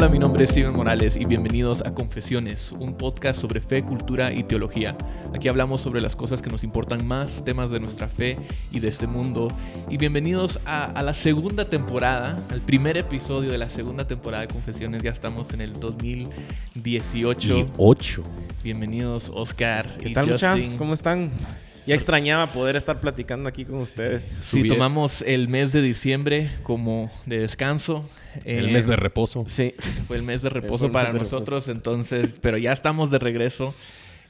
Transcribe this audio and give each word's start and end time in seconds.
Hola, 0.00 0.08
mi 0.08 0.20
nombre 0.20 0.44
es 0.44 0.50
Steven 0.50 0.72
Morales 0.72 1.16
y 1.16 1.24
bienvenidos 1.24 1.84
a 1.84 1.92
Confesiones, 1.92 2.70
un 2.70 2.96
podcast 2.96 3.40
sobre 3.40 3.60
fe, 3.60 3.82
cultura 3.82 4.32
y 4.32 4.44
teología. 4.44 4.96
Aquí 5.34 5.48
hablamos 5.48 5.80
sobre 5.80 6.00
las 6.00 6.14
cosas 6.14 6.40
que 6.40 6.48
nos 6.50 6.62
importan 6.62 7.04
más, 7.04 7.44
temas 7.44 7.72
de 7.72 7.80
nuestra 7.80 8.06
fe 8.06 8.38
y 8.70 8.78
de 8.78 8.86
este 8.86 9.08
mundo. 9.08 9.48
Y 9.90 9.96
bienvenidos 9.96 10.60
a, 10.64 10.84
a 10.84 11.02
la 11.02 11.14
segunda 11.14 11.64
temporada, 11.64 12.40
al 12.48 12.60
primer 12.60 12.96
episodio 12.96 13.50
de 13.50 13.58
la 13.58 13.70
segunda 13.70 14.06
temporada 14.06 14.42
de 14.42 14.46
Confesiones. 14.54 15.02
Ya 15.02 15.10
estamos 15.10 15.52
en 15.52 15.62
el 15.62 15.72
2018. 15.72 17.58
Y 17.58 17.66
8. 17.76 18.22
Bienvenidos, 18.62 19.32
Oscar 19.34 19.96
¿Qué 19.98 20.10
y 20.10 20.12
tal, 20.12 20.28
mucha? 20.28 20.52
Justin. 20.52 20.76
¿Cómo 20.76 20.94
están? 20.94 21.32
Ya 21.88 21.94
extrañaba 21.94 22.46
poder 22.48 22.76
estar 22.76 23.00
platicando 23.00 23.48
aquí 23.48 23.64
con 23.64 23.76
ustedes. 23.78 24.22
Sí, 24.22 24.60
Subí- 24.62 24.68
tomamos 24.68 25.22
el 25.22 25.48
mes 25.48 25.72
de 25.72 25.82
diciembre 25.82 26.50
como 26.62 27.10
de 27.26 27.38
descanso. 27.38 28.08
El 28.44 28.68
Eh, 28.68 28.72
mes 28.72 28.86
de 28.86 28.94
reposo. 28.96 29.44
Sí. 29.48 29.74
Fue 30.06 30.16
el 30.18 30.22
mes 30.22 30.42
de 30.42 30.50
reposo 30.50 30.84
mes 30.84 30.92
para 30.92 31.12
de 31.12 31.18
nosotros, 31.18 31.66
entonces, 31.68 32.38
pero 32.40 32.58
ya 32.58 32.72
estamos 32.72 33.10
de 33.10 33.18
regreso. 33.18 33.74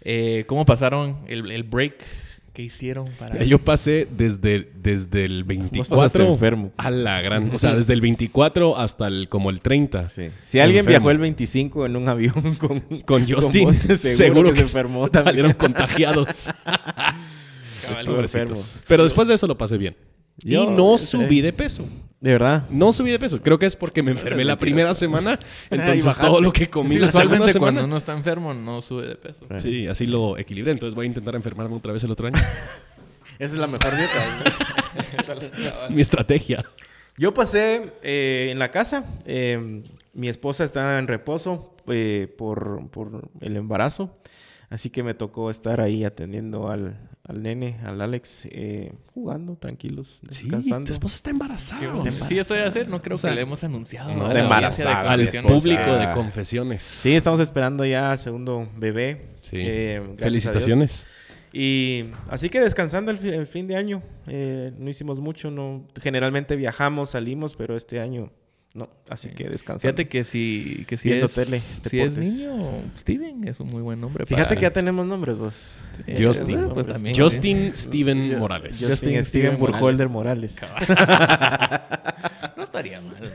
Eh, 0.03 0.45
¿Cómo 0.47 0.65
pasaron 0.65 1.19
el, 1.27 1.51
el 1.51 1.65
break 1.65 1.95
que 2.55 2.63
hicieron 2.63 3.05
para... 3.19 3.43
Yo 3.45 3.59
pasé 3.59 4.09
desde, 4.11 4.69
desde 4.75 5.25
el 5.27 5.45
pasaste 5.45 6.19
24 6.19 6.27
enfermo. 6.33 6.73
a 6.77 6.91
la 6.91 7.21
gran. 7.21 7.51
O 7.55 7.59
sea, 7.59 7.75
desde 7.77 7.93
el 7.93 8.01
24 8.01 8.77
hasta 8.79 9.07
el 9.09 9.29
como 9.29 9.51
el 9.51 9.61
30. 9.61 10.09
Sí. 10.09 10.29
Si 10.45 10.59
alguien 10.59 10.81
Enfermo. 10.81 10.99
viajó 10.99 11.11
el 11.13 11.19
25 11.19 11.87
en 11.87 11.97
un 11.97 12.09
avión 12.09 12.57
con, 12.57 12.81
Con 13.05 13.29
Justin, 13.29 13.65
vos, 13.67 13.77
seguro, 13.77 14.51
que, 14.51 14.57
se 14.57 14.63
enfermó 14.63 15.09
también. 15.11 15.25
salieron 15.25 15.53
contagiados. 15.53 16.49
Pero 18.87 19.05
después 19.05 19.29
de 19.29 19.35
eso 19.35 19.47
lo 19.47 19.57
pasé 19.57 19.79
bien. 19.79 19.97
Yo, 20.39 20.65
y 20.65 20.67
no 20.69 20.97
subí 20.99 21.41
de 21.41 21.53
peso. 21.53 21.85
De 22.21 22.33
verdad. 22.33 22.65
No 22.71 22.93
subí 22.93 23.11
de 23.11 23.19
peso. 23.19 23.41
Creo 23.41 23.59
que 23.59 23.67
es 23.67 23.75
porque 23.75 24.03
me 24.03 24.13
enfermé 24.13 24.45
la 24.45 24.57
primera 24.57 24.95
semana. 24.95 25.39
Entonces 25.71 26.17
todo 26.17 26.41
lo 26.41 26.53
que 26.53 26.69
comí 26.69 26.99
la 26.99 27.11
segunda 27.11 27.37
usualmente 27.37 27.59
cuando 27.59 27.81
semana. 27.81 27.87
uno 27.87 27.97
está 27.97 28.13
enfermo 28.13 28.55
no 28.55 28.81
sube 28.81 29.07
de 29.07 29.17
peso. 29.17 29.45
Sí, 29.59 29.87
así 29.87 30.07
lo 30.07 30.39
equilibré. 30.39 30.73
Entonces 30.73 30.95
voy 30.95 31.07
a 31.07 31.09
intentar 31.09 31.35
enfermarme 31.35 31.75
otra 31.75 31.93
vez 31.93 32.05
el 32.05 32.11
otro 32.11 32.29
año. 32.29 32.37
Esa 33.39 33.55
es 33.55 33.61
la 33.61 33.67
mejor 33.69 33.97
dieta. 33.97 35.89
Mi 35.91 36.01
estrategia. 36.01 36.65
Yo 37.17 37.35
pasé 37.35 37.93
eh, 38.03 38.49
en 38.51 38.59
la 38.59 38.71
casa. 38.71 39.05
eh, 39.27 39.83
mi 40.15 40.29
esposa 40.29 40.65
está 40.65 40.99
en 40.99 41.07
reposo 41.07 41.77
eh, 41.87 42.33
por, 42.37 42.89
por 42.91 43.29
el 43.41 43.57
embarazo. 43.57 44.17
Así 44.71 44.91
que 44.91 45.03
me 45.03 45.15
tocó 45.15 45.51
estar 45.51 45.81
ahí 45.81 46.05
atendiendo 46.05 46.71
al, 46.71 46.99
al 47.25 47.43
nene, 47.43 47.79
al 47.85 48.03
Alex, 48.03 48.47
eh, 48.51 48.93
jugando 49.15 49.57
tranquilos, 49.57 50.19
descansando. 50.21 50.85
tu 50.87 50.93
esposa 50.93 51.17
está 51.17 51.31
embarazada. 51.31 51.95
Sí, 52.11 52.37
eso 52.37 52.53
voy 52.55 52.63
a 52.63 52.67
hacer. 52.69 52.87
No 52.89 53.01
creo 53.01 53.15
O 53.15 53.19
sea, 53.19 53.31
que 53.31 53.37
le 53.37 53.43
hemos 53.43 53.65
anunciado. 53.65 54.15
no 54.15 54.25
está 54.25 54.41
embarazada, 54.41 55.11
Al 55.11 55.27
público 55.47 55.95
de 55.95 56.13
confesiones. 56.13 56.83
Sí, 56.83 57.15
estamos 57.15 57.41
esperando 57.41 57.85
ya 57.87 58.13
al 58.13 58.19
segundo 58.19 58.69
bebé. 58.77 59.23
Sí. 59.41 59.57
Eh, 59.59 60.03
Felicitaciones. 60.19 61.07
Y 61.51 62.05
así 62.29 62.51
que 62.51 62.61
descansando 62.61 63.11
el, 63.11 63.25
el 63.25 63.47
fin 63.47 63.67
de 63.67 63.77
año. 63.77 64.03
Eh, 64.27 64.73
no 64.79 64.91
hicimos 64.91 65.19
mucho, 65.19 65.51
no. 65.51 65.87
Generalmente 66.03 66.57
viajamos, 66.57 67.11
salimos, 67.11 67.57
pero 67.57 67.75
este 67.75 68.01
año 68.01 68.31
no. 68.75 68.89
Así 69.09 69.29
que 69.31 69.49
descansando. 69.49 69.81
Fíjate 69.81 70.09
que 70.09 70.25
si, 70.25 70.85
que 70.87 70.97
si 70.97 71.09
Viendo 71.09 71.27
es, 71.27 71.35
tele, 71.35 71.61
si 71.61 72.01
es 72.01 72.17
niño, 72.17 72.83
Steven 72.97 73.49
es 73.49 73.59
un 73.61 73.69
muy 73.69 73.83
buen 73.83 74.01
nombre. 74.01 74.25
Fíjate 74.27 74.49
para- 74.49 74.57
que 74.57 74.63
ya 74.63 74.73
tenemos 74.73 75.07
nombres, 75.07 75.37
vos. 75.39 75.79
Eh, 76.07 76.23
Justin. 76.25 76.69
pues 76.75 76.87
también, 76.87 77.17
Justin 77.17 77.73
Steven 77.75 78.39
Morales. 78.39 78.73
Justin, 78.79 78.89
Justin 78.91 79.25
Steven 79.25 79.25
Steven 79.25 79.59
Burkholder 79.59 80.09
Morales. 80.09 80.59
¿eh? 80.63 80.67
No 82.57 82.65
estaría 82.65 83.01
mal. 83.01 83.31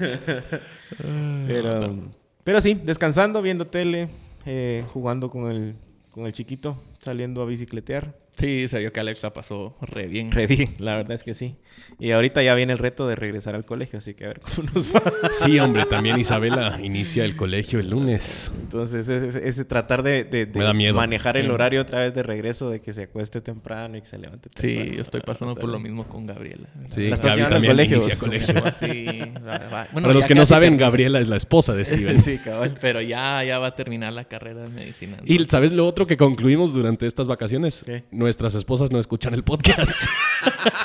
Pero, 1.48 1.96
pero 2.44 2.62
sí, 2.62 2.74
descansando, 2.76 3.42
viendo 3.42 3.68
tele, 3.68 4.10
eh, 4.46 4.84
jugando 4.94 5.30
con 5.30 5.50
el, 5.50 5.76
con 6.12 6.26
el 6.26 6.34
chiquito, 6.34 6.82
saliendo 7.00 7.42
a 7.42 7.46
bicicletear. 7.46 8.14
Sí, 8.36 8.68
se 8.68 8.80
vio 8.80 8.92
que 8.92 9.00
Alex 9.00 9.22
la 9.24 9.32
pasó 9.34 9.78
re 9.82 10.08
bien. 10.08 10.32
Re 10.32 10.48
bien, 10.48 10.76
la 10.80 10.96
verdad 10.98 11.12
es 11.14 11.24
que 11.24 11.34
sí. 11.34 11.56
Y 12.00 12.12
ahorita 12.12 12.42
ya 12.42 12.56
viene 12.56 12.74
el 12.74 12.80
reto 12.80 13.08
de 13.08 13.16
regresar 13.16 13.54
al 13.56 13.64
colegio, 13.66 14.00
así 14.00 14.14
que 14.16 14.26
a 14.26 14.28
ver 14.30 14.40
cómo 14.42 14.68
nos 14.74 14.94
va. 14.94 15.02
Sí, 15.32 15.60
hombre, 15.60 15.86
también 15.86 16.20
Isabela 16.20 16.80
inicia 16.84 17.26
el 17.26 17.36
colegio 17.36 17.80
el 17.80 17.90
lunes. 17.92 18.52
Entonces, 18.62 19.08
ese, 19.08 19.48
ese- 19.48 19.66
tratar 19.66 20.02
de, 20.04 20.24
de- 20.24 20.46
de 20.48 20.94
manejar 20.94 21.38
el 21.38 21.46
Sí. 21.46 21.50
horario 21.52 21.82
otra 21.82 22.00
vez 22.00 22.14
de 22.14 22.24
regreso, 22.24 22.70
de 22.70 22.82
que 22.82 22.92
se 22.94 23.04
acueste 23.04 23.42
temprano 23.42 23.98
y 23.98 24.02
que 24.02 24.08
se 24.08 24.18
levante 24.18 24.50
temprano. 24.50 24.84
Sí, 24.90 24.96
yo 24.96 25.02
estoy 25.02 25.22
pasando 25.22 25.56
por 25.56 25.70
lo 25.70 25.80
mismo 25.80 26.08
con 26.08 26.26
Gabriela. 26.26 26.68
Sí, 26.90 27.04
La 27.10 27.16
al 27.16 27.50
también 27.50 27.74
colegio, 27.74 27.98
inicia 27.98 28.20
colegio. 28.20 28.54
Sí, 28.80 29.06
bueno, 29.06 29.88
Para 29.94 30.14
los 30.14 30.26
que 30.26 30.36
no 30.36 30.46
saben, 30.46 30.70
termina. 30.72 30.86
Gabriela 30.86 31.20
es 31.20 31.28
la 31.28 31.38
esposa 31.38 31.74
de 31.74 31.86
Steven. 31.86 32.18
Sí, 32.24 32.38
cabal. 32.40 32.78
Pero 32.82 33.02
ya, 33.02 33.44
ya 33.44 33.60
va 33.60 33.68
a 33.68 33.76
terminar 33.76 34.14
la 34.14 34.26
carrera 34.26 34.64
de 34.64 34.70
medicina. 34.70 35.18
Y 35.26 35.44
¿sabes 35.46 35.72
lo 35.72 35.86
otro 35.88 36.08
que 36.08 36.18
concluimos 36.18 36.74
durante 36.74 37.06
estas 37.06 37.28
vacaciones? 37.28 37.84
¿Qué? 37.86 38.04
Nuestras 38.24 38.56
esposas 38.56 38.90
no 38.90 39.00
escuchan 39.00 39.34
el 39.34 39.44
podcast. 39.44 40.04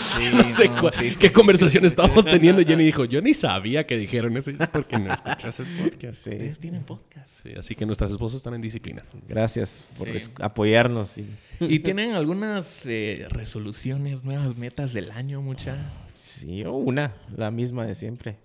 Sí, 0.01 0.23
no 0.33 0.49
sé 0.51 0.69
no, 0.69 0.81
cuál- 0.81 0.95
sí. 0.99 1.17
qué 1.19 1.31
conversación 1.33 1.85
estábamos 1.85 2.25
teniendo. 2.25 2.63
Jenny 2.65 2.85
dijo, 2.85 3.05
yo 3.05 3.21
ni 3.21 3.35
sabía 3.35 3.87
que 3.87 3.97
dijeron 3.97 4.37
eso. 4.37 4.51
Porque 4.73 4.99
no 4.99 5.13
escuchas 5.13 5.61
el 5.61 5.67
podcast. 5.67 6.15
Sí. 6.15 6.31
Ustedes 6.31 6.59
tienen 6.59 6.83
podcast. 6.83 7.29
Sí, 7.43 7.51
así 7.57 7.75
que 7.75 7.85
nuestras 7.87 8.11
esposas 8.13 8.37
están 8.39 8.55
en 8.55 8.61
disciplina. 8.61 9.05
Gracias 9.29 9.85
por 9.97 10.09
apoyarnos. 10.41 11.17
y- 11.19 11.27
¿Y 11.61 11.79
tienen 11.81 12.13
algunas 12.15 12.87
eh, 12.87 13.27
resoluciones, 13.31 14.25
nuevas 14.25 14.57
metas 14.57 14.93
del 14.93 15.11
año, 15.13 15.41
mucha? 15.43 15.77
Sí, 16.21 16.65
o 16.65 16.73
una, 16.75 17.15
la 17.37 17.51
misma 17.51 17.85
de 17.87 17.95
siempre. 17.95 18.37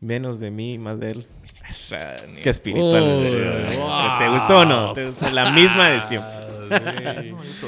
Menos 0.00 0.38
de 0.40 0.50
mí, 0.50 0.78
más 0.78 0.98
de 1.00 1.10
él. 1.12 1.26
Ni- 2.28 2.42
Qué 2.42 2.50
espiritual. 2.50 3.22
¿Te- 3.22 3.76
wow. 3.76 4.18
¿Te 4.18 4.28
gustó 4.28 4.58
o 4.60 4.64
no? 4.64 4.92
¿Te 4.92 5.06
gustó? 5.06 5.30
La 5.30 5.50
misma 5.50 5.88
de 5.90 6.00
siempre. 6.08 6.38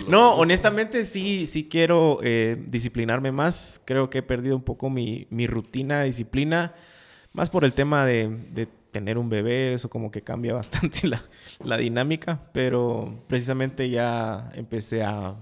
No, 0.09 0.35
honestamente 0.35 1.05
sí, 1.05 1.47
sí 1.47 1.69
quiero 1.69 2.21
eh, 2.23 2.63
disciplinarme 2.69 3.33
más. 3.33 3.81
Creo 3.85 4.11
que 4.11 4.19
he 4.19 4.23
perdido 4.23 4.57
un 4.57 4.63
poco 4.63 4.91
mi, 4.91 5.27
mi 5.31 5.47
rutina 5.47 6.03
disciplina. 6.03 6.75
Más 7.33 7.49
por 7.49 7.65
el 7.65 7.75
tema 7.75 8.05
de, 8.07 8.29
de 8.53 8.67
tener 8.91 9.17
un 9.17 9.29
bebé, 9.31 9.73
eso 9.75 9.89
como 9.89 10.11
que 10.11 10.23
cambia 10.23 10.53
bastante 10.55 11.07
la, 11.09 11.23
la 11.65 11.77
dinámica. 11.79 12.41
Pero 12.53 13.23
precisamente 13.29 13.89
ya 13.89 14.51
empecé 14.55 15.03
a, 15.03 15.37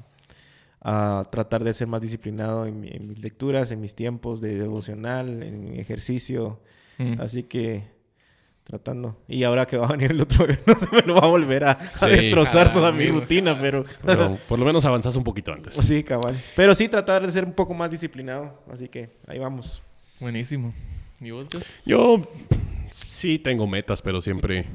a 0.81 1.25
tratar 1.31 1.65
de 1.65 1.73
ser 1.73 1.89
más 1.89 2.01
disciplinado 2.01 2.67
en, 2.67 2.81
mi- 2.81 2.91
en 2.91 3.09
mis 3.09 3.19
lecturas, 3.21 3.73
en 3.73 3.81
mis 3.81 3.95
tiempos 3.95 4.41
de 4.41 4.57
devocional, 4.57 5.43
en 5.43 5.61
mi 5.73 5.79
ejercicio. 5.81 6.61
Mm. 6.99 7.21
Así 7.21 7.43
que 7.45 7.85
tratando. 8.69 9.17
Y 9.27 9.43
ahora 9.45 9.67
que 9.67 9.77
va 9.77 9.87
a 9.89 9.93
venir 9.93 10.13
el 10.13 10.21
otro 10.21 10.47
bebé, 10.47 10.61
no 10.67 10.77
se 10.77 10.87
me 10.95 11.01
lo 11.03 11.15
va 11.15 11.23
a 11.23 11.27
volver 11.27 11.65
a, 11.65 11.71
a 11.73 11.99
Sí. 11.99 12.07
destrozar 12.11 12.73
toda 12.73 12.93
mi 12.93 13.07
rutina, 13.09 13.59
pero... 13.61 13.85
Pero 14.05 14.37
por 14.49 14.59
lo 14.59 14.65
menos 14.65 14.85
avanzas 14.85 15.17
un 15.17 15.25
poquito 15.25 15.53
antes. 15.53 15.75
Sí, 15.75 16.05
cabal. 16.05 16.37
Pero 16.55 16.75
sí, 16.75 16.87
tratar 16.89 17.25
de 17.27 17.33
ser 17.33 17.45
un 17.45 17.53
poco 17.55 17.75
más 17.75 17.91
disciplinado. 17.91 18.63
Así 18.73 18.89
que 18.89 19.11
ahí 19.27 19.39
vamos. 19.39 19.83
Buenísimo. 20.21 20.73
¿Y 21.21 21.31
vos? 21.33 21.47
Yo 21.85 22.29
sí 22.91 23.39
tengo 23.39 23.67
metas, 23.67 24.03
pero 24.03 24.21
siempre... 24.21 24.67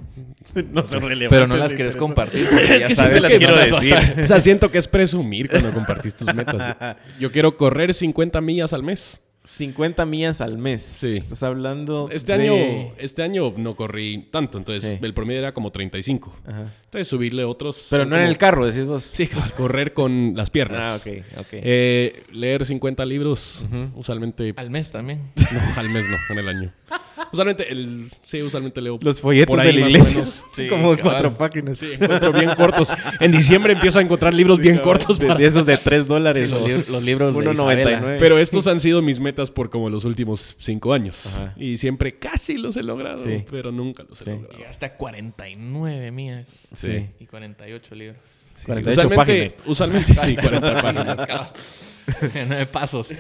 no 0.72 0.86
son 0.86 1.02
relevantes. 1.04 1.30
Pero 1.30 1.48
no 1.48 1.56
las 1.56 1.74
quieres 1.74 1.96
compartir. 1.96 2.48
porque 2.50 2.64
Es 2.64 2.82
ya 2.82 2.88
que 2.88 2.96
sí 2.96 2.96
sabes 2.96 3.14
se 3.14 3.22
las 3.22 3.32
que 3.32 3.38
quiero 3.38 3.54
no 3.56 3.62
las 3.62 3.72
vas 3.72 3.82
a- 3.82 3.84
decir. 3.86 4.22
O 4.22 4.26
sea, 4.26 4.40
siento 4.40 4.72
que 4.72 4.78
es 4.80 4.88
presumir 4.88 5.50
cuando 5.50 5.72
compartís 5.72 6.16
tus 6.16 6.34
metas. 6.34 6.76
Yo 7.20 7.32
quiero 7.32 7.56
correr 7.58 7.94
50 7.94 8.42
millas 8.42 8.74
al 8.74 8.84
mes. 8.84 9.22
50 9.46 10.06
millas 10.06 10.40
al 10.42 10.58
mes. 10.58 10.82
Sí. 10.82 11.18
Estás 11.18 11.44
hablando 11.44 12.08
Este 12.12 12.38
de- 12.38 12.50
año 12.50 12.94
este 12.98 13.24
año 13.24 13.54
no 13.58 13.76
corrí 13.76 14.30
tanto, 14.32 14.58
entonces 14.58 14.92
Sí. 14.92 14.98
el 15.02 15.14
promedio 15.14 15.40
era 15.40 15.54
como 15.54 15.72
35. 15.72 16.34
Ajá. 16.48 16.72
Entonces 16.86 17.08
subirle 17.08 17.44
otros... 17.44 17.88
Pero 17.90 18.06
no 18.06 18.16
en 18.16 18.24
el 18.24 18.38
carro, 18.38 18.66
decís 18.66 18.86
vos. 18.86 19.04
Sí, 19.04 19.28
correr 19.58 19.94
con 19.94 20.34
las 20.36 20.50
piernas. 20.50 20.88
Ah, 20.88 20.96
ok, 20.96 21.24
ok. 21.40 21.48
Eh, 21.52 22.24
leer 22.32 22.64
50 22.66 23.06
libros, 23.06 23.66
usualmente... 23.96 24.54
Al 24.56 24.70
mes 24.70 24.92
también. 24.92 25.20
No, 25.54 25.60
al 25.80 25.90
mes 25.90 26.08
no, 26.10 26.18
en 26.30 26.40
el 26.40 26.48
año. 26.48 26.72
Usualmente, 27.34 27.72
el, 27.72 28.12
sí, 28.24 28.42
usualmente 28.44 28.80
leo... 28.80 28.98
Los 29.02 29.20
folletos 29.20 29.58
de 29.58 29.74
la 29.74 29.90
iglesia. 29.90 30.24
Sí, 30.26 30.68
como 30.70 30.92
de 30.92 30.98
cabal. 30.98 31.14
cuatro 31.14 31.34
páginas. 31.38 31.80
Sí, 31.80 31.90
encuentro 32.00 32.32
bien 32.32 32.52
cortos. 32.56 32.94
En 33.20 33.32
diciembre 33.32 33.74
empiezo 33.74 33.98
a 34.00 34.04
encontrar 34.04 34.34
libros 34.34 34.60
bien 34.60 34.78
Cabal. 34.78 35.00
cortos. 35.00 35.18
De, 35.20 35.28
para- 35.28 35.40
de 35.40 35.46
esos 35.48 35.66
de 35.66 35.78
3 35.78 36.08
dólares. 36.08 36.52
los, 36.52 36.88
los 36.90 37.04
libros 37.04 37.34
de 37.36 37.42
1.99. 37.42 37.80
Isabela. 37.80 38.18
Pero 38.20 38.38
estos 38.38 38.68
han 38.68 38.80
sido 38.80 39.02
mis 39.02 39.20
metas 39.20 39.50
por 39.52 39.70
como 39.72 39.90
los 39.90 40.06
últimos 40.06 40.56
cinco 40.60 40.94
años. 40.94 41.26
Ajá. 41.26 41.54
Y 41.58 41.78
siempre 41.78 42.12
casi 42.14 42.58
los 42.58 42.78
he 42.78 42.84
logrado, 42.84 43.20
Sí. 43.20 43.44
pero 43.50 43.72
nunca 43.72 44.04
los 44.08 44.22
he 44.22 44.26
Sí. 44.26 44.30
logrado. 44.30 44.56
Llegaste 44.58 44.86
a 44.86 44.96
49 44.96 46.12
mías. 46.12 46.48
Sí. 46.72 47.08
Y 47.20 47.26
48 47.26 47.96
libros. 47.96 48.18
48 48.66 49.02
usualmente, 49.02 49.16
páginas. 49.50 49.58
usualmente 49.68 50.14
sí, 50.20 50.36
40 50.42 50.82
páginas. 50.82 51.18
Nueve 52.48 52.66
pasos. 52.68 53.08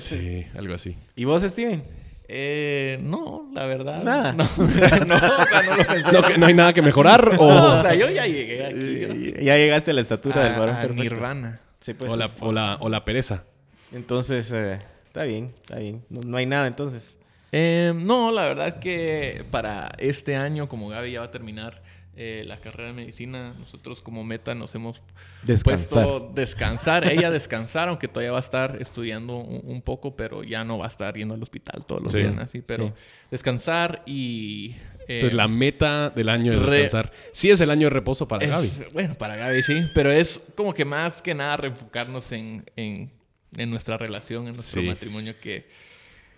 Sí, 0.00 0.44
algo 0.56 0.74
así. 0.74 0.96
¿Y 1.16 1.24
vos, 1.24 1.42
Steven? 1.42 1.82
Eh, 2.28 2.98
no, 3.02 3.50
la 3.52 3.66
verdad. 3.66 4.02
Nada. 4.02 4.32
No, 4.32 4.44
no, 4.56 4.64
o 4.64 4.68
sea, 4.68 4.98
no 5.00 5.14
lo 5.14 5.86
pensé. 5.86 6.12
No, 6.12 6.22
que 6.22 6.38
no 6.38 6.46
hay 6.46 6.54
nada 6.54 6.72
que 6.72 6.82
mejorar 6.82 7.34
No, 7.34 7.40
o, 7.40 7.78
o 7.78 7.82
sea, 7.82 7.94
yo 7.94 8.10
ya 8.10 8.26
llegué 8.26 8.64
aquí. 8.66 8.76
Eh, 8.78 9.40
Ya 9.44 9.56
llegaste 9.56 9.90
a 9.90 9.94
la 9.94 10.00
estatura 10.00 10.44
del 10.44 10.58
varón 10.58 10.74
a, 10.76 10.80
a. 10.82 10.86
Nirvana. 10.88 11.60
Sí, 11.80 11.92
pues. 11.94 12.10
o, 12.12 12.16
la, 12.16 12.30
o, 12.40 12.52
la, 12.52 12.76
o 12.80 12.88
la 12.88 13.04
pereza. 13.04 13.44
Entonces, 13.92 14.50
eh, 14.52 14.78
está 15.06 15.24
bien, 15.24 15.52
está 15.62 15.76
bien. 15.76 16.02
No, 16.08 16.20
no 16.22 16.36
hay 16.38 16.46
nada 16.46 16.66
entonces. 16.66 17.18
Eh, 17.52 17.92
no, 17.94 18.32
la 18.32 18.42
verdad 18.42 18.78
que 18.80 19.44
para 19.50 19.92
este 19.98 20.34
año, 20.34 20.68
como 20.68 20.88
Gaby 20.88 21.12
ya 21.12 21.20
va 21.20 21.26
a 21.26 21.30
terminar 21.30 21.82
eh, 22.16 22.44
la 22.46 22.60
carrera 22.60 22.88
de 22.88 22.94
medicina, 22.94 23.54
nosotros 23.58 24.00
como 24.00 24.22
meta 24.24 24.54
nos 24.54 24.74
hemos 24.74 25.02
Descansar. 25.42 26.04
puesto 26.04 26.32
descansar. 26.34 27.08
Ella 27.12 27.30
descansar, 27.30 27.88
aunque 27.88 28.08
todavía 28.08 28.32
va 28.32 28.38
a 28.38 28.40
estar 28.40 28.76
estudiando 28.80 29.36
un, 29.38 29.62
un 29.64 29.82
poco, 29.82 30.14
pero 30.16 30.42
ya 30.44 30.62
no 30.64 30.78
va 30.78 30.84
a 30.84 30.88
estar 30.88 31.14
yendo 31.16 31.34
al 31.34 31.42
hospital 31.42 31.84
todos 31.86 32.02
los 32.02 32.12
Sí. 32.12 32.18
días, 32.18 32.38
así. 32.38 32.62
Pero 32.62 32.88
Sí. 32.88 32.92
descansar 33.30 34.02
y... 34.06 34.74
eh, 35.08 35.16
Entonces, 35.16 35.34
la 35.36 35.48
meta 35.48 36.10
del 36.10 36.28
año 36.28 36.52
es 36.52 36.60
descansar. 36.62 37.12
Sí 37.32 37.50
es 37.50 37.60
el 37.60 37.70
año 37.70 37.86
de 37.86 37.90
reposo 37.90 38.26
para 38.28 38.44
es- 38.44 38.50
Gaby. 38.50 38.72
Bueno, 38.92 39.14
para 39.16 39.36
Gaby 39.36 39.62
sí, 39.62 39.74
pero 39.94 40.10
es 40.12 40.40
como 40.54 40.72
que 40.72 40.84
más 40.84 41.20
que 41.20 41.34
nada 41.34 41.56
reenfocarnos 41.56 42.30
en, 42.32 42.64
en, 42.76 43.10
en 43.56 43.70
nuestra 43.70 43.96
relación, 43.98 44.46
en 44.46 44.54
nuestro 44.54 44.80
Sí. 44.82 44.86
matrimonio, 44.88 45.34
que 45.40 45.66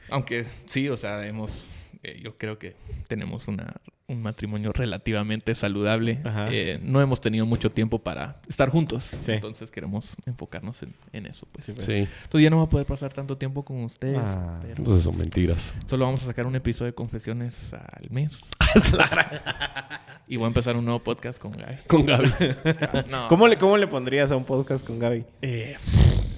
aunque 0.08 0.44
sí, 0.66 0.88
o 0.88 0.96
sea, 0.96 1.26
hemos, 1.26 1.64
eh, 2.02 2.20
yo 2.22 2.36
creo 2.38 2.58
que 2.58 2.74
tenemos 3.08 3.46
una, 3.48 3.74
un 4.08 4.22
matrimonio 4.22 4.72
relativamente 4.72 5.54
saludable. 5.54 6.20
Ajá. 6.24 6.46
Eh, 6.50 6.78
no 6.82 7.00
hemos 7.00 7.20
tenido 7.20 7.44
mucho 7.46 7.70
tiempo 7.70 7.98
para 7.98 8.36
estar 8.48 8.68
juntos, 8.70 9.02
Sí. 9.04 9.32
entonces 9.32 9.70
queremos 9.70 10.14
enfocarnos 10.26 10.82
en, 10.84 10.94
en 11.12 11.26
eso. 11.26 11.46
Pues. 11.50 11.66
Sí. 11.66 11.72
Entonces 11.74 12.42
ya 12.42 12.50
no 12.50 12.58
va 12.58 12.64
a 12.64 12.68
poder 12.68 12.86
pasar 12.86 13.12
tanto 13.12 13.36
tiempo 13.36 13.64
con 13.64 13.82
ustedes. 13.82 14.18
Ah. 14.22 14.58
pero 14.62 14.76
Entonces 14.78 15.02
son 15.02 15.16
mentiras. 15.16 15.74
Solo 15.86 16.04
vamos 16.04 16.22
a 16.22 16.26
sacar 16.26 16.46
un 16.46 16.54
episodio 16.54 16.92
de 16.92 16.94
confesiones 16.94 17.54
al 17.72 18.10
mes. 18.10 18.38
y 20.28 20.36
voy 20.36 20.44
a 20.44 20.48
empezar 20.48 20.76
un 20.76 20.84
nuevo 20.84 21.00
podcast 21.02 21.38
con 21.40 21.52
Gaby. 21.52 21.78
Con 21.88 22.06
Gaby. 22.06 22.30
No. 23.10 23.28
¿Cómo 23.28 23.48
le, 23.48 23.58
¿Cómo 23.58 23.76
le 23.76 23.86
pondrías 23.86 24.30
a 24.32 24.36
un 24.36 24.44
podcast 24.44 24.86
con 24.86 24.98
Gaby? 24.98 25.24
Eh, 25.42 25.76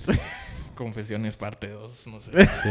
confesiones 0.75 1.37
parte 1.37 1.69
2, 1.69 2.07
no 2.07 2.21
sé. 2.21 2.47
Sí. 2.47 2.69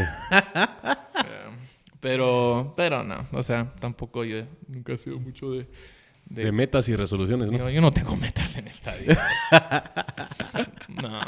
Pero, 1.99 2.73
pero 2.77 3.03
no, 3.03 3.25
o 3.31 3.43
sea, 3.43 3.73
tampoco 3.79 4.23
yo 4.23 4.43
nunca 4.67 4.93
he 4.93 4.97
sido 4.97 5.19
mucho 5.19 5.51
de... 5.51 5.67
de- 6.25 6.43
De 6.45 6.51
metas 6.51 6.87
y 6.89 6.95
resoluciones, 6.95 7.51
¿no? 7.51 7.57
yo, 7.57 7.69
yo 7.69 7.81
no 7.81 7.91
tengo 7.91 8.15
metas 8.15 8.55
en 8.57 8.67
esta 8.67 8.95
vida. 8.97 9.27
no, 11.01 11.19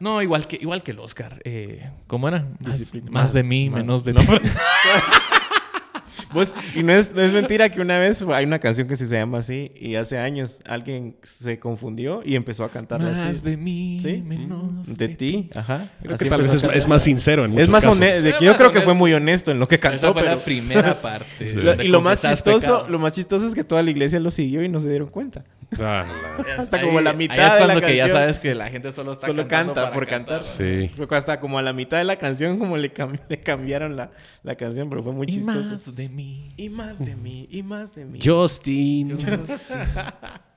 no, 0.00 0.22
igual 0.22 0.46
que, 0.46 0.56
igual 0.60 0.82
que 0.82 0.90
el 0.90 0.98
Oscar. 0.98 1.40
Eh, 1.44 1.90
¿Cómo 2.06 2.28
era? 2.28 2.46
Más, 2.60 2.78
Disciplina. 2.78 3.10
más 3.10 3.32
de 3.32 3.42
mí, 3.42 3.70
más- 3.70 3.80
menos 3.80 4.04
de 4.04 4.12
no. 4.14 4.20
Pues, 6.32 6.54
y 6.74 6.82
no 6.82 6.92
es, 6.92 7.14
no 7.14 7.22
es 7.22 7.32
mentira 7.32 7.68
que 7.70 7.80
una 7.80 7.98
vez 7.98 8.22
hay 8.32 8.44
una 8.44 8.58
canción 8.58 8.86
que 8.88 8.96
sí 8.96 9.06
se 9.06 9.16
llama 9.16 9.38
así 9.38 9.72
y 9.74 9.94
hace 9.94 10.18
años 10.18 10.60
alguien 10.66 11.16
se 11.22 11.58
confundió 11.58 12.20
y 12.24 12.34
empezó 12.36 12.64
a 12.64 12.70
cantarla 12.70 13.10
Más 13.10 13.18
así. 13.20 13.40
de 13.40 13.56
mí, 13.56 13.98
¿Sí? 14.02 14.22
menos 14.26 14.96
De 14.98 15.08
ti, 15.08 15.48
ajá. 15.54 15.88
Creo 16.02 16.14
Así 16.14 16.24
que 16.24 16.30
tal 16.30 16.40
vez 16.42 16.48
empezó 16.52 16.72
es, 16.72 16.86
más 16.88 17.02
sincero 17.02 17.44
en 17.44 17.52
muchos 17.52 17.64
Es 17.64 17.70
más 17.72 17.84
casos. 17.84 18.40
Yo 18.40 18.56
creo 18.56 18.72
que 18.72 18.80
fue 18.82 18.94
muy 18.94 19.12
honesto 19.14 19.50
en 19.52 19.58
lo 19.58 19.66
que 19.68 19.76
Esa 19.76 19.90
cantó, 19.90 20.12
fue 20.12 20.22
pero... 20.22 20.34
la 20.36 20.40
primera 20.42 20.94
parte. 21.02 21.46
Sí. 21.46 21.58
Y 21.84 21.88
lo 21.88 22.00
más 22.00 22.20
chistoso, 22.20 22.66
pecado. 22.66 22.88
lo 22.88 22.98
más 22.98 23.12
chistoso 23.12 23.46
es 23.46 23.54
que 23.54 23.64
toda 23.64 23.82
la 23.82 23.90
iglesia 23.90 24.20
lo 24.20 24.30
siguió 24.30 24.62
y 24.62 24.68
no 24.68 24.80
se 24.80 24.88
dieron 24.90 25.08
cuenta. 25.08 25.44
Ah, 25.80 26.06
Hasta 26.58 26.76
Ahí- 26.78 26.84
como 26.84 27.00
la 27.00 27.10
ahí 27.10 27.16
mitad 27.16 27.58
de 27.58 27.66
la 27.66 27.74
que 27.80 27.96
ya 27.96 28.04
canción. 28.04 28.10
sabes 28.20 28.38
que 28.38 28.54
la 28.54 28.68
gente 28.68 28.92
solo 28.92 29.12
está 29.12 29.26
Solo 29.26 29.48
canta 29.48 29.74
para 29.74 29.92
por 29.92 30.06
cantar. 30.06 30.42
Sí. 30.44 30.90
Hasta 31.10 31.40
como 31.40 31.58
a 31.58 31.62
la 31.62 31.72
mitad 31.72 31.98
de 31.98 32.04
la 32.04 32.16
canción 32.16 32.58
como 32.58 32.76
le, 32.76 32.92
cam- 32.92 33.18
le 33.28 33.40
cambiaron 33.40 33.96
la, 33.96 34.10
la 34.42 34.54
canción, 34.56 34.88
pero 34.88 35.02
fue 35.02 35.12
muy 35.12 35.26
Y 35.28 35.32
chistoso. 35.32 35.58
más 35.74 35.94
de 35.96 36.08
mí. 36.18 36.50
Y 36.56 36.68
más 36.68 36.98
de 37.04 37.14
mí, 37.14 37.46
y 37.50 37.62
más 37.62 37.94
de 37.94 38.04
mí. 38.04 38.18
Justin. 38.24 39.16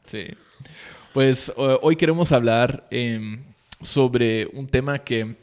Sí. 0.05 0.25
Pues 1.13 1.49
eh, 1.55 1.77
hoy 1.81 1.95
queremos 1.95 2.31
hablar 2.31 2.85
em, 2.91 3.43
sobre 3.81 4.47
un 4.53 4.67
tema 4.67 4.99
que 4.99 5.35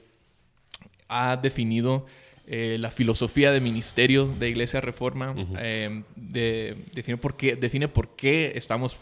ha 1.08 1.36
definido 1.36 2.04
eh, 2.46 2.76
la 2.78 2.90
filosofía 2.90 3.50
de 3.52 3.60
ministerio 3.60 4.26
de 4.38 4.48
Iglesia 4.50 4.80
Reforma. 4.80 5.34
em, 5.60 6.02
de- 6.16 6.76
define, 6.92 7.16
por 7.16 7.36
qué, 7.36 7.54
define 7.56 7.88
por 7.88 8.14
qué 8.16 8.52
estamos... 8.56 8.98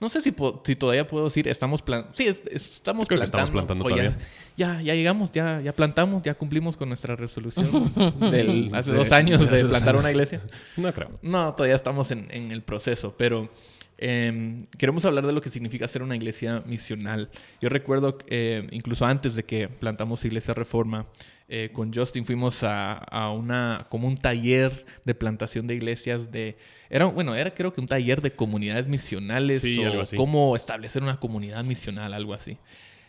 em, 0.00 0.04
no 0.04 0.08
sé 0.08 0.20
si, 0.22 0.34
si 0.64 0.76
todavía 0.76 1.06
puedo 1.06 1.26
decir, 1.26 1.46
estamos 1.48 1.82
plan 1.82 2.06
sí, 2.12 2.26
es- 2.26 2.42
es- 2.50 2.72
estamos 2.72 3.06
Creo 3.06 3.18
plantando. 3.20 3.44
estamos 3.46 3.50
plantando 3.50 3.84
o 3.84 3.96
ya-. 3.96 4.18
Ya, 4.56 4.82
ya, 4.82 4.94
llegamos, 4.94 5.30
ya, 5.32 5.60
ya 5.60 5.74
plantamos, 5.74 6.22
ya 6.22 6.34
cumplimos 6.34 6.76
con 6.76 6.88
nuestra 6.88 7.16
resolución 7.16 7.92
del, 8.30 8.70
hace 8.74 8.90
De- 8.92 8.96
dos 8.98 9.12
años 9.12 9.40
de 9.50 9.64
plantar 9.64 9.96
una 9.96 10.10
iglesia. 10.10 10.42
No 10.76 10.92
creo. 10.92 11.10
No, 11.22 11.54
todavía 11.54 11.76
estamos 11.76 12.10
en, 12.10 12.26
en 12.30 12.50
el 12.50 12.62
proceso, 12.62 13.14
pero 13.16 13.50
eh, 14.02 14.64
queremos 14.78 15.04
hablar 15.04 15.26
de 15.26 15.32
lo 15.32 15.40
que 15.40 15.50
significa 15.50 15.86
ser 15.88 16.02
una 16.02 16.16
iglesia 16.16 16.62
misional. 16.66 17.30
Yo 17.60 17.68
recuerdo, 17.68 18.16
eh, 18.28 18.66
incluso 18.70 19.04
antes 19.06 19.34
de 19.34 19.44
que 19.44 19.68
plantamos 19.68 20.24
Iglesia 20.24 20.54
Reforma, 20.54 21.06
eh, 21.52 21.70
con 21.72 21.92
Justin 21.92 22.24
fuimos 22.24 22.62
a, 22.62 22.92
a 22.94 23.32
una, 23.32 23.86
como 23.90 24.06
un 24.06 24.16
taller 24.16 24.86
de 25.04 25.14
plantación 25.16 25.66
de 25.66 25.74
iglesias 25.74 26.30
de... 26.30 26.56
Era, 26.88 27.06
bueno, 27.06 27.34
era 27.34 27.52
creo 27.52 27.74
que 27.74 27.80
un 27.80 27.88
taller 27.88 28.22
de 28.22 28.30
comunidades 28.30 28.86
misionales 28.86 29.60
Sí, 29.60 29.78
o 29.80 29.86
algo 29.88 30.02
así. 30.02 30.16
cómo 30.16 30.54
establecer 30.54 31.02
una 31.02 31.18
comunidad 31.18 31.64
misional, 31.64 32.14
algo 32.14 32.34
así. 32.34 32.56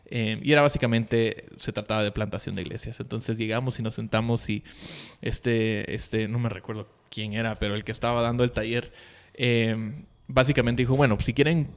Eh, 0.05 0.39
y 0.41 0.51
era 0.51 0.61
básicamente, 0.63 1.45
se 1.57 1.71
trataba 1.71 2.03
de 2.03 2.11
plantación 2.11 2.55
de 2.55 2.63
iglesias. 2.63 2.99
Entonces 2.99 3.37
llegamos 3.37 3.79
y 3.79 3.83
nos 3.83 3.93
sentamos 3.93 4.49
y 4.49 4.63
este, 5.21 5.93
este, 5.93 6.27
no 6.27 6.39
me 6.39 6.49
recuerdo 6.49 6.89
quién 7.11 7.33
era, 7.33 7.55
pero 7.55 7.75
el 7.75 7.83
que 7.83 7.91
estaba 7.91 8.23
dando 8.23 8.43
el 8.43 8.51
taller, 8.51 8.91
eh, 9.35 10.03
básicamente 10.27 10.81
dijo, 10.81 10.95
bueno, 10.95 11.15
si 11.21 11.33
quieren 11.33 11.69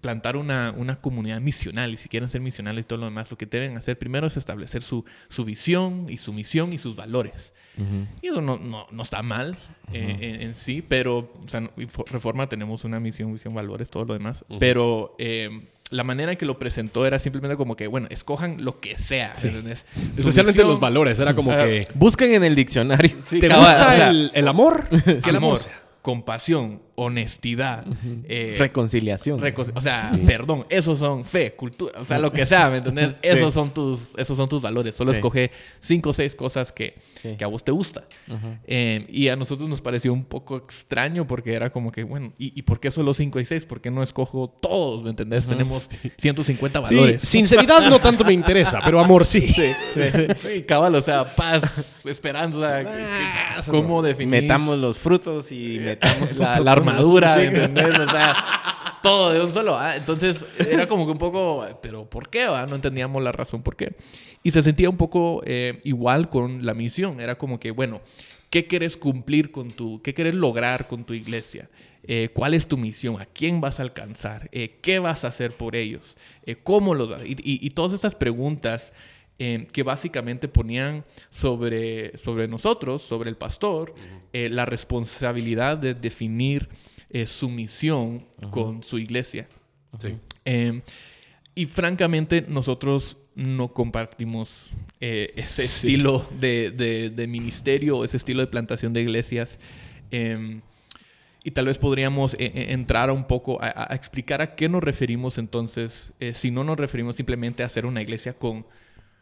plantar 0.00 0.36
una, 0.36 0.72
una 0.76 1.00
comunidad 1.00 1.40
misional 1.40 1.92
y 1.92 1.96
si 1.96 2.08
quieren 2.08 2.28
ser 2.30 2.40
misionales 2.40 2.84
y 2.84 2.86
todo 2.88 2.98
lo 3.00 3.04
demás, 3.06 3.30
lo 3.30 3.36
que 3.38 3.46
deben 3.46 3.76
hacer 3.76 3.98
primero 3.98 4.26
es 4.26 4.36
establecer 4.36 4.82
su, 4.82 5.04
su 5.28 5.44
visión 5.44 6.06
y 6.08 6.16
su 6.16 6.32
misión 6.32 6.72
y 6.72 6.78
sus 6.78 6.96
valores. 6.96 7.52
Y 8.20 8.26
eso 8.28 8.42
no, 8.42 8.58
no, 8.58 8.86
no 8.90 9.02
está 9.02 9.22
mal 9.22 9.56
eh, 9.92 10.16
en, 10.20 10.42
en 10.42 10.54
sí, 10.54 10.82
pero 10.86 11.32
o 11.44 11.48
sea, 11.48 11.62
Reforma 12.12 12.46
tenemos 12.48 12.84
una 12.84 13.00
misión, 13.00 13.32
visión, 13.32 13.54
valores, 13.54 13.88
todo 13.88 14.04
lo 14.04 14.12
demás. 14.14 14.44
Pero 14.58 15.14
eh, 15.18 15.68
la 15.90 16.04
manera 16.04 16.32
en 16.32 16.36
que 16.38 16.44
lo 16.46 16.58
presentó 16.58 17.06
era 17.06 17.18
simplemente 17.18 17.56
como 17.56 17.76
que, 17.76 17.86
bueno, 17.86 18.06
escojan 18.10 18.64
lo 18.64 18.80
que 18.80 18.96
sea. 18.98 19.32
Especialmente 19.32 20.58
visión- 20.62 20.68
los 20.68 20.78
valores. 20.80 21.18
Era 21.20 21.34
como 21.34 21.50
que... 21.52 21.86
Busquen 21.94 22.32
en 22.34 22.44
el 22.44 22.54
diccionario. 22.54 23.16
Sí, 23.26 23.40
¿Te 23.40 23.48
cabal, 23.48 23.64
gusta 23.64 23.88
o 23.88 23.96
sea, 23.96 24.10
el, 24.10 24.30
el 24.34 24.48
amor? 24.48 24.86
El 25.28 25.36
amor, 25.36 25.58
compasión, 26.02 26.82
honestidad, 27.02 27.84
eh, 28.28 28.56
Reconciliación. 28.58 29.40
Reco- 29.40 29.70
o 29.74 29.80
sea, 29.80 30.12
perdón, 30.26 30.66
esos 30.68 30.98
son 30.98 31.24
fe, 31.24 31.52
cultura, 31.52 32.00
o 32.00 32.04
sea, 32.04 32.18
lo 32.18 32.30
que 32.32 32.44
sea, 32.46 32.68
¿me 32.68 32.78
entendés? 32.78 33.14
Esos, 33.22 33.54
son, 33.54 33.70
tus, 33.72 34.10
esos 34.16 34.36
son 34.36 34.48
tus 34.48 34.60
valores. 34.60 34.94
Solo 34.94 35.12
Sí. 35.12 35.16
escoge 35.18 35.50
cinco 35.80 36.10
o 36.10 36.12
seis 36.12 36.34
cosas 36.34 36.72
que, 36.72 36.94
Sí. 37.22 37.36
que 37.38 37.44
a 37.44 37.46
vos 37.46 37.64
te 37.64 37.72
gusta. 37.72 38.04
Eh, 38.66 39.06
y 39.10 39.28
a 39.28 39.36
nosotros 39.36 39.68
nos 39.68 39.80
pareció 39.80 40.12
un 40.12 40.24
poco 40.24 40.56
extraño 40.56 41.26
porque 41.26 41.54
era 41.54 41.70
como 41.70 41.90
que, 41.90 42.04
bueno, 42.04 42.32
¿y, 42.38 42.52
y 42.58 42.62
por 42.62 42.80
qué 42.80 42.90
solo 42.90 43.14
cinco 43.14 43.40
y 43.40 43.44
seis? 43.44 43.64
¿Por 43.64 43.80
qué 43.80 43.90
no 43.90 44.02
escojo 44.02 44.48
todos? 44.60 45.02
¿Me 45.02 45.10
entendés? 45.10 45.46
Tenemos 45.46 45.88
150 46.18 46.84
Sí, 46.86 46.94
valores. 46.94 47.22
sinceridad 47.22 47.88
no 47.88 47.98
tanto 47.98 48.24
me 48.24 48.32
interesa, 48.32 48.80
pero 48.84 49.00
amor 49.00 49.24
sí. 49.24 49.48
Sí, 49.48 50.62
cabal, 50.66 50.94
o 50.94 51.02
sea, 51.02 51.34
paz, 51.34 51.62
esperanza, 52.04 52.84
Ah, 52.86 53.60
¿cómo 53.70 54.02
definir? 54.02 54.42
Metamos 54.42 54.78
los 54.78 54.98
frutos 54.98 55.50
y 55.52 55.78
metamos 55.80 56.36
la, 56.38 56.60
la 56.60 56.72
armadura, 56.90 57.34
Sí. 57.36 57.42
¿entendés? 57.46 57.98
O 57.98 58.10
sea, 58.10 58.36
todo 59.02 59.32
de 59.32 59.42
un 59.42 59.52
solo. 59.52 59.76
¿ah? 59.78 59.96
Entonces 59.96 60.44
era 60.58 60.86
como 60.86 61.06
que 61.06 61.12
un 61.12 61.18
poco, 61.18 61.64
pero 61.82 62.08
¿por 62.08 62.28
qué? 62.28 62.46
va? 62.46 62.66
No 62.66 62.76
entendíamos 62.76 63.22
la 63.22 63.32
razón 63.32 63.62
por 63.62 63.76
qué. 63.76 63.94
Y 64.42 64.50
se 64.52 64.62
sentía 64.62 64.88
un 64.90 64.96
poco 64.96 65.42
eh, 65.44 65.80
igual 65.84 66.28
con 66.30 66.64
la 66.64 66.74
misión. 66.74 67.20
Era 67.20 67.36
como 67.36 67.58
que, 67.60 67.70
bueno, 67.70 68.00
¿qué 68.50 68.66
quieres 68.66 68.96
cumplir 68.96 69.50
con 69.52 69.70
tu, 69.72 70.00
qué 70.02 70.14
quieres 70.14 70.34
lograr 70.34 70.86
con 70.88 71.04
tu 71.04 71.14
iglesia? 71.14 71.68
Eh, 72.02 72.30
¿Cuál 72.32 72.54
es 72.54 72.66
tu 72.66 72.78
misión? 72.78 73.20
¿A 73.20 73.26
quién 73.26 73.60
vas 73.60 73.78
a 73.78 73.82
alcanzar? 73.82 74.48
Eh, 74.52 74.78
¿Qué 74.80 74.98
vas 74.98 75.24
a 75.24 75.28
hacer 75.28 75.52
por 75.52 75.76
ellos? 75.76 76.16
Eh, 76.46 76.56
¿Cómo 76.62 76.94
los 76.94 77.10
vas? 77.10 77.22
Y, 77.24 77.32
y- 77.32 77.64
y 77.66 77.70
todas 77.70 77.92
estas 77.92 78.14
preguntas 78.14 78.94
eh, 79.42 79.66
que 79.72 79.82
básicamente 79.82 80.46
ponían 80.48 81.02
sobre, 81.30 82.16
sobre 82.18 82.46
nosotros, 82.46 83.00
sobre 83.00 83.30
el 83.30 83.36
pastor, 83.36 83.94
eh, 84.34 84.50
la 84.50 84.66
responsabilidad 84.66 85.78
de 85.78 85.94
definir 85.94 86.68
eh, 87.08 87.26
su 87.26 87.48
misión 87.48 88.26
con 88.50 88.82
su 88.82 88.98
iglesia. 88.98 89.48
Sí. 89.98 90.16
Eh, 90.44 90.82
y 91.54 91.64
francamente 91.66 92.44
nosotros 92.46 93.16
no 93.34 93.72
compartimos 93.72 94.72
eh, 95.00 95.32
ese 95.36 95.62
Sí. 95.66 95.86
estilo 95.88 96.26
de, 96.38 96.70
de- 96.70 97.08
de 97.10 97.26
ministerio, 97.26 98.04
ese 98.04 98.18
estilo 98.18 98.40
de 98.42 98.46
plantación 98.46 98.92
de 98.92 99.00
iglesias. 99.02 99.58
Eh, 100.10 100.60
y 101.42 101.52
tal 101.52 101.64
vez 101.64 101.78
podríamos 101.78 102.34
eh, 102.34 102.66
entrar 102.68 103.10
un 103.10 103.24
poco 103.24 103.58
a, 103.62 103.86
a 103.90 103.94
explicar 103.94 104.42
a 104.42 104.54
qué 104.54 104.68
nos 104.68 104.82
referimos 104.84 105.38
entonces, 105.38 106.12
eh, 106.20 106.34
si 106.34 106.50
no 106.50 106.62
nos 106.64 106.76
referimos 106.78 107.16
simplemente 107.16 107.62
a 107.62 107.66
hacer 107.66 107.86
una 107.86 108.02
iglesia 108.02 108.34
con 108.34 108.66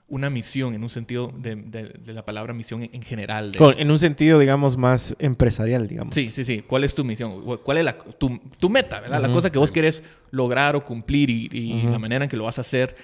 una 0.09 0.31
misión, 0.31 0.75
en 0.75 0.83
un 0.83 0.89
sentido 0.89 1.33
de, 1.37 1.55
de- 1.57 1.89
de 2.03 2.13
la 2.15 2.25
palabra 2.25 2.55
misión 2.55 2.83
en, 2.83 2.91
en 2.95 3.03
general. 3.03 3.53
de- 3.53 3.59
en 3.79 3.91
un 3.91 3.99
sentido, 3.99 4.39
digamos, 4.39 4.77
más 4.77 5.15
empresarial, 5.19 5.87
digamos. 5.87 6.15
Sí, 6.15 6.29
sí, 6.29 6.45
sí. 6.45 6.63
¿Cuál 6.67 6.85
es 6.85 6.95
tu 6.95 7.05
misión? 7.05 7.43
¿Cuál 7.63 7.79
es 7.79 7.85
la, 7.85 7.97
tu, 7.99 8.41
tu 8.59 8.71
meta, 8.71 9.01
verdad? 9.01 9.21
La 9.21 9.31
cosa 9.31 9.51
que 9.51 9.59
vos 9.59 9.71
querés 9.71 10.03
lograr 10.31 10.77
o 10.77 10.85
cumplir 10.85 11.29
y, 11.31 11.83
la 11.89 11.99
manera 11.99 12.25
en 12.25 12.31
que 12.31 12.37
lo 12.37 12.45
vas 12.45 12.59
a 12.59 12.63
hacer 12.63 12.97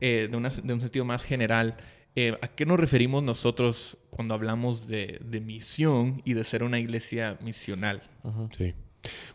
eh, 0.00 0.28
de, 0.30 0.36
una- 0.36 0.48
de 0.48 0.72
un 0.74 0.80
sentido 0.80 1.04
más 1.04 1.22
general. 1.22 1.76
Eh, 2.16 2.36
¿A 2.42 2.48
qué 2.48 2.66
nos 2.66 2.80
referimos 2.80 3.22
nosotros 3.22 3.96
cuando 4.10 4.34
hablamos 4.34 4.88
de, 4.88 5.20
de 5.24 5.40
misión 5.40 6.20
y 6.24 6.34
de 6.34 6.42
ser 6.42 6.64
una 6.64 6.80
iglesia 6.80 7.38
misional? 7.40 8.02
Sí. 8.58 8.74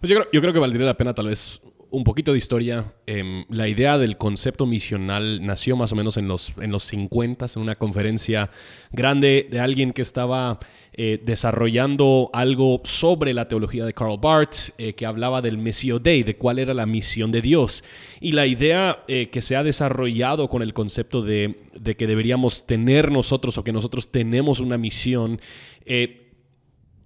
Pues 0.01 0.09
yo 0.09 0.17
creo, 0.17 0.27
yo 0.33 0.41
creo 0.41 0.51
que 0.53 0.59
valdría 0.59 0.85
la 0.85 0.97
pena 0.97 1.13
tal 1.13 1.27
vez 1.27 1.61
un 1.95 2.03
poquito 2.03 2.33
de 2.33 2.37
historia. 2.37 2.93
Em, 3.07 3.45
la 3.49 3.69
idea 3.69 3.97
del 3.97 4.17
concepto 4.17 4.65
misional 4.65 5.45
nació 5.45 5.77
más 5.77 5.93
o 5.93 5.95
menos 5.95 6.17
en 6.17 6.27
los, 6.27 6.53
en 6.57 6.71
los 6.71 6.83
50 6.83 7.45
en 7.55 7.61
una 7.61 7.75
conferencia 7.75 8.49
grande 8.91 9.47
de 9.49 9.59
alguien 9.61 9.93
que 9.93 10.01
estaba 10.01 10.59
eh, 10.93 11.21
desarrollando 11.23 12.29
algo 12.33 12.81
sobre 12.83 13.33
la 13.33 13.47
teología 13.47 13.85
de 13.85 13.93
Karl 13.93 14.17
Barth, 14.19 14.71
eh, 14.77 14.93
que 14.93 15.05
hablaba 15.05 15.41
del 15.41 15.57
Messio 15.57 15.99
Dei, 15.99 16.23
de 16.23 16.35
cuál 16.35 16.59
era 16.59 16.73
la 16.73 16.85
misión 16.85 17.31
de 17.31 17.41
Dios. 17.41 17.83
Y 18.19 18.33
la 18.33 18.45
idea 18.45 19.03
eh, 19.07 19.29
que 19.29 19.41
se 19.41 19.55
ha 19.55 19.63
desarrollado 19.63 20.49
con 20.49 20.61
el 20.61 20.73
concepto 20.73 21.21
de, 21.21 21.55
de, 21.79 21.95
que 21.95 22.07
deberíamos 22.07 22.65
tener 22.65 23.09
nosotros 23.09 23.57
o 23.57 23.63
que 23.63 23.71
nosotros 23.71 24.11
tenemos 24.11 24.59
una 24.59 24.77
misión, 24.77 25.39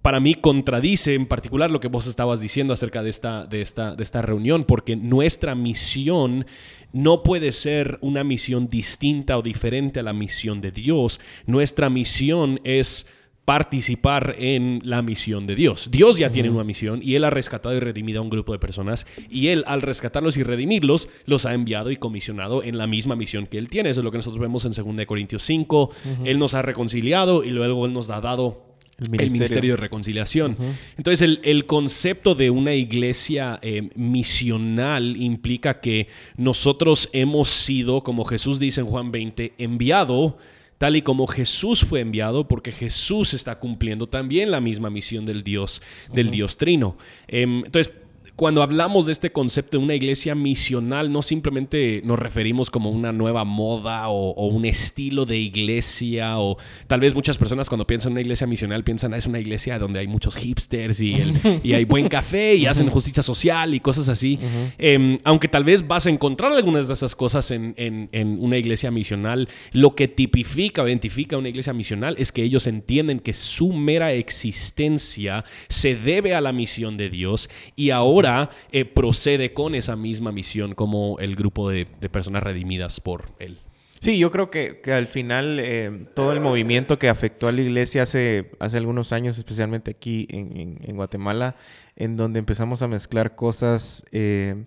para 0.02 0.20
mí 0.20 0.34
contradice 0.34 1.14
en 1.14 1.26
particular 1.26 1.70
lo 1.70 1.80
que 1.80 1.88
vos 1.88 2.06
estabas 2.06 2.40
diciendo 2.40 2.72
acerca 2.72 3.02
de 3.02 3.10
esta, 3.10 3.44
de 3.46 3.60
esta, 3.60 3.94
de 3.94 4.02
esta 4.02 4.22
reunión, 4.22 4.64
porque 4.64 4.96
nuestra 4.96 5.54
misión 5.54 6.46
no 6.92 7.22
puede 7.22 7.52
ser 7.52 7.98
una 8.00 8.24
misión 8.24 8.68
distinta 8.68 9.36
o 9.38 9.42
diferente 9.42 10.00
a 10.00 10.02
la 10.02 10.12
misión 10.12 10.60
de 10.60 10.70
Dios. 10.70 11.20
Nuestra 11.46 11.90
misión 11.90 12.60
es 12.64 13.06
participar 13.44 14.36
en 14.38 14.80
la 14.84 15.02
misión 15.02 15.46
de 15.46 15.56
Dios. 15.56 15.90
Dios 15.90 16.18
ya 16.18 16.30
tiene 16.30 16.50
una 16.50 16.62
misión 16.62 17.00
y 17.02 17.16
Él 17.16 17.24
ha 17.24 17.30
rescatado 17.30 17.74
y 17.74 17.80
redimido 17.80 18.20
a 18.20 18.22
un 18.22 18.30
grupo 18.30 18.52
de 18.52 18.58
personas 18.58 19.06
y 19.28 19.48
Él 19.48 19.64
al 19.66 19.82
rescatarlos 19.82 20.36
y 20.36 20.44
redimirlos 20.44 21.08
los 21.26 21.46
ha 21.46 21.54
enviado 21.54 21.90
y 21.90 21.96
comisionado 21.96 22.62
en 22.62 22.78
la 22.78 22.86
misma 22.86 23.16
misión 23.16 23.46
que 23.46 23.58
Él 23.58 23.68
tiene. 23.68 23.90
Eso 23.90 24.00
es 24.00 24.04
lo 24.04 24.12
que 24.12 24.18
nosotros 24.18 24.40
vemos 24.40 24.64
en 24.64 24.72
2 24.72 25.04
Corintios 25.06 25.42
5. 25.42 25.90
Él 26.24 26.38
nos 26.38 26.54
ha 26.54 26.62
reconciliado 26.62 27.42
y 27.42 27.50
luego 27.50 27.86
Él 27.86 27.92
nos 27.92 28.08
ha 28.10 28.20
dado 28.20 28.69
el 29.12 29.30
ministerio, 29.30 29.72
de 29.72 29.76
reconciliación. 29.76 30.56
Entonces, 30.96 31.38
el, 31.42 31.66
concepto 31.66 32.34
de 32.34 32.50
una 32.50 32.74
iglesia 32.74 33.58
eh, 33.62 33.90
misional 33.94 35.16
implica 35.16 35.80
que 35.80 36.08
nosotros 36.36 37.08
hemos 37.12 37.48
sido, 37.48 38.02
como 38.02 38.24
Jesús 38.24 38.58
dice 38.58 38.80
en 38.80 38.86
Juan 38.86 39.10
20, 39.10 39.54
enviado 39.58 40.38
tal 40.80 40.96
y 40.96 41.02
como 41.02 41.26
Jesús 41.26 41.84
fue 41.84 42.00
enviado, 42.00 42.48
porque 42.48 42.72
Jesús 42.72 43.34
está 43.34 43.58
cumpliendo 43.58 44.08
también 44.08 44.50
la 44.50 44.62
misma 44.62 44.88
misión 44.88 45.26
del 45.26 45.44
Dios, 45.44 45.82
del 46.10 46.30
Dios 46.30 46.56
Trino. 46.56 46.96
Em, 47.28 47.64
entonces, 47.66 47.92
cuando 48.40 48.62
hablamos 48.62 49.04
de 49.04 49.12
este 49.12 49.32
concepto 49.32 49.76
de 49.76 49.84
una 49.84 49.94
iglesia 49.94 50.34
misional, 50.34 51.12
no 51.12 51.20
simplemente 51.20 52.00
nos 52.06 52.18
referimos 52.18 52.70
como 52.70 52.88
una 52.88 53.12
nueva 53.12 53.44
moda 53.44 54.08
o, 54.08 54.46
un 54.46 54.64
estilo 54.64 55.26
de 55.26 55.36
iglesia, 55.36 56.38
o 56.38 56.56
tal 56.86 57.00
vez 57.00 57.14
muchas 57.14 57.36
personas 57.36 57.68
cuando 57.68 57.86
piensan 57.86 58.12
en 58.12 58.14
una 58.14 58.20
iglesia 58.22 58.46
misional 58.46 58.82
piensan, 58.82 59.12
ah, 59.12 59.18
es 59.18 59.26
una 59.26 59.40
iglesia 59.40 59.78
donde 59.78 60.00
hay 60.00 60.06
muchos 60.06 60.36
hipsters 60.36 61.02
y, 61.02 61.16
hay 61.74 61.84
buen 61.84 62.08
café 62.08 62.54
y 62.54 62.64
hacen 62.64 62.88
justicia 62.88 63.22
social 63.22 63.74
y 63.74 63.80
cosas 63.80 64.08
así. 64.08 64.38
Em, 64.78 65.18
aunque 65.24 65.48
tal 65.48 65.64
vez 65.64 65.86
vas 65.86 66.06
a 66.06 66.10
encontrar 66.10 66.50
algunas 66.54 66.88
de 66.88 66.94
esas 66.94 67.14
cosas 67.14 67.50
en, 67.50 67.74
en 67.76 68.38
una 68.40 68.56
iglesia 68.56 68.90
misional, 68.90 69.50
lo 69.72 69.94
que 69.94 70.08
tipifica 70.08 70.82
o 70.82 70.88
identifica 70.88 71.36
una 71.36 71.50
iglesia 71.50 71.74
misional 71.74 72.16
es 72.18 72.32
que 72.32 72.42
ellos 72.42 72.66
entienden 72.66 73.20
que 73.20 73.34
su 73.34 73.74
mera 73.74 74.14
existencia 74.14 75.44
se 75.68 75.94
debe 75.94 76.34
a 76.34 76.40
la 76.40 76.52
misión 76.52 76.96
de 76.96 77.10
Dios 77.10 77.50
y 77.76 77.90
ahora 77.90 78.29
eh, 78.72 78.84
procede 78.84 79.52
con 79.52 79.74
esa 79.74 79.96
misma 79.96 80.32
misión 80.32 80.74
como 80.74 81.18
el 81.18 81.36
grupo 81.36 81.70
de, 81.70 81.86
personas 81.86 82.42
redimidas 82.42 83.00
por 83.00 83.24
él. 83.38 83.58
Sí, 84.00 84.18
yo 84.18 84.30
creo 84.30 84.50
que, 84.50 84.80
al 84.92 85.06
final 85.06 85.58
eh, 85.60 86.06
todo 86.14 86.32
el 86.32 86.40
movimiento 86.40 86.98
que 86.98 87.08
afectó 87.08 87.48
a 87.48 87.52
la 87.52 87.60
iglesia 87.60 88.02
hace, 88.02 88.50
hace 88.58 88.78
algunos 88.78 89.12
años, 89.12 89.36
especialmente 89.36 89.90
aquí 89.90 90.26
en, 90.30 90.96
Guatemala, 90.96 91.56
en 91.96 92.16
donde 92.16 92.38
empezamos 92.38 92.80
a 92.80 92.88
mezclar 92.88 93.36
cosas, 93.36 94.06
eh, 94.10 94.64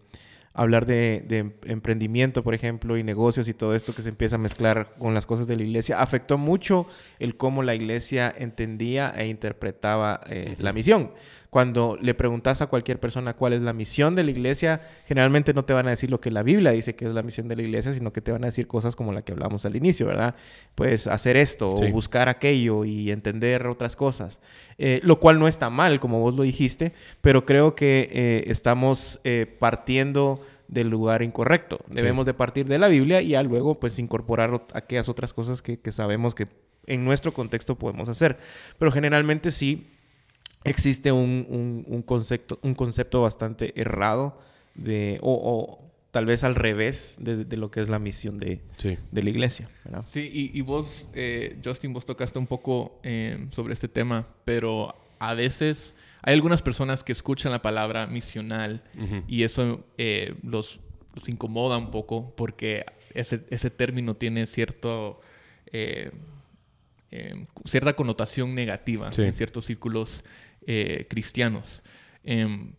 hablar 0.53 0.86
de, 0.86 1.25
de, 1.27 1.51
emprendimiento, 1.65 2.43
por 2.43 2.53
ejemplo, 2.53 2.96
y 2.96 3.03
negocios 3.03 3.48
y 3.48 3.55
todo 3.55 3.74
esto 3.74 3.96
que 3.96 4.03
se 4.03 4.10
empieza 4.10 4.36
a 4.36 4.39
mezclar 4.39 4.93
con 5.00 5.15
las 5.15 5.25
cosas 5.25 5.48
de 5.48 5.55
la 5.55 5.63
iglesia, 5.63 6.00
afectó 6.00 6.38
mucho 6.38 6.86
el 7.17 7.36
cómo 7.36 7.63
la 7.63 7.74
iglesia 7.74 8.32
entendía 8.38 9.12
e 9.17 9.25
interpretaba 9.25 10.22
la 10.60 10.74
misión 10.74 11.10
cuando 11.53 12.00
le 12.01 12.15
preguntas 12.15 12.63
a 12.63 12.67
cualquier 12.67 13.00
persona 13.00 13.36
cuál 13.36 13.53
es 13.53 13.62
la 13.62 13.74
misión 13.74 14.15
de 14.15 14.24
la 14.24 14.31
iglesia, 14.31 14.81
generalmente 15.05 15.53
no 15.53 15.65
te 15.65 15.74
van 15.74 15.86
a 15.86 15.91
decir 15.91 16.10
lo 16.10 16.19
que 16.19 16.31
la 16.31 16.41
Biblia 16.41 16.72
dice 16.72 16.95
que 16.95 17.05
es 17.05 17.13
la 17.13 17.22
misión 17.22 17.48
de 17.48 17.55
la 17.55 17.62
iglesia, 17.62 17.91
sino 17.93 18.12
que 18.12 18.22
te 18.22 18.31
van 18.31 18.43
a 18.43 18.48
decir 18.48 18.65
cosas 18.65 18.95
como 18.95 19.13
la 19.13 19.22
que 19.22 19.33
hablamos 19.33 19.63
al 19.63 19.75
inicio, 19.75 20.07
¿verdad? 20.07 20.33
Pues 20.74 21.05
hacer 21.05 21.38
esto 21.38 21.75
o 21.75 21.91
buscar 21.91 22.27
aquello 22.27 22.86
y 22.86 23.12
entender 23.12 23.67
otras 23.67 23.95
cosas, 23.95 24.39
eh, 24.79 25.00
lo 25.03 25.19
cual 25.19 25.38
no 25.38 25.48
está 25.48 25.69
mal, 25.69 26.00
como 26.00 26.22
vos 26.22 26.36
lo 26.36 26.41
dijiste, 26.41 26.93
pero 27.22 27.45
creo 27.45 27.75
que 27.75 28.10
eh, 28.12 28.45
estamos 28.48 29.22
eh, 29.24 29.45
partiendo 29.60 30.43
del 30.67 30.89
lugar 30.89 31.22
incorrecto. 31.22 31.81
Debemos 31.88 32.25
de 32.25 32.33
partir 32.33 32.65
de 32.65 32.79
la 32.79 32.88
Biblia 32.88 33.22
y 33.22 33.27
ya 33.27 33.43
luego 33.43 33.79
pues 33.79 34.00
incorporar 34.00 34.65
aquellas 34.74 35.07
otras 35.07 35.33
cosas 35.33 35.62
que, 35.62 35.77
que 35.77 35.91
sabemos 35.91 36.33
que 36.33 36.48
en 36.88 37.05
nuestro 37.05 37.31
contexto 37.31 37.77
podemos 37.77 38.10
hacer. 38.10 38.39
Pero 38.79 38.91
generalmente 38.91 39.51
sí 39.51 39.86
existe 40.63 41.12
un, 41.12 42.03
concepto, 42.05 42.60
un 42.62 42.75
concepto 42.75 43.22
bastante 43.22 43.79
errado 43.79 44.39
de, 44.75 45.20
o, 45.22 45.79
tal 46.12 46.25
vez 46.25 46.43
al 46.43 46.55
revés 46.55 47.17
de, 47.20 47.58
lo 47.58 47.72
que 47.72 47.82
es 47.82 47.89
la 47.89 48.00
misión 48.00 48.38
de, 48.38 48.62
de 49.12 49.24
la 49.24 49.29
iglesia. 49.29 49.70
Sí, 50.10 50.51
y, 50.53 50.62
vos, 50.62 51.08
eh, 51.13 51.60
Justin, 51.63 51.93
vos 51.93 52.05
tocaste 52.05 52.38
un 52.39 52.48
poco 52.48 53.00
eh, 53.03 53.48
sobre 53.51 53.74
este 53.74 53.88
tema, 53.88 54.27
pero 54.46 54.96
a 55.20 55.34
veces 55.34 55.96
hay 56.22 56.36
algunas 56.36 56.62
personas 56.62 57.03
que 57.03 57.12
escuchan 57.12 57.51
la 57.51 57.62
palabra 57.62 58.08
misional 58.08 58.84
y 59.27 59.43
eso 59.43 59.86
eh, 59.98 60.36
los, 60.43 60.79
los, 61.15 61.27
incomoda 61.29 61.77
un 61.77 61.91
poco 61.91 62.34
porque 62.36 62.86
ese, 63.13 63.41
ese 63.50 63.70
término 63.70 64.15
tiene 64.15 64.48
cierto... 64.48 65.20
cierta 67.65 67.93
connotación 67.96 68.53
negativa 68.53 69.10
en 69.17 69.34
ciertos 69.34 69.65
círculos 69.65 70.24
eh, 70.67 71.08
cristianos. 71.10 71.84
Em, 72.24 72.74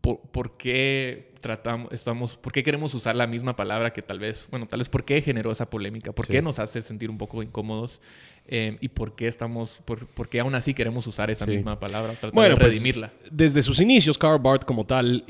por, 0.00 0.56
qué 0.56 1.32
tratamos, 1.40 1.92
estamos, 1.92 2.36
por 2.36 2.52
qué 2.52 2.62
queremos 2.62 2.94
usar 2.94 3.14
la 3.16 3.26
misma 3.26 3.54
palabra 3.56 3.92
que 3.92 4.02
tal 4.02 4.18
vez, 4.18 4.48
bueno, 4.50 4.66
tal 4.66 4.80
vez 4.80 4.88
por 4.88 5.04
qué 5.04 5.22
generó 5.22 5.52
esa 5.52 5.70
polémica, 5.70 6.12
por 6.12 6.26
qué 6.26 6.42
nos 6.42 6.58
hace 6.58 6.82
sentir 6.82 7.10
un 7.10 7.18
poco 7.18 7.42
incómodos 7.42 8.00
em, 8.46 8.76
y 8.80 8.88
por 8.88 9.14
qué 9.14 9.28
estamos, 9.28 9.80
por, 9.84 10.28
qué 10.28 10.40
aún 10.40 10.54
así 10.54 10.74
queremos 10.74 11.06
usar 11.06 11.30
esa 11.30 11.46
misma 11.46 11.78
palabra, 11.78 12.12
tratar 12.12 12.32
bueno, 12.32 12.54
de 12.54 12.60
pues, 12.60 12.74
redimirla. 12.74 13.12
desde 13.30 13.62
sus 13.62 13.80
inicios, 13.80 14.18
Karl 14.18 14.40
Barth 14.40 14.64
como 14.64 14.84
tal 14.84 15.24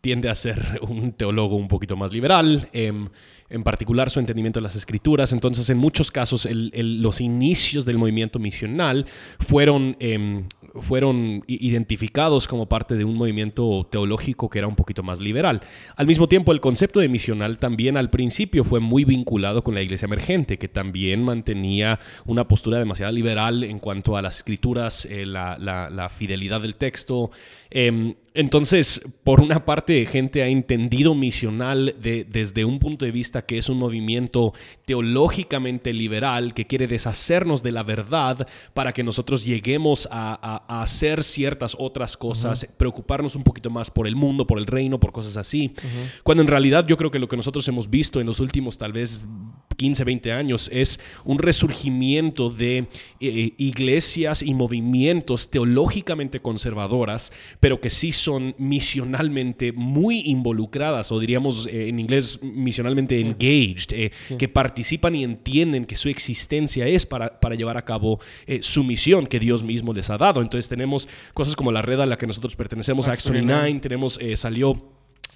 tiende 0.00 0.28
a 0.28 0.34
ser 0.34 0.60
un 0.82 1.12
teólogo 1.12 1.56
un 1.56 1.68
poquito 1.68 1.96
más 1.96 2.12
liberal. 2.12 2.68
Em, 2.72 3.08
en 3.52 3.62
particular 3.62 4.08
su 4.08 4.18
entendimiento 4.18 4.60
de 4.60 4.64
las 4.64 4.76
escrituras. 4.76 5.32
Entonces, 5.32 5.68
en 5.68 5.76
muchos 5.76 6.10
casos, 6.10 6.48
los 6.50 7.20
inicios 7.20 7.84
del 7.84 7.98
movimiento 7.98 8.38
misional 8.38 9.04
fueron, 9.38 9.94
em, 10.00 10.46
fueron 10.80 11.44
identificados 11.46 12.48
como 12.48 12.66
parte 12.66 12.96
de 12.96 13.04
un 13.04 13.16
movimiento 13.16 13.86
teológico 13.90 14.48
que 14.48 14.58
era 14.58 14.68
un 14.68 14.76
poquito 14.76 15.02
más 15.02 15.20
liberal. 15.20 15.60
Al 15.96 16.06
mismo 16.06 16.28
tiempo, 16.28 16.52
el 16.52 16.60
concepto 16.60 17.00
de 17.00 17.08
misional 17.08 17.58
también 17.58 17.96
al 17.96 18.10
principio 18.10 18.64
fue 18.64 18.80
muy 18.80 19.04
vinculado 19.04 19.62
con 19.62 19.74
la 19.74 19.82
iglesia 19.82 20.06
emergente, 20.06 20.58
que 20.58 20.68
también 20.68 21.22
mantenía 21.22 21.98
una 22.24 22.48
postura 22.48 22.78
demasiado 22.78 23.12
liberal 23.12 23.64
en 23.64 23.78
cuanto 23.78 24.16
a 24.16 24.22
las 24.22 24.38
escrituras, 24.38 25.04
eh, 25.04 25.26
la, 25.26 26.10
fidelidad 26.14 26.60
del 26.60 26.76
texto. 26.76 27.30
Em, 27.70 28.14
entonces, 28.34 29.02
por 29.24 29.40
una 29.40 29.64
parte, 29.66 30.06
gente 30.06 30.42
ha 30.42 30.46
entendido 30.46 31.14
misional 31.14 31.94
desde 32.00 32.64
un 32.64 32.78
punto 32.78 33.04
de 33.04 33.10
vista 33.10 33.44
que 33.44 33.58
es 33.58 33.68
un 33.68 33.78
movimiento 33.78 34.54
teológicamente 34.86 35.92
liberal 35.92 36.54
que 36.54 36.66
quiere 36.66 36.86
deshacernos 36.86 37.62
de 37.62 37.72
la 37.72 37.82
verdad 37.82 38.46
para 38.72 38.92
que 38.92 39.02
nosotros 39.02 39.44
lleguemos 39.44 40.08
a, 40.10 40.62
hacer 40.82 41.22
ciertas 41.24 41.76
otras 41.78 42.16
cosas, 42.16 42.66
preocuparnos 42.76 43.36
un 43.36 43.42
poquito 43.42 43.68
más 43.68 43.90
por 43.90 44.06
el 44.06 44.16
mundo, 44.16 44.46
por 44.46 44.58
el 44.58 44.66
reino, 44.66 44.98
por 44.98 45.12
cosas 45.12 45.36
así. 45.36 45.74
Cuando 46.22 46.42
en 46.42 46.48
realidad 46.48 46.86
yo 46.86 46.96
creo 46.96 47.10
que 47.10 47.18
lo 47.18 47.28
que 47.28 47.36
nosotros 47.36 47.66
hemos 47.68 47.90
visto 47.90 48.20
en 48.20 48.26
los 48.26 48.40
últimos 48.40 48.78
tal 48.78 48.92
vez 48.92 49.20
15, 49.82 50.04
20 50.04 50.32
años 50.32 50.70
es 50.72 51.00
un 51.24 51.40
resurgimiento 51.40 52.50
de 52.50 52.86
eh, 53.18 53.52
iglesias 53.58 54.40
y 54.40 54.54
movimientos 54.54 55.50
teológicamente 55.50 56.38
conservadoras, 56.38 57.32
pero 57.58 57.80
que 57.80 57.90
sí 57.90 58.12
son 58.12 58.54
misionalmente 58.58 59.72
muy 59.72 60.20
involucradas, 60.20 61.10
o 61.10 61.18
diríamos 61.18 61.66
eh, 61.66 61.88
en 61.88 61.98
inglés 61.98 62.38
misionalmente 62.42 63.18
engaged, 63.18 63.92
eh, 63.92 64.12
que 64.38 64.48
participan 64.48 65.16
y 65.16 65.24
entienden 65.24 65.84
que 65.84 65.96
su 65.96 66.08
existencia 66.08 66.86
es 66.86 67.04
para, 67.04 67.40
para 67.40 67.56
llevar 67.56 67.76
a 67.76 67.84
cabo 67.84 68.20
su 68.60 68.84
misión 68.84 69.26
que 69.26 69.40
Dios 69.40 69.64
mismo 69.64 69.92
les 69.92 70.10
ha 70.10 70.16
dado. 70.16 70.42
Entonces 70.42 70.68
tenemos 70.68 71.08
cosas 71.34 71.56
como 71.56 71.72
la 71.72 71.82
red 71.82 71.98
a 71.98 72.06
la 72.06 72.18
que 72.18 72.28
nosotros 72.28 72.54
pertenecemos, 72.54 73.08
Acts 73.08 73.28
29, 73.28 73.80
tenemos, 73.80 74.20
salió 74.36 74.80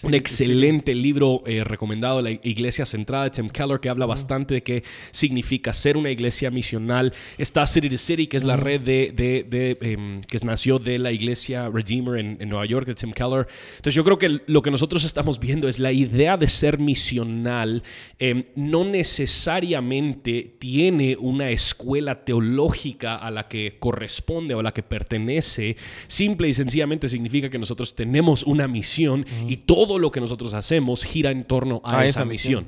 un 0.03 0.15
excelente 0.15 0.95
libro 0.95 1.43
eh, 1.47 1.65
recomendado, 1.65 2.21
La 2.21 2.31
Iglesia 2.31 2.85
Centrada 2.85 3.25
de 3.25 3.31
Tim 3.31 3.49
Keller, 3.49 3.81
que 3.81 3.89
habla 3.89 4.05
bastante 4.05 4.55
de 4.55 4.63
qué 4.63 4.85
significa 5.11 5.73
ser 5.73 5.97
una 5.97 6.11
iglesia 6.11 6.51
misional. 6.51 7.15
Está 7.39 7.67
City 7.67 7.89
to 7.89 7.97
City, 7.97 8.27
que 8.27 8.37
es 8.37 8.45
la 8.45 8.57
red 8.57 8.83
de, 8.83 9.13
de, 9.15 9.79
em, 9.81 10.21
que 10.23 10.39
nació 10.45 10.79
de 10.79 10.99
la 10.99 11.13
iglesia 11.13 11.71
Redeemer 11.71 12.19
en, 12.19 12.47
Nueva 12.47 12.67
York 12.67 12.87
de 12.87 12.95
Tim 12.95 13.13
Keller. 13.13 13.49
Entonces 13.77 13.95
yo 13.95 14.05
creo 14.05 14.19
que 14.19 14.41
lo 14.47 14.63
que 14.63 14.71
nosotros 14.71 15.03
estamos 15.05 15.41
viendo 15.41 15.67
es 15.67 15.79
la 15.79 15.93
idea 15.93 16.37
de 16.37 16.49
ser 16.49 16.79
misional 16.79 17.83
em, 18.19 18.45
no 18.55 18.85
necesariamente 18.85 20.57
tiene 20.59 21.17
una 21.19 21.51
escuela 21.51 22.25
teológica 22.25 23.17
a 23.17 23.31
la 23.31 23.49
que 23.49 23.77
corresponde 23.79 24.55
o 24.55 24.61
a 24.61 24.63
la 24.63 24.73
que 24.73 24.83
pertenece. 24.83 25.77
Simple 26.07 26.49
y 26.49 26.55
sencillamente 26.55 27.09
significa 27.09 27.49
que 27.49 27.59
nosotros 27.59 27.95
tenemos 27.95 28.43
una 28.43 28.69
misión 28.69 29.27
y 29.49 29.57
todo 29.57 29.86
todo 29.87 30.01
lo 30.01 30.11
que 30.11 30.21
nosotros 30.21 30.53
hacemos 30.53 31.05
gira 31.05 31.31
en 31.31 31.45
torno 31.45 31.81
a, 31.85 32.05
esa, 32.05 32.25
misión. 32.25 32.67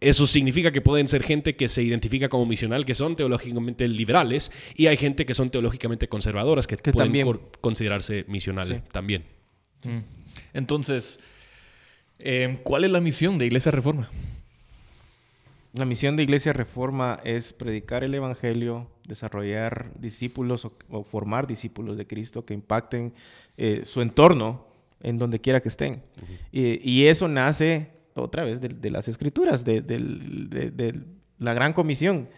Eso 0.00 0.26
significa 0.26 0.72
que 0.72 0.80
pueden 0.80 1.06
ser 1.06 1.22
gente 1.22 1.54
que 1.54 1.68
se 1.68 1.84
identifica 1.84 2.28
como 2.28 2.46
misional, 2.46 2.84
que 2.84 2.96
son 2.96 3.14
teológicamente 3.14 3.86
liberales, 3.86 4.50
y 4.74 4.88
hay 4.88 4.96
gente 4.96 5.24
que 5.24 5.34
son 5.34 5.50
teológicamente 5.50 6.08
conservadoras, 6.08 6.66
que, 6.66 6.76
pueden 6.76 7.38
considerarse 7.60 8.24
misionales 8.26 8.82
también. 8.90 9.24
Mm. 9.84 9.98
Entonces, 10.52 11.20
em, 12.18 12.56
¿cuál 12.56 12.82
es 12.84 12.90
la 12.90 13.00
misión 13.00 13.38
de 13.38 13.46
Iglesia 13.46 13.70
Reforma? 13.70 14.10
La 15.74 15.84
misión 15.84 16.16
de 16.16 16.24
Iglesia 16.24 16.52
Reforma 16.52 17.20
es 17.22 17.52
predicar 17.52 18.02
el 18.02 18.14
Evangelio, 18.14 18.88
desarrollar 19.06 19.92
discípulos 19.96 20.66
o, 20.90 21.04
formar 21.04 21.46
discípulos 21.46 21.96
de 21.96 22.06
Cristo 22.06 22.44
que 22.44 22.54
impacten 22.54 23.12
eh, 23.56 23.82
su 23.84 24.00
entorno 24.00 24.67
en 25.02 25.18
donde 25.18 25.40
quiera 25.40 25.60
que 25.60 25.68
estén. 25.68 26.02
y, 26.52 27.06
eso 27.06 27.28
nace 27.28 27.90
otra 28.14 28.44
vez 28.44 28.60
de, 28.60 28.90
las 28.90 29.08
escrituras, 29.08 29.64
de, 29.64 31.00
la 31.38 31.54
gran 31.54 31.72
comisión. 31.72 32.28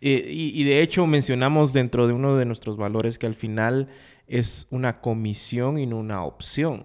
y, 0.00 0.64
de 0.64 0.82
hecho 0.82 1.06
mencionamos 1.06 1.72
dentro 1.72 2.06
de 2.06 2.12
uno 2.12 2.36
de 2.36 2.44
nuestros 2.44 2.76
valores 2.76 3.18
que 3.18 3.26
al 3.26 3.34
final 3.34 3.88
es 4.26 4.68
una 4.70 5.00
comisión 5.00 5.78
y 5.78 5.86
no 5.86 5.98
una 5.98 6.24
opción. 6.24 6.84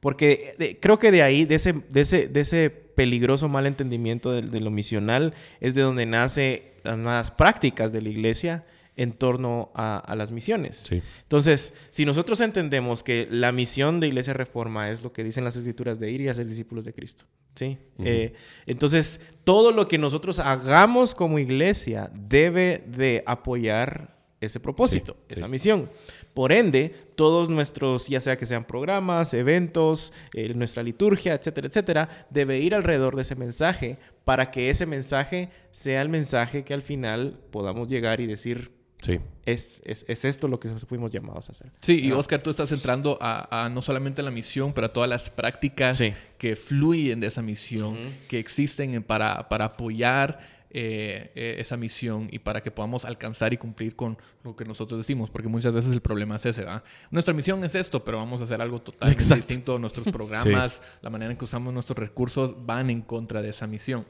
Porque 0.00 0.78
creo 0.80 0.98
que 0.98 1.10
de 1.10 1.22
ahí, 1.22 1.44
de 1.44 1.54
ese, 1.54 1.72
de 1.72 2.02
ese, 2.02 2.28
de 2.28 2.40
ese 2.40 2.70
peligroso 2.70 3.48
malentendimiento 3.48 4.30
de, 4.30 4.60
lo 4.60 4.70
misional, 4.70 5.32
es 5.60 5.74
de 5.74 5.82
donde 5.82 6.04
nace 6.04 6.74
las 6.84 7.30
prácticas 7.30 7.92
de 7.92 8.02
la 8.02 8.10
iglesia 8.10 8.64
en 8.96 9.12
torno 9.12 9.70
a, 9.74 10.14
las 10.16 10.30
misiones. 10.30 10.84
Entonces, 11.22 11.74
si 11.90 12.04
nosotros 12.04 12.40
entendemos 12.40 13.02
que 13.02 13.26
la 13.30 13.52
misión 13.52 14.00
de 14.00 14.08
Iglesia 14.08 14.34
Reforma 14.34 14.90
es 14.90 15.02
lo 15.02 15.12
que 15.12 15.24
dicen 15.24 15.44
las 15.44 15.56
escrituras 15.56 15.98
de 15.98 16.10
ir 16.10 16.20
y 16.20 16.28
hacer 16.28 16.46
discípulos 16.46 16.84
de 16.84 16.92
Cristo, 16.92 17.24
¿sí? 17.54 17.78
Eh, 17.98 18.34
entonces, 18.66 19.20
todo 19.44 19.72
lo 19.72 19.88
que 19.88 19.98
nosotros 19.98 20.38
hagamos 20.38 21.14
como 21.14 21.38
iglesia 21.38 22.10
debe 22.14 22.84
de 22.86 23.22
apoyar 23.26 24.16
ese 24.40 24.60
propósito, 24.60 25.16
esa 25.28 25.48
misión. 25.48 25.88
Por 26.34 26.50
ende, 26.50 26.94
todos 27.14 27.48
nuestros, 27.48 28.08
ya 28.08 28.20
sea 28.20 28.36
que 28.36 28.46
sean 28.46 28.64
programas, 28.64 29.34
eventos, 29.34 30.12
eh, 30.34 30.52
nuestra 30.54 30.82
liturgia, 30.82 31.34
etcétera, 31.34 31.68
etcétera, 31.68 32.26
debe 32.30 32.58
ir 32.58 32.74
alrededor 32.74 33.14
de 33.14 33.22
ese 33.22 33.36
mensaje 33.36 33.98
para 34.24 34.50
que 34.50 34.70
ese 34.70 34.86
mensaje 34.86 35.50
sea 35.70 36.02
el 36.02 36.08
mensaje 36.08 36.64
que 36.64 36.74
al 36.74 36.82
final 36.82 37.38
podamos 37.50 37.88
llegar 37.88 38.20
y 38.20 38.26
decir, 38.26 38.72
Sí. 39.02 39.20
Es, 39.44 39.82
es, 39.84 40.24
esto 40.24 40.46
lo 40.46 40.60
que 40.60 40.68
fuimos 40.68 41.10
llamados 41.10 41.48
a 41.48 41.52
hacer. 41.52 41.68
Sí, 41.80 42.00
y 42.00 42.12
Oscar, 42.12 42.40
tú 42.40 42.50
estás 42.50 42.70
entrando 42.70 43.18
a, 43.20 43.68
no 43.72 43.82
solamente 43.82 44.22
la 44.22 44.30
misión, 44.30 44.72
pero 44.72 44.86
a 44.86 44.92
todas 44.92 45.10
las 45.10 45.28
prácticas 45.28 46.00
que 46.38 46.56
fluyen 46.56 47.20
de 47.20 47.26
esa 47.26 47.42
misión, 47.42 47.98
que 48.28 48.38
existen 48.38 49.02
para, 49.02 49.48
para 49.48 49.66
apoyar 49.66 50.38
eh, 50.74 51.30
eh, 51.34 51.56
esa 51.58 51.76
misión 51.76 52.28
y 52.32 52.38
para 52.38 52.62
que 52.62 52.70
podamos 52.70 53.04
alcanzar 53.04 53.52
y 53.52 53.58
cumplir 53.58 53.94
con 53.94 54.16
lo 54.42 54.56
que 54.56 54.64
nosotros 54.64 54.98
decimos, 54.98 55.28
porque 55.28 55.46
muchas 55.46 55.70
veces 55.70 55.92
el 55.92 56.00
problema 56.00 56.36
es 56.36 56.46
ese, 56.46 56.62
¿verdad? 56.62 56.82
Nuestra 57.10 57.34
misión 57.34 57.62
es 57.62 57.74
esto, 57.74 58.02
pero 58.02 58.16
vamos 58.16 58.40
a 58.40 58.44
hacer 58.44 58.62
algo 58.62 58.80
totalmente 58.80 59.34
distinto. 59.34 59.78
Nuestros 59.78 60.08
programas, 60.12 60.80
la 61.02 61.10
manera 61.10 61.30
en 61.30 61.36
que 61.36 61.44
usamos 61.44 61.74
nuestros 61.74 61.98
recursos 61.98 62.54
van 62.64 62.88
en 62.88 63.02
contra 63.02 63.42
de 63.42 63.50
esa 63.50 63.66
misión. 63.66 64.06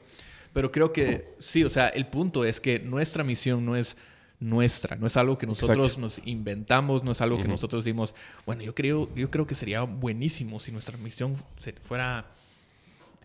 Pero 0.53 0.71
creo 0.71 0.93
que 0.93 1.33
sí, 1.37 1.65
o 1.65 1.69
sea, 1.69 1.89
el 1.89 2.07
punto 2.07 2.45
es 2.45 2.61
que 2.61 2.79
nuestra 2.79 3.25
misión 3.25 3.65
no 3.65 3.75
es 3.75 3.97
nuestra, 4.39 4.97
no 4.97 5.07
es 5.07 5.15
algo 5.17 5.37
que 5.37 5.47
nosotros 5.47 5.97
nos 5.97 6.21
inventamos, 6.25 7.03
no 7.03 7.11
es 7.11 7.21
algo 7.21 7.39
que 7.39 7.47
nosotros 7.47 7.83
dimos, 7.83 8.13
bueno, 8.45 8.61
yo 8.61 8.75
creo, 8.75 9.13
yo 9.15 9.29
creo 9.29 9.47
que 9.47 9.55
sería 9.55 9.81
buenísimo 9.81 10.59
si 10.59 10.71
nuestra 10.71 10.97
misión 10.97 11.35
fuera... 11.81 12.25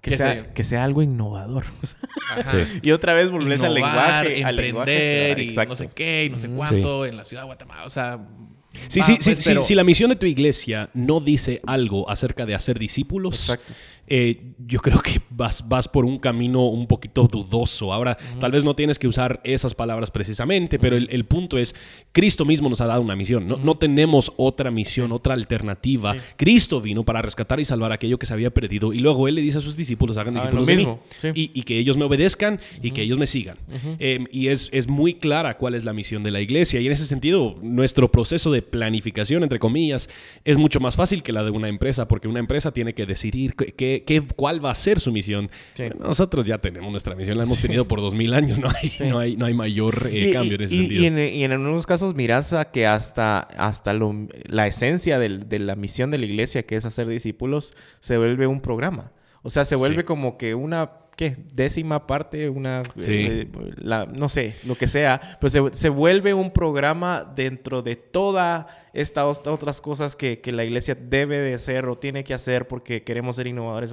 Que 0.00 0.16
sea, 0.16 0.54
que 0.54 0.62
sea, 0.62 0.84
algo 0.84 1.02
innovador. 1.02 1.64
Y 2.82 2.92
otra 2.92 3.14
vez 3.14 3.32
volvés 3.32 3.64
al 3.64 3.74
lenguaje. 3.74 4.40
Emprender 4.40 5.40
y 5.40 5.48
no 5.48 5.74
sé 5.74 5.88
qué 5.88 6.26
y 6.26 6.30
no 6.30 6.38
sé 6.38 6.48
cuánto 6.48 7.04
en 7.04 7.16
la 7.16 7.24
ciudad 7.24 7.42
de 7.42 7.46
Guatemala. 7.46 7.84
O 7.84 7.90
sea, 7.90 8.20
Sí, 8.88 9.02
sí, 9.02 9.16
sí, 9.20 9.34
pues, 9.34 9.66
si 9.66 9.74
la 9.74 9.84
misión 9.84 10.10
de 10.10 10.16
tu 10.16 10.26
iglesia 10.26 10.90
no 10.94 11.20
dice 11.20 11.60
algo 11.66 12.08
acerca 12.08 12.46
de 12.46 12.54
hacer 12.54 12.78
discípulos, 12.78 13.56
eh, 14.08 14.54
yo 14.66 14.80
creo 14.80 15.00
que 15.00 15.20
vas, 15.30 15.66
vas 15.68 15.88
por 15.88 16.04
un 16.04 16.18
camino 16.18 16.66
un 16.66 16.86
poquito 16.86 17.26
dudoso. 17.26 17.92
Ahora, 17.92 18.16
tal 18.40 18.52
vez 18.52 18.64
no 18.64 18.74
tienes 18.74 18.98
que 18.98 19.06
usar 19.06 19.40
esas 19.44 19.74
palabras 19.74 20.10
precisamente, 20.10 20.78
pero 20.78 20.96
el, 20.96 21.24
punto 21.24 21.58
es, 21.58 21.74
Cristo 22.12 22.44
mismo 22.44 22.68
nos 22.68 22.80
ha 22.80 22.86
dado 22.86 23.00
una 23.00 23.16
misión. 23.16 23.46
No, 23.46 23.56
no 23.56 23.76
tenemos 23.76 24.32
otra 24.36 24.70
misión, 24.70 25.12
otra 25.12 25.34
alternativa. 25.34 26.16
Cristo 26.36 26.80
vino 26.80 27.04
para 27.04 27.22
rescatar 27.22 27.60
y 27.60 27.64
salvar 27.64 27.92
aquello 27.92 28.18
que 28.18 28.26
se 28.26 28.34
había 28.34 28.50
perdido 28.50 28.92
y 28.92 28.98
luego 28.98 29.28
Él 29.28 29.36
le 29.36 29.42
dice 29.42 29.58
a 29.58 29.60
sus 29.60 29.76
discípulos, 29.76 30.16
hagan 30.16 30.36
ah, 30.36 30.40
discípulos 30.40 30.66
de 30.66 30.76
mí. 30.76 31.50
Y, 31.54 31.62
que 31.62 31.78
ellos 31.78 31.96
me 31.96 32.04
obedezcan 32.04 32.60
y 32.82 32.92
que 32.92 33.02
ellos 33.02 33.18
me 33.18 33.26
sigan. 33.26 33.58
Em, 33.98 34.26
y 34.30 34.48
es, 34.48 34.70
es 34.72 34.88
muy 34.88 35.14
clara 35.14 35.58
cuál 35.58 35.74
es 35.74 35.84
la 35.84 35.92
misión 35.92 36.22
de 36.22 36.30
la 36.30 36.40
iglesia. 36.40 36.80
Y 36.80 36.86
en 36.86 36.92
ese 36.92 37.06
sentido, 37.06 37.56
nuestro 37.62 38.10
proceso 38.10 38.50
de 38.50 38.62
planificación, 38.62 39.42
entre 39.42 39.58
comillas, 39.58 40.08
es 40.44 40.56
mucho 40.56 40.80
más 40.80 40.96
fácil 40.96 41.22
que 41.22 41.32
la 41.32 41.44
de 41.44 41.50
una 41.50 41.68
empresa, 41.68 42.08
porque 42.08 42.28
una 42.28 42.40
empresa 42.40 42.72
tiene 42.72 42.94
que 42.94 43.06
decidir 43.06 43.54
qué 43.54 43.97
qué, 44.04 44.22
cuál 44.22 44.64
va 44.64 44.70
a 44.70 44.74
ser 44.74 45.00
su 45.00 45.12
misión. 45.12 45.50
Nosotros 45.98 46.46
ya 46.46 46.58
tenemos 46.58 46.90
nuestra 46.90 47.14
misión, 47.14 47.38
la 47.38 47.44
hemos 47.44 47.60
tenido 47.60 47.86
por 47.86 48.00
dos 48.00 48.14
mil 48.14 48.34
años, 48.34 48.58
no 48.58 48.68
hay, 48.68 48.92
no 49.08 49.18
hay, 49.18 49.36
no 49.36 49.46
hay 49.46 49.54
mayor 49.54 50.08
eh, 50.12 50.32
cambio 50.32 50.56
en 50.56 50.62
ese 50.62 50.76
sentido. 50.76 51.02
Y 51.02 51.06
en, 51.06 51.18
y 51.18 51.44
en, 51.44 51.52
algunos 51.52 51.86
casos 51.86 52.14
miras 52.14 52.52
a 52.52 52.70
que 52.70 52.86
hasta, 52.86 53.40
hasta 53.40 53.94
la 53.94 54.66
esencia 54.66 55.18
de 55.18 55.58
la 55.58 55.76
misión 55.76 56.10
de 56.10 56.18
la 56.18 56.26
iglesia, 56.26 56.64
que 56.64 56.76
es 56.76 56.84
hacer 56.84 57.08
discípulos, 57.08 57.74
se 58.00 58.16
vuelve 58.16 58.46
un 58.46 58.60
programa. 58.60 59.12
O 59.42 59.50
sea, 59.50 59.64
se 59.64 59.76
vuelve 59.76 60.04
como 60.04 60.36
que 60.36 60.54
una 60.54 60.90
¿qué? 61.18 61.36
Décima 61.52 62.06
parte, 62.06 62.48
una, 62.48 62.84
eh, 63.04 63.48
la, 63.74 64.06
no 64.06 64.28
sé, 64.28 64.54
lo 64.64 64.76
que 64.76 64.86
sea, 64.86 65.36
pues 65.40 65.52
se, 65.52 65.60
se, 65.72 65.88
vuelve 65.88 66.32
un 66.32 66.52
programa 66.52 67.24
dentro 67.34 67.82
de 67.82 67.96
todas 67.96 68.66
estas 68.92 69.40
otras 69.44 69.80
cosas 69.80 70.14
que, 70.14 70.40
que, 70.40 70.52
la 70.52 70.64
iglesia 70.64 70.94
debe 70.94 71.38
de 71.38 71.54
hacer 71.54 71.86
o 71.86 71.98
tiene 71.98 72.22
que 72.22 72.34
hacer 72.34 72.68
porque 72.68 73.02
queremos 73.02 73.34
ser 73.34 73.48
innovadores. 73.48 73.92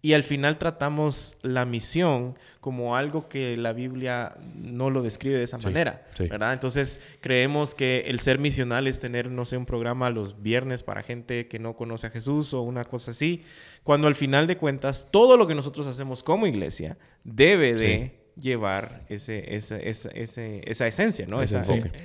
Y 0.00 0.12
al 0.12 0.22
final 0.22 0.58
tratamos 0.58 1.36
la 1.42 1.64
misión 1.64 2.38
como 2.60 2.96
algo 2.96 3.28
que 3.28 3.56
la 3.56 3.72
Biblia 3.72 4.36
no 4.54 4.90
lo 4.90 5.02
describe 5.02 5.38
de 5.38 5.44
esa 5.44 5.58
manera, 5.58 6.06
¿verdad? 6.18 6.52
Entonces 6.52 7.00
creemos 7.20 7.74
que 7.74 8.04
el 8.06 8.20
ser 8.20 8.38
misional 8.38 8.86
es 8.86 9.00
tener, 9.00 9.28
no 9.28 9.44
sé, 9.44 9.56
un 9.56 9.66
programa 9.66 10.10
los 10.10 10.40
viernes 10.40 10.84
para 10.84 11.02
gente 11.02 11.48
que 11.48 11.58
no 11.58 11.74
conoce 11.74 12.06
a 12.06 12.10
Jesús 12.10 12.54
o 12.54 12.62
una 12.62 12.84
cosa 12.84 13.10
así, 13.10 13.42
cuando 13.82 14.06
al 14.06 14.14
final 14.14 14.46
de 14.46 14.56
cuentas 14.56 15.08
todo 15.10 15.36
lo 15.36 15.48
que 15.48 15.56
nosotros 15.56 15.86
hacemos 15.88 16.22
como 16.22 16.46
iglesia 16.46 16.96
debe 17.24 17.74
de 17.74 18.18
llevar 18.40 19.04
ese, 19.08 19.56
esa, 19.56 19.78
esa 19.78 20.86
esencia, 20.86 21.26
¿no? 21.26 21.42
Esa, 21.42 21.62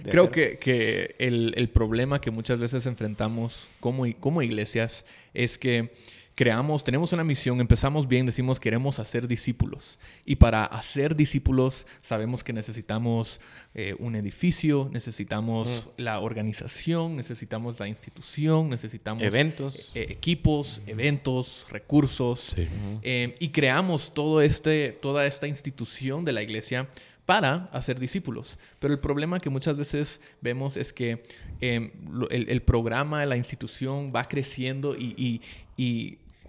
Creo 0.09 0.31
que, 0.31 0.57
que 0.57 1.15
el, 1.19 1.53
el, 1.55 1.69
problema 1.69 2.19
que 2.19 2.31
muchas 2.31 2.59
veces 2.59 2.85
enfrentamos 2.87 3.69
como, 3.79 4.05
como 4.19 4.41
iglesias 4.41 5.05
es 5.33 5.57
que 5.57 5.91
creamos, 6.35 6.83
tenemos 6.83 7.13
una 7.13 7.23
misión, 7.23 7.61
empezamos 7.61 8.07
bien, 8.07 8.25
decimos 8.25 8.59
queremos 8.59 8.99
hacer 8.99 9.27
discípulos. 9.27 9.99
Y 10.25 10.35
para 10.35 10.65
hacer 10.65 11.15
discípulos 11.15 11.85
sabemos 12.01 12.43
que 12.43 12.53
necesitamos 12.53 13.39
eh, 13.73 13.95
un 13.99 14.15
edificio, 14.15 14.89
necesitamos 14.91 15.89
la 15.97 16.19
organización, 16.19 17.15
necesitamos 17.15 17.79
la 17.79 17.87
institución, 17.87 18.69
necesitamos 18.69 19.23
eventos, 19.23 19.91
eh, 19.95 20.07
equipos, 20.09 20.81
eventos, 20.87 21.67
recursos. 21.69 22.55
Eh, 22.57 23.35
y 23.39 23.49
creamos 23.49 24.13
todo 24.13 24.41
este, 24.41 24.91
toda 24.91 25.25
esta 25.25 25.47
institución 25.47 26.25
de 26.25 26.33
la 26.33 26.41
iglesia 26.41 26.87
para 27.25 27.69
hacer 27.71 27.99
discípulos. 27.99 28.57
Pero 28.79 28.93
el 28.93 28.99
problema 28.99 29.39
que 29.39 29.49
muchas 29.49 29.77
veces 29.77 30.19
vemos 30.41 30.75
es 30.77 30.91
que 30.91 31.23
em, 31.61 31.91
el, 32.29 32.61
programa, 32.61 33.25
la 33.25 33.37
institución 33.37 34.11
va 34.13 34.27
creciendo 34.27 34.95
y, 34.95 35.41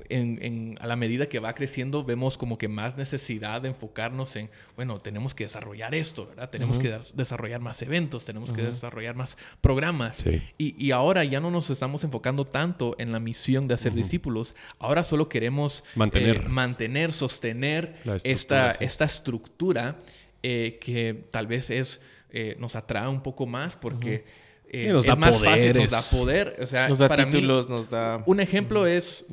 en, 0.08 0.76
a 0.80 0.86
la 0.86 0.96
medida 0.96 1.28
que 1.28 1.38
va 1.38 1.54
creciendo 1.54 2.04
vemos 2.04 2.36
como 2.36 2.58
que 2.58 2.68
más 2.68 2.96
necesidad 2.96 3.62
de 3.62 3.68
enfocarnos 3.68 4.36
en, 4.36 4.50
bueno, 4.76 5.00
tenemos 5.00 5.34
que 5.34 5.44
desarrollar 5.44 5.94
esto, 5.94 6.26
¿verdad? 6.26 6.50
Tenemos 6.50 6.78
que 6.78 6.96
desarrollar 7.14 7.60
más 7.60 7.80
eventos, 7.82 8.24
tenemos 8.24 8.52
que 8.52 8.62
desarrollar 8.62 9.14
más 9.14 9.36
programas. 9.60 10.24
Y, 10.58 10.90
ahora 10.90 11.24
ya 11.24 11.40
no 11.40 11.50
nos 11.50 11.70
estamos 11.70 12.04
enfocando 12.04 12.44
tanto 12.44 12.94
en 12.98 13.10
la 13.10 13.20
misión 13.20 13.66
de 13.66 13.74
hacer 13.74 13.94
discípulos, 13.94 14.54
ahora 14.78 15.02
solo 15.02 15.28
queremos 15.28 15.84
mantener, 15.94 16.36
eh, 16.36 16.48
mantener 16.48 17.12
sostener 17.12 17.96
esta, 18.22 18.70
esta 18.72 19.04
estructura 19.04 19.98
eh, 20.42 20.78
que 20.80 21.24
tal 21.30 21.46
vez 21.46 21.70
es, 21.70 22.00
eh, 22.30 22.56
nos 22.58 22.76
atrae 22.76 23.08
un 23.08 23.22
poco 23.22 23.46
más 23.46 23.76
porque... 23.76 24.43
es 24.82 25.18
más 25.18 25.42
fácil, 25.42 25.76
nos 25.76 25.90
da 25.90 26.02
poder. 26.18 26.56
O 26.60 26.66
sea, 26.66 26.88
nos 26.88 26.98
da 26.98 27.14
títulos, 27.14 27.68
nos 27.68 27.88
da. 27.88 28.22
Un 28.26 28.40
ejemplo 28.40 28.86
es. 28.86 29.24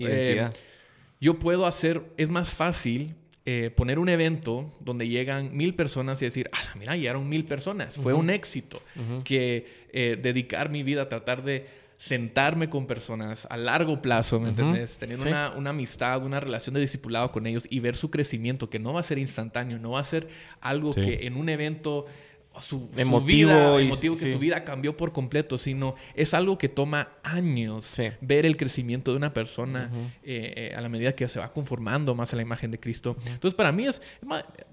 yo 1.20 1.40
puedo 1.40 1.66
hacer. 1.66 2.04
Es 2.18 2.30
más 2.30 2.50
fácil 2.50 3.16
poner 3.76 4.00
un 4.00 4.10
evento 4.10 4.72
donde 4.80 5.08
llegan 5.08 5.56
mil 5.56 5.76
personas 5.76 6.22
y 6.22 6.26
decir, 6.26 6.50
ah, 6.54 6.76
mira, 6.78 6.96
llegaron 6.96 7.28
mil 7.28 7.46
personas. 7.46 7.96
Fue 7.96 8.14
un 8.14 8.30
éxito. 8.30 8.82
Que 9.24 10.18
dedicar 10.22 10.70
mi 10.70 10.84
vida 10.84 11.04
a 11.04 11.10
tratar 11.10 11.44
de 11.44 11.82
sentarme 12.02 12.68
con 12.68 12.88
personas 12.88 13.46
a 13.52 13.58
largo 13.58 14.02
plazo, 14.02 14.40
¿me 14.40 14.50
entiendes? 14.50 14.98
Tener 14.98 15.20
una, 15.20 15.70
amistad, 15.70 16.26
una 16.26 16.40
relación 16.40 16.74
de 16.74 16.80
discipulado 16.82 17.32
con 17.32 17.46
ellos 17.46 17.68
y 17.70 17.80
ver 17.80 17.96
su 17.96 18.10
crecimiento, 18.10 18.72
que 18.72 18.80
no 18.80 18.92
va 18.92 19.02
a 19.02 19.04
ser 19.04 19.20
instantáneo, 19.20 19.78
no 19.78 19.92
va 19.92 20.00
a 20.00 20.04
ser 20.04 20.28
algo 20.62 20.90
que 20.90 21.28
en 21.28 21.38
un 21.38 21.48
evento 21.48 22.08
su, 22.60 22.90
emotivo, 22.98 23.50
vida, 23.50 23.80
emotivo 23.80 24.18
que 24.18 24.34
su 24.34 24.40
vida 24.40 24.64
cambió 24.64 24.98
por 24.98 25.14
completo, 25.14 25.58
sino 25.58 25.96
es 26.16 26.34
algo 26.34 26.58
que 26.58 26.68
toma 26.68 27.10
años 27.24 27.96
ver 28.20 28.46
el 28.46 28.58
crecimiento 28.58 29.12
de 29.12 29.18
una 29.18 29.34
persona 29.34 29.90
eh, 30.24 30.72
eh, 30.72 30.76
a 30.76 30.82
la 30.82 30.90
medida 30.90 31.14
que 31.14 31.28
se 31.30 31.40
va 31.40 31.54
conformando 31.54 32.14
más 32.14 32.34
a 32.34 32.36
la 32.36 32.42
imagen 32.42 32.72
de 32.72 32.80
Cristo. 32.80 33.16
Entonces, 33.26 33.54
para 33.54 33.72
mí 33.72 33.88
es, 33.88 34.02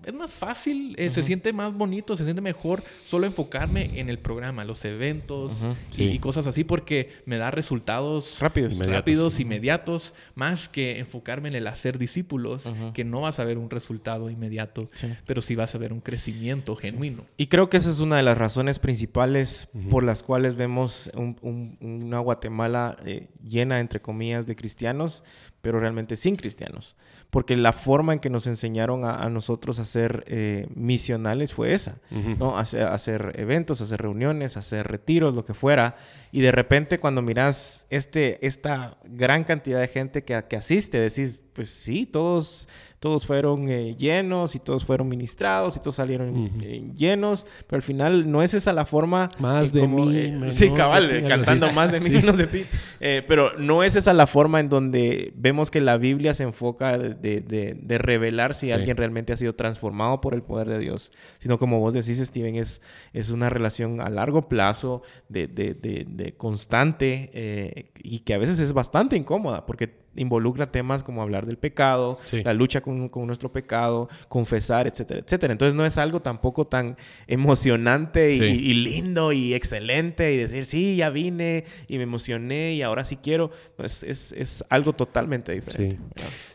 es, 0.05 0.15
más, 0.15 0.33
fácil, 0.33 0.95
eh, 0.99 1.11
se 1.11 1.23
siente 1.23 1.53
más 1.53 1.73
bonito, 1.73 2.17
se 2.17 2.25
siente 2.25 2.43
mejor 2.43 2.83
solo 3.07 3.27
enfocarme 3.27 3.99
en 4.01 4.09
el 4.09 4.19
programa, 4.19 4.65
los 4.65 4.85
eventos 4.85 5.53
y, 5.97 6.19
cosas 6.19 6.47
así, 6.47 6.65
porque 6.65 7.13
me 7.27 7.37
da 7.37 7.51
resultados 7.51 8.39
rápidos, 8.41 8.75
inmediatos, 8.75 8.97
rápidos, 8.97 9.41
inmediatos 9.41 10.15
más 10.35 10.69
que 10.69 10.99
enfocarme 10.99 11.49
en 11.49 11.55
el 11.55 11.67
hacer 11.67 11.99
discípulos, 11.99 12.69
que 12.93 13.05
no 13.05 13.21
vas 13.21 13.39
a 13.39 13.45
ver 13.45 13.57
un 13.57 13.71
resultado 13.71 14.31
inmediato, 14.31 14.91
pero 15.27 15.43
sí 15.43 15.55
vas 15.55 15.75
a 15.75 15.79
ver 15.79 15.93
un 15.93 16.01
crecimiento 16.01 16.75
genuino. 16.75 17.25
Y 17.37 17.47
creo 17.47 17.68
que 17.69 17.77
esa 17.77 17.91
es 17.91 18.01
una 18.01 18.17
de 18.17 18.23
las 18.23 18.39
razones 18.39 18.79
principales 18.79 19.69
por 19.91 20.03
las 20.03 20.23
cuales 20.23 20.57
vemos 20.57 21.11
una 21.15 22.19
Guatemala 22.19 22.97
eh, 23.05 23.29
llena, 23.43 23.81
entre 23.81 24.01
comillas, 24.01 24.47
de 24.47 24.57
cristianos, 24.57 25.25
pero 25.61 25.81
realmente 25.81 26.17
sin 26.17 26.37
cristianos. 26.37 26.97
Porque 27.31 27.57
la 27.57 27.73
forma 27.73 28.15
en 28.15 28.21
que 28.21 28.31
nos 28.31 28.47
enseñaron 28.47 29.05
a, 29.05 29.29
nosotros 29.29 29.79
a 29.79 29.85
ser 29.85 30.25
eh, 30.27 30.67
misionales 30.75 31.53
fue 31.53 31.75
esa, 31.75 31.99
¿no? 32.39 32.57
hacer, 32.57 33.33
eventos, 33.35 33.81
hacer 33.81 34.01
reuniones, 34.01 34.57
hacer 34.57 34.87
retiros, 34.87 35.35
lo 35.35 35.45
que 35.45 35.55
fuera. 35.55 35.97
Y 36.33 36.41
de 36.41 36.53
repente 36.53 36.99
cuando 36.99 37.23
miras 37.23 37.87
este, 37.91 38.45
esta 38.47 38.99
gran 39.05 39.45
cantidad 39.45 39.81
de 39.81 39.89
gente 39.89 40.25
que, 40.25 40.43
que 40.49 40.57
asiste, 40.57 41.01
decís, 41.01 41.45
pues 41.53 41.71
sí, 41.71 42.07
todos 42.07 42.69
todos 43.01 43.27
fueron 43.27 43.69
eh, 43.69 43.95
llenos 43.97 44.55
y 44.57 44.59
todos 44.59 44.85
fueron 44.85 45.09
ministrados 45.09 45.77
y 45.77 45.81
todos 45.81 45.95
salieron 45.95 46.51
eh, 46.63 46.91
llenos, 46.95 47.47
pero 47.67 47.79
al 47.79 47.83
final 47.83 48.31
no 48.31 48.43
es 48.43 48.55
esa 48.55 48.73
la 48.73 48.87
forma... 48.87 49.29
Más 49.39 49.73
de 49.73 49.87
mí. 49.87 50.17
Eh, 50.17 50.53
sí, 50.53 50.71
cabal, 50.71 51.25
cantando 51.29 51.71
más 51.73 51.93
de 51.93 52.01
mí, 52.01 52.11
menos 52.11 52.37
de 52.37 52.47
ti. 52.47 52.65
pero 52.99 53.57
no 53.57 53.85
es 53.85 53.95
esa 53.95 54.13
la 54.13 54.27
forma 54.27 54.59
en 54.61 54.69
donde 54.69 55.33
vemos 55.37 55.71
que 55.71 55.81
la 55.81 55.97
Biblia 55.97 56.35
se 56.35 56.43
enfoca 56.43 56.99
de, 56.99 57.41
de, 57.41 57.99
revelar 57.99 58.55
si 58.55 58.73
alguien 58.73 58.97
realmente 58.97 59.33
ha 59.33 59.37
sido 59.37 59.55
transformado 59.55 60.21
por 60.21 60.35
el 60.35 60.43
poder 60.43 60.69
de 60.69 60.79
Dios, 60.79 61.13
sino 61.39 61.59
como 61.59 61.81
vos 61.81 61.95
decís, 61.95 62.19
Steven, 62.19 62.57
es, 62.57 62.83
es 63.13 63.31
una 63.31 63.49
relación 63.49 64.01
a 64.01 64.11
largo 64.11 64.49
plazo, 64.49 65.03
de, 65.29 66.35
constante 66.37 67.91
y 68.03 68.21
que 68.21 68.35
a 68.35 68.39
veces 68.39 68.59
es 68.59 68.73
bastante 68.73 69.17
incómoda 69.17 69.67
porque 69.67 70.08
involucra 70.19 70.71
temas 70.71 71.03
como 71.03 71.23
hablar 71.23 71.47
del 71.47 71.57
pecado, 71.57 72.19
la 72.33 72.53
lucha 72.53 72.81
con, 72.81 73.11
nuestro 73.27 73.53
pecado, 73.53 74.09
confesar, 74.29 74.87
etcétera, 74.87 75.21
etcétera. 75.21 75.53
Entonces 75.53 75.75
no 75.75 75.87
es 75.87 75.99
algo 75.99 76.21
tampoco 76.21 76.67
tan 76.67 76.97
emocionante 77.27 78.33
y, 78.33 78.75
lindo 78.75 79.33
y 79.33 79.55
excelente 79.55 80.33
y 80.33 80.37
decir, 80.37 80.67
sí, 80.67 80.97
ya 80.97 81.11
vine 81.11 81.65
y 81.89 81.97
me 81.97 82.03
emocioné 82.05 82.75
y 82.75 82.83
ahora 82.83 83.05
sí 83.05 83.17
quiero. 83.17 83.51
Pues 83.77 84.03
es, 84.03 84.33
es 84.33 84.65
algo 84.69 84.93
totalmente 84.93 85.53
diferente. 85.53 85.99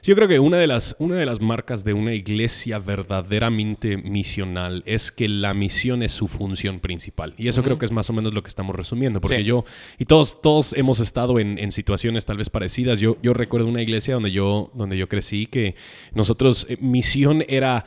Yo 0.02 0.16
creo 0.16 0.28
que 0.28 0.40
una 0.40 0.58
de, 0.58 0.68
las, 0.68 0.96
una 1.00 1.16
de 1.16 1.26
las 1.26 1.42
marcas 1.42 1.84
de 1.84 1.94
una 1.94 2.14
iglesia 2.14 2.80
verdaderamente 2.80 3.98
misional 3.98 4.84
es 4.86 5.12
que 5.12 5.28
la 5.28 5.54
misión 5.54 6.04
es 6.04 6.12
su 6.12 6.28
función 6.28 6.80
principal. 6.80 7.34
Y 7.38 7.48
eso 7.48 7.64
creo 7.64 7.78
que 7.78 7.86
es 7.86 7.92
más 7.92 8.10
o 8.10 8.14
menos 8.14 8.34
lo 8.34 8.44
que 8.44 8.50
estamos 8.50 8.76
resumiendo. 8.76 9.22
Porque 9.22 9.44
yo, 9.44 9.64
y 9.98 10.06
todos, 10.06 10.42
todos 10.42 10.74
hemos 10.74 11.00
estado 11.00 11.40
en, 11.40 11.58
en 11.58 11.72
situaciones 11.72 12.26
tal 12.26 12.38
vez 12.38 12.50
parecidas. 12.50 13.00
Yo, 13.00 13.18
yo 13.22 13.34
recuerdo 13.34 13.53
recuerdo 13.54 13.70
una 13.70 13.84
iglesia 13.84 14.16
donde 14.16 14.32
yo, 14.32 14.72
donde 14.74 14.98
yo 14.98 15.08
crecí 15.08 15.46
que 15.46 15.76
nosotros, 16.16 16.66
eh, 16.70 16.78
misión 16.82 17.46
era 17.48 17.86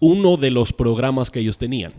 uno 0.00 0.38
de 0.38 0.50
los 0.50 0.72
programas 0.72 1.30
que 1.30 1.40
ellos 1.40 1.58
tenían. 1.58 1.92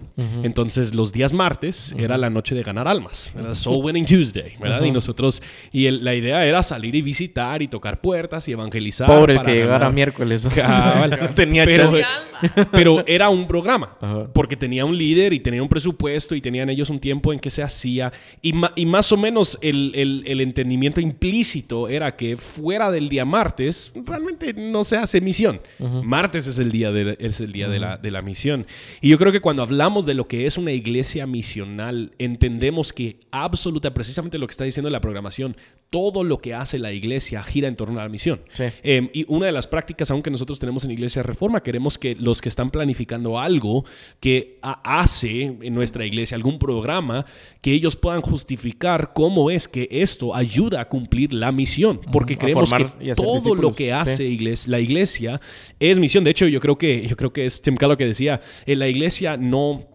Entonces, 0.43 0.93
los 0.95 1.11
días 1.11 1.33
martes 1.33 1.93
era 1.97 2.17
la 2.17 2.29
noche 2.29 2.55
de 2.55 2.63
ganar 2.63 2.87
almas, 2.87 3.31
Soul 3.53 3.85
Winning 3.85 4.05
Tuesday, 4.05 4.55
¿verdad? 4.59 4.83
Y 4.83 4.91
nosotros, 4.91 5.41
y 5.71 5.89
la 5.89 6.15
idea 6.15 6.45
era 6.45 6.63
salir 6.63 6.95
y 6.95 7.01
visitar 7.01 7.61
y 7.61 7.67
tocar 7.67 8.01
puertas 8.01 8.47
y 8.47 8.53
evangelizar. 8.53 9.07
Pobre 9.07 9.35
el 9.35 9.41
que 9.43 9.53
llegara 9.53 9.89
miércoles. 9.89 10.43
no 10.43 11.29
tenía 11.35 11.63
pero, 11.65 11.91
pero 12.71 13.03
era 13.05 13.29
un 13.29 13.45
programa, 13.47 13.95
porque 14.33 14.55
tenía 14.55 14.83
un 14.83 14.97
líder 14.97 15.33
y 15.33 15.39
tenía 15.39 15.61
un 15.61 15.69
presupuesto 15.69 16.33
y 16.33 16.41
tenían 16.41 16.69
ellos 16.69 16.89
un 16.89 16.99
tiempo 16.99 17.31
en 17.31 17.39
que 17.39 17.51
se 17.51 17.61
hacía. 17.61 18.11
Y, 18.41 18.53
y 18.75 18.85
más 18.87 19.11
o 19.11 19.17
menos 19.17 19.59
el, 19.61 19.93
el, 19.95 20.41
entendimiento 20.41 20.99
implícito 20.99 21.87
era 21.87 22.15
que 22.15 22.35
fuera 22.35 22.91
del 22.91 23.09
día 23.09 23.25
martes, 23.25 23.91
realmente 24.05 24.53
no 24.53 24.83
se 24.83 24.97
hace 24.97 25.21
misión. 25.21 25.61
Martes 26.03 26.47
es 26.47 26.57
el 26.57 26.71
día 26.71 26.91
de, 26.91 27.15
es 27.19 27.41
el 27.41 27.51
día 27.51 27.69
de 27.69 27.79
la 27.79 27.90
de 27.97 28.11
la 28.11 28.21
misión. 28.21 28.65
Y 29.01 29.09
yo 29.09 29.17
creo 29.17 29.31
que 29.31 29.41
cuando 29.41 29.63
hablamos 29.63 30.05
de 30.05 30.13
lo 30.13 30.27
que 30.27 30.45
es 30.45 30.57
una 30.57 30.71
iglesia 30.71 31.25
misional, 31.27 32.13
entendemos 32.17 32.93
que 32.93 33.19
absoluta, 33.31 33.93
precisamente 33.93 34.37
lo 34.37 34.47
que 34.47 34.51
está 34.51 34.63
diciendo 34.63 34.89
la 34.89 35.01
programación, 35.01 35.55
todo 35.91 36.23
lo 36.23 36.39
que 36.39 36.53
hace 36.53 36.79
la 36.79 36.93
iglesia 36.93 37.43
gira 37.43 37.67
en 37.67 37.75
torno 37.75 37.99
a 37.99 38.03
la 38.03 38.09
misión. 38.09 38.39
Em, 38.81 39.09
y 39.13 39.25
una 39.27 39.47
de 39.47 39.51
las 39.51 39.67
prácticas, 39.67 40.09
aunque 40.09 40.31
nosotros 40.31 40.57
tenemos 40.57 40.85
en 40.85 40.91
Iglesia 40.91 41.21
Reforma, 41.21 41.61
queremos 41.61 41.97
que 41.97 42.15
los 42.15 42.39
que 42.39 42.47
están 42.47 42.71
planificando 42.71 43.37
algo 43.37 43.83
que 44.21 44.57
hace 44.61 45.43
en 45.43 45.73
nuestra 45.73 46.05
iglesia, 46.05 46.35
algún 46.35 46.59
programa, 46.59 47.25
que 47.61 47.73
ellos 47.73 47.97
puedan 47.97 48.21
justificar 48.21 49.11
cómo 49.13 49.51
es 49.51 49.67
que 49.67 49.89
esto 49.91 50.33
ayuda 50.33 50.79
a 50.79 50.87
cumplir 50.87 51.33
la 51.33 51.51
misión. 51.51 51.99
Porque 52.09 52.37
creemos 52.37 52.71
que 52.71 53.13
todo 53.13 53.55
lo 53.55 53.73
que 53.73 53.91
hace 53.91 54.29
la 54.67 54.79
iglesia 54.79 55.41
es 55.77 55.99
misión. 55.99 56.23
De 56.23 56.31
hecho, 56.31 56.47
yo 56.47 56.61
creo 56.61 56.77
que, 56.77 57.05
yo 57.05 57.17
creo 57.17 57.33
que 57.33 57.45
es 57.45 57.61
Tim 57.61 57.75
lo 57.87 57.97
que 57.97 58.05
decía, 58.05 58.41
en 58.65 58.79
la 58.79 58.87
iglesia 58.87 59.37
no 59.37 59.91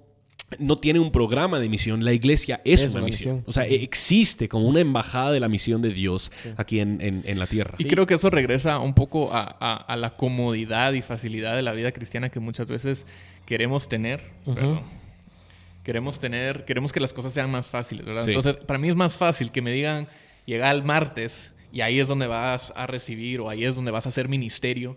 no 0.59 0.77
tiene 0.77 1.01
un 1.01 1.11
programa 1.11 1.59
de 1.59 1.68
misión, 1.68 2.05
la 2.05 2.12
iglesia 2.12 2.61
es, 2.64 2.92
una 2.92 3.03
misión. 3.03 3.42
O 3.46 3.53
sea, 3.53 3.66
existe 3.66 4.49
como 4.49 4.66
una 4.66 4.81
embajada 4.81 5.33
de 5.33 5.40
la 5.40 5.49
misión 5.49 5.83
de 5.83 5.92
Dios 5.92 6.31
aquí 6.57 6.79
en, 6.81 7.38
la 7.38 7.46
tierra. 7.46 7.75
Y 7.79 7.85
creo 7.85 8.07
que 8.07 8.14
eso 8.14 8.31
regresa 8.31 8.79
un 8.79 8.94
poco 8.94 9.31
a, 9.33 9.96
la 9.96 10.16
comodidad 10.16 10.92
y 10.92 11.03
facilidad 11.03 11.57
de 11.57 11.62
la 11.62 11.72
vida 11.72 11.92
cristiana 11.92 12.29
que 12.29 12.40
muchas 12.40 12.68
veces 12.68 13.07
queremos 13.44 13.88
tener. 13.88 14.22
Queremos 15.83 16.18
tener, 16.18 16.64
queremos 16.64 16.92
que 16.92 17.01
las 17.01 17.12
cosas 17.12 17.33
sean 17.33 17.51
más 17.51 17.66
fáciles, 17.66 18.07
Entonces, 18.07 18.57
para 18.57 18.79
mí 18.79 18.88
es 18.88 18.96
más 18.96 19.16
fácil 19.16 19.53
que 19.53 19.62
me 19.62 19.70
digan, 19.70 20.09
llega 20.44 20.70
el 20.70 20.83
martes 20.83 21.51
y 21.72 21.81
ahí 21.81 22.01
es 22.01 22.09
donde 22.09 22.27
vas 22.27 22.72
a 22.75 22.87
recibir 22.87 23.40
o 23.40 23.49
ahí 23.49 23.64
es 23.64 23.77
donde 23.77 23.90
vas 23.90 24.07
a 24.07 24.09
hacer 24.09 24.29
ministerio. 24.29 24.96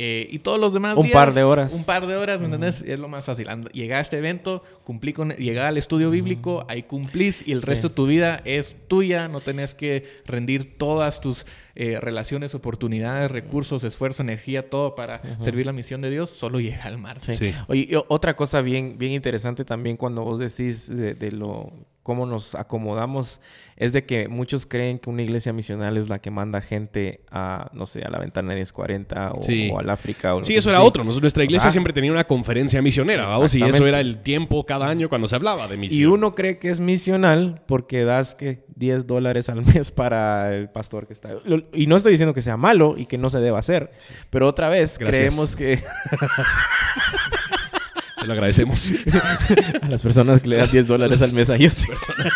Eh, 0.00 0.28
y 0.30 0.38
todos 0.38 0.60
los 0.60 0.72
demás 0.72 0.96
un 0.96 1.10
par 1.10 1.34
de 1.34 1.42
horas. 1.42 1.74
Un 1.74 1.84
par 1.84 2.06
de 2.06 2.14
horas, 2.14 2.38
¿me 2.38 2.44
entendés? 2.44 2.82
Es 2.82 3.00
lo 3.00 3.08
más 3.08 3.24
fácil. 3.24 3.48
Llegar 3.72 3.98
a 3.98 4.02
este 4.02 4.16
evento, 4.18 4.62
cumplí 4.84 5.12
con... 5.12 5.30
Llegar 5.30 5.66
al 5.66 5.76
estudio 5.76 6.08
bíblico, 6.08 6.64
ahí 6.68 6.84
cumplís 6.84 7.46
y 7.48 7.50
el 7.50 7.62
resto 7.62 7.88
de 7.88 7.94
tu 7.96 8.06
vida 8.06 8.40
es 8.44 8.76
tuya. 8.86 9.26
No 9.26 9.40
tenés 9.40 9.74
que 9.74 10.04
rendir 10.24 10.78
todas 10.78 11.20
tus 11.20 11.46
eh, 11.74 11.98
relaciones, 12.00 12.54
oportunidades, 12.54 13.28
recursos, 13.28 13.82
esfuerzo, 13.82 14.22
energía, 14.22 14.70
todo 14.70 14.94
para 14.94 15.20
servir 15.40 15.66
la 15.66 15.72
misión 15.72 16.00
de 16.00 16.10
Dios. 16.10 16.30
Solo 16.30 16.60
llega 16.60 16.84
al 16.84 16.98
mar. 16.98 17.18
Oye, 17.66 17.88
otra 18.06 18.36
cosa 18.36 18.60
bien, 18.60 18.98
bien 18.98 19.10
interesante 19.10 19.64
también 19.64 19.96
cuando 19.96 20.22
vos 20.22 20.38
decís 20.38 20.88
de, 20.88 21.32
lo 21.32 21.72
cómo 22.02 22.24
nos 22.24 22.54
acomodamos 22.54 23.42
es 23.76 23.92
de 23.92 24.06
que 24.06 24.28
muchos 24.28 24.64
creen 24.64 24.98
que 24.98 25.10
una 25.10 25.20
iglesia 25.20 25.52
misional 25.52 25.98
es 25.98 26.08
la 26.08 26.20
que 26.20 26.30
manda 26.30 26.62
gente 26.62 27.20
a, 27.30 27.70
no 27.74 27.84
sé, 27.86 28.02
a 28.02 28.08
la 28.08 28.18
ventana 28.18 28.54
1040 28.54 29.32
o, 29.32 29.42
Sí. 29.42 29.70
o 29.70 29.78
al 29.88 29.94
África. 29.94 30.34
O 30.34 30.42
Sí, 30.42 30.56
eso 30.56 30.70
era 30.70 30.80
otro. 30.80 31.04
Nuestra 31.04 31.44
iglesia 31.44 31.64
sea, 31.64 31.70
siempre 31.70 31.92
tenía 31.92 32.12
una 32.12 32.24
conferencia 32.24 32.80
misionera, 32.82 33.26
vamos, 33.26 33.54
y 33.54 33.62
eso 33.62 33.86
era 33.86 34.00
el 34.00 34.22
tiempo 34.22 34.64
cada 34.64 34.88
año 34.88 35.08
cuando 35.08 35.28
se 35.28 35.36
hablaba 35.36 35.68
de 35.68 35.76
misión. 35.76 36.00
Y 36.00 36.04
uno 36.04 36.34
cree 36.34 36.58
que 36.58 36.70
es 36.70 36.80
misional 36.80 37.62
porque 37.66 38.04
das 38.04 38.34
que 38.34 38.64
10 38.76 39.06
dólares 39.06 39.48
al 39.48 39.62
mes 39.66 39.90
para 39.90 40.54
el 40.54 40.70
pastor 40.70 41.06
que 41.06 41.12
está. 41.12 41.30
Y 41.72 41.86
no 41.86 41.96
estoy 41.96 42.12
diciendo 42.12 42.34
que 42.34 42.42
sea 42.42 42.56
malo 42.56 42.94
y 42.96 43.06
que 43.06 43.18
no 43.18 43.30
se 43.30 43.40
deba 43.40 43.58
hacer, 43.58 43.90
pero 44.30 44.46
otra 44.46 44.68
vez 44.68 44.98
Gracias. 44.98 45.16
creemos 45.16 45.56
que 45.56 45.82
lo 48.28 48.34
agradecemos. 48.34 48.92
a 49.82 49.88
las 49.88 50.02
personas 50.02 50.40
que 50.40 50.48
le 50.48 50.56
dan 50.56 50.70
10 50.70 50.86
dólares 50.86 51.20
al 51.22 51.32
mes 51.34 51.50
a 51.50 51.56
ellos. 51.56 51.74
Personas 51.86 52.32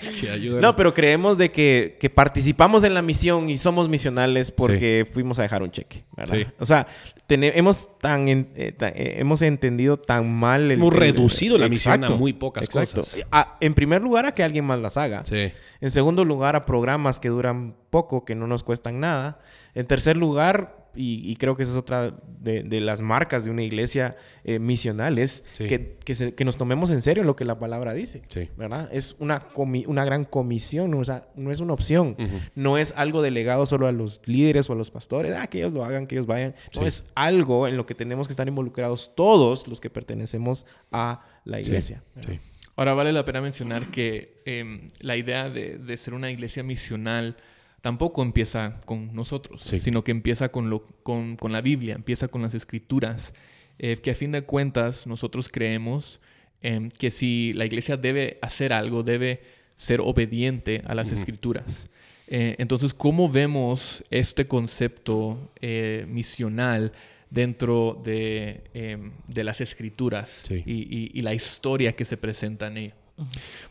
que, 0.00 0.20
que 0.26 0.30
ayudan. 0.30 0.60
No, 0.60 0.74
pero 0.74 0.92
creemos 0.92 1.38
de 1.38 1.50
que, 1.52 1.96
que 2.00 2.10
participamos 2.10 2.82
en 2.84 2.94
la 2.94 3.02
misión 3.02 3.48
y 3.50 3.58
somos 3.58 3.88
misionales 3.88 4.50
porque 4.50 5.06
fuimos 5.12 5.38
a 5.38 5.42
dejar 5.42 5.62
un 5.62 5.70
cheque, 5.70 6.04
¿verdad? 6.16 6.36
Sí. 6.36 6.46
O 6.58 6.66
sea, 6.66 6.86
tene- 7.26 7.52
hemos, 7.54 7.98
tan 8.00 8.28
eh, 8.28 8.46
eh, 8.56 9.14
hemos 9.18 9.42
entendido 9.42 9.96
tan 9.98 10.32
mal 10.34 10.62
el... 10.70 10.72
Hemos 10.72 10.92
el- 10.94 11.00
reducido 11.00 11.58
la 11.58 11.68
misión 11.68 12.02
a 12.04 12.08
muy 12.08 12.32
pocas 12.32 12.64
exacto. 12.64 13.02
cosas. 13.02 13.20
A- 13.30 13.56
en 13.60 13.74
primer 13.74 14.02
lugar, 14.02 14.26
a 14.26 14.32
que 14.32 14.42
alguien 14.42 14.64
más 14.64 14.78
las 14.80 14.96
haga. 14.96 15.24
Sí. 15.24 15.52
En 15.80 15.90
segundo 15.90 16.24
lugar, 16.24 16.56
a 16.56 16.64
programas 16.64 17.20
que 17.20 17.28
duran 17.28 17.74
poco, 17.90 18.24
que 18.24 18.34
no 18.34 18.46
nos 18.46 18.62
cuestan 18.62 19.00
nada. 19.00 19.38
En 19.74 19.86
tercer 19.86 20.16
lugar, 20.16 20.83
y, 20.96 21.30
y 21.30 21.36
creo 21.36 21.56
que 21.56 21.62
esa 21.64 21.72
es 21.72 21.78
otra 21.78 22.14
de, 22.40 22.62
de 22.62 22.80
las 22.80 23.00
marcas 23.00 23.44
de 23.44 23.50
una 23.50 23.62
iglesia 23.62 24.16
eh, 24.44 24.58
misional, 24.58 25.18
es 25.18 25.44
Sí. 25.52 25.66
que, 25.66 25.96
que 26.04 26.14
se- 26.14 26.34
que 26.34 26.44
nos 26.44 26.56
tomemos 26.56 26.90
en 26.90 27.00
serio 27.02 27.24
lo 27.24 27.36
que 27.36 27.44
la 27.44 27.58
palabra 27.58 27.94
dice. 27.94 28.22
Sí. 28.28 28.48
¿Verdad? 28.56 28.88
Es 28.92 29.16
una, 29.18 29.48
comi- 29.52 29.84
una 29.86 30.04
gran 30.04 30.24
comisión, 30.24 30.90
no, 30.90 30.98
o 30.98 31.04
sea, 31.04 31.28
no 31.36 31.50
es 31.52 31.60
una 31.60 31.72
opción. 31.72 32.16
No 32.54 32.78
es 32.78 32.92
algo 32.96 33.22
delegado 33.22 33.66
solo 33.66 33.86
a 33.86 33.92
los 33.92 34.20
líderes 34.26 34.68
o 34.70 34.72
a 34.72 34.76
los 34.76 34.90
pastores, 34.90 35.32
ah, 35.36 35.46
que 35.46 35.58
ellos 35.58 35.72
lo 35.72 35.84
hagan, 35.84 36.06
que 36.06 36.14
ellos 36.16 36.26
vayan. 36.26 36.54
No, 36.74 36.82
Sí. 36.82 36.86
es 36.86 37.04
algo 37.14 37.66
en 37.68 37.76
lo 37.76 37.86
que 37.86 37.94
tenemos 37.94 38.26
que 38.28 38.32
estar 38.32 38.46
involucrados 38.48 39.12
todos 39.14 39.66
los 39.68 39.80
que 39.80 39.90
pertenecemos 39.90 40.66
a 40.92 41.24
la 41.44 41.60
iglesia. 41.60 42.02
Sí. 42.26 42.38
Ahora 42.76 42.94
vale 42.94 43.12
la 43.12 43.24
pena 43.24 43.40
mencionar 43.40 43.90
que 43.92 44.42
em, 44.46 44.88
la 45.00 45.16
idea 45.16 45.48
de, 45.48 45.78
de 45.78 45.96
ser 45.96 46.12
una 46.12 46.30
iglesia 46.30 46.62
misional 46.64 47.36
tampoco 47.84 48.22
empieza 48.22 48.80
con 48.86 49.14
nosotros, 49.14 49.60
Sí. 49.60 49.78
sino 49.78 50.02
que 50.02 50.10
empieza 50.10 50.48
con, 50.50 50.70
lo, 50.70 50.86
con, 51.02 51.36
con 51.36 51.52
la 51.52 51.60
Biblia, 51.60 51.94
empieza 51.94 52.28
con 52.28 52.40
las 52.40 52.54
escrituras, 52.54 53.34
eh, 53.78 53.98
que 54.02 54.10
a 54.10 54.14
fin 54.14 54.32
de 54.32 54.40
cuentas 54.42 55.06
nosotros 55.06 55.50
creemos 55.50 56.18
em, 56.62 56.88
que 56.88 57.10
si 57.10 57.52
la 57.52 57.66
iglesia 57.66 57.98
debe 57.98 58.38
hacer 58.40 58.72
algo, 58.72 59.02
debe 59.02 59.42
ser 59.76 60.00
obediente 60.00 60.80
a 60.86 60.94
las 60.94 61.12
escrituras. 61.12 61.88
Eh, 62.26 62.54
entonces, 62.58 62.94
¿cómo 62.94 63.28
vemos 63.28 64.02
este 64.10 64.46
concepto 64.46 65.52
eh, 65.60 66.06
misional 66.08 66.92
dentro 67.28 68.00
de, 68.02 68.62
em, 68.72 69.12
de 69.28 69.44
las 69.44 69.60
escrituras 69.60 70.44
Sí. 70.48 70.62
y, 70.64 70.72
y- 70.98 71.10
y 71.12 71.20
la 71.20 71.34
historia 71.34 71.92
que 71.94 72.06
se 72.06 72.16
presenta 72.16 72.68
en 72.68 72.76
ello? 72.78 72.94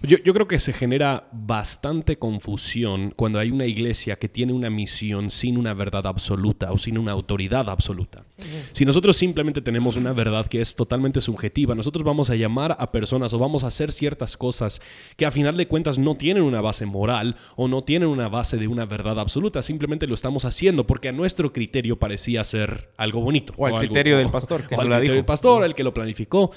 Yo, 0.01 0.17
yo 0.23 0.33
creo 0.33 0.47
que 0.47 0.59
se 0.59 0.71
genera 0.71 1.27
bastante 1.33 2.17
confusión 2.17 3.13
cuando 3.15 3.39
hay 3.39 3.51
una 3.51 3.65
iglesia 3.65 4.15
que 4.15 4.29
tiene 4.29 4.53
una 4.53 4.69
misión 4.69 5.29
sin 5.29 5.57
una 5.57 5.73
verdad 5.73 6.07
absoluta 6.07 6.71
o 6.71 6.77
sin 6.77 6.97
una 6.97 7.11
autoridad 7.11 7.69
absoluta. 7.69 8.23
Si 8.71 8.85
nosotros 8.85 9.17
simplemente 9.17 9.61
tenemos 9.61 9.97
una 9.97 10.13
verdad 10.13 10.47
que 10.47 10.61
es 10.61 10.75
totalmente 10.75 11.19
subjetiva, 11.19 11.75
nosotros 11.75 12.03
vamos 12.03 12.29
a 12.29 12.35
llamar 12.35 12.77
a 12.79 12.91
personas 12.91 13.33
o 13.33 13.39
vamos 13.39 13.63
a 13.63 13.67
hacer 13.67 13.91
ciertas 13.91 14.37
cosas 14.37 14.81
que 15.17 15.25
a 15.25 15.31
final 15.31 15.57
de 15.57 15.67
cuentas 15.67 15.99
no 15.99 16.15
tienen 16.15 16.43
una 16.43 16.61
base 16.61 16.85
moral 16.85 17.35
o 17.57 17.67
no 17.67 17.83
tienen 17.83 18.09
una 18.09 18.29
base 18.29 18.57
de 18.57 18.67
una 18.67 18.85
verdad 18.85 19.19
absoluta, 19.19 19.61
simplemente 19.61 20.07
lo 20.07 20.13
estamos 20.13 20.45
haciendo 20.45 20.87
porque 20.87 21.09
a 21.09 21.11
nuestro 21.11 21.51
criterio 21.51 21.99
parecía 21.99 22.43
ser 22.43 22.91
algo 22.97 23.21
bonito. 23.21 23.53
O 23.57 23.67
al 23.67 23.79
criterio 23.79 24.17
del 24.17 24.29
pastor, 24.31 24.65
que 24.67 24.75
o 24.75 24.77
no 24.77 24.83
al 24.83 24.87
criterio 24.87 25.01
dijo. 25.01 25.15
del 25.15 25.25
pastor, 25.25 25.63
el 25.65 25.75
que 25.75 25.83
lo 25.83 25.93
planificó. 25.93 26.51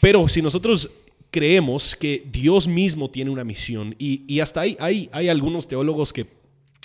Pero 0.00 0.26
si 0.28 0.42
nosotros 0.42 0.90
creemos 1.32 1.96
que 1.96 2.24
Dios 2.30 2.68
mismo 2.68 3.10
tiene 3.10 3.32
una 3.32 3.42
misión 3.42 3.96
y, 3.98 4.22
y 4.32 4.38
hasta 4.38 4.60
ahí 4.60 4.76
hay, 4.78 5.08
hay 5.12 5.28
algunos 5.28 5.66
teólogos 5.66 6.12
que... 6.12 6.40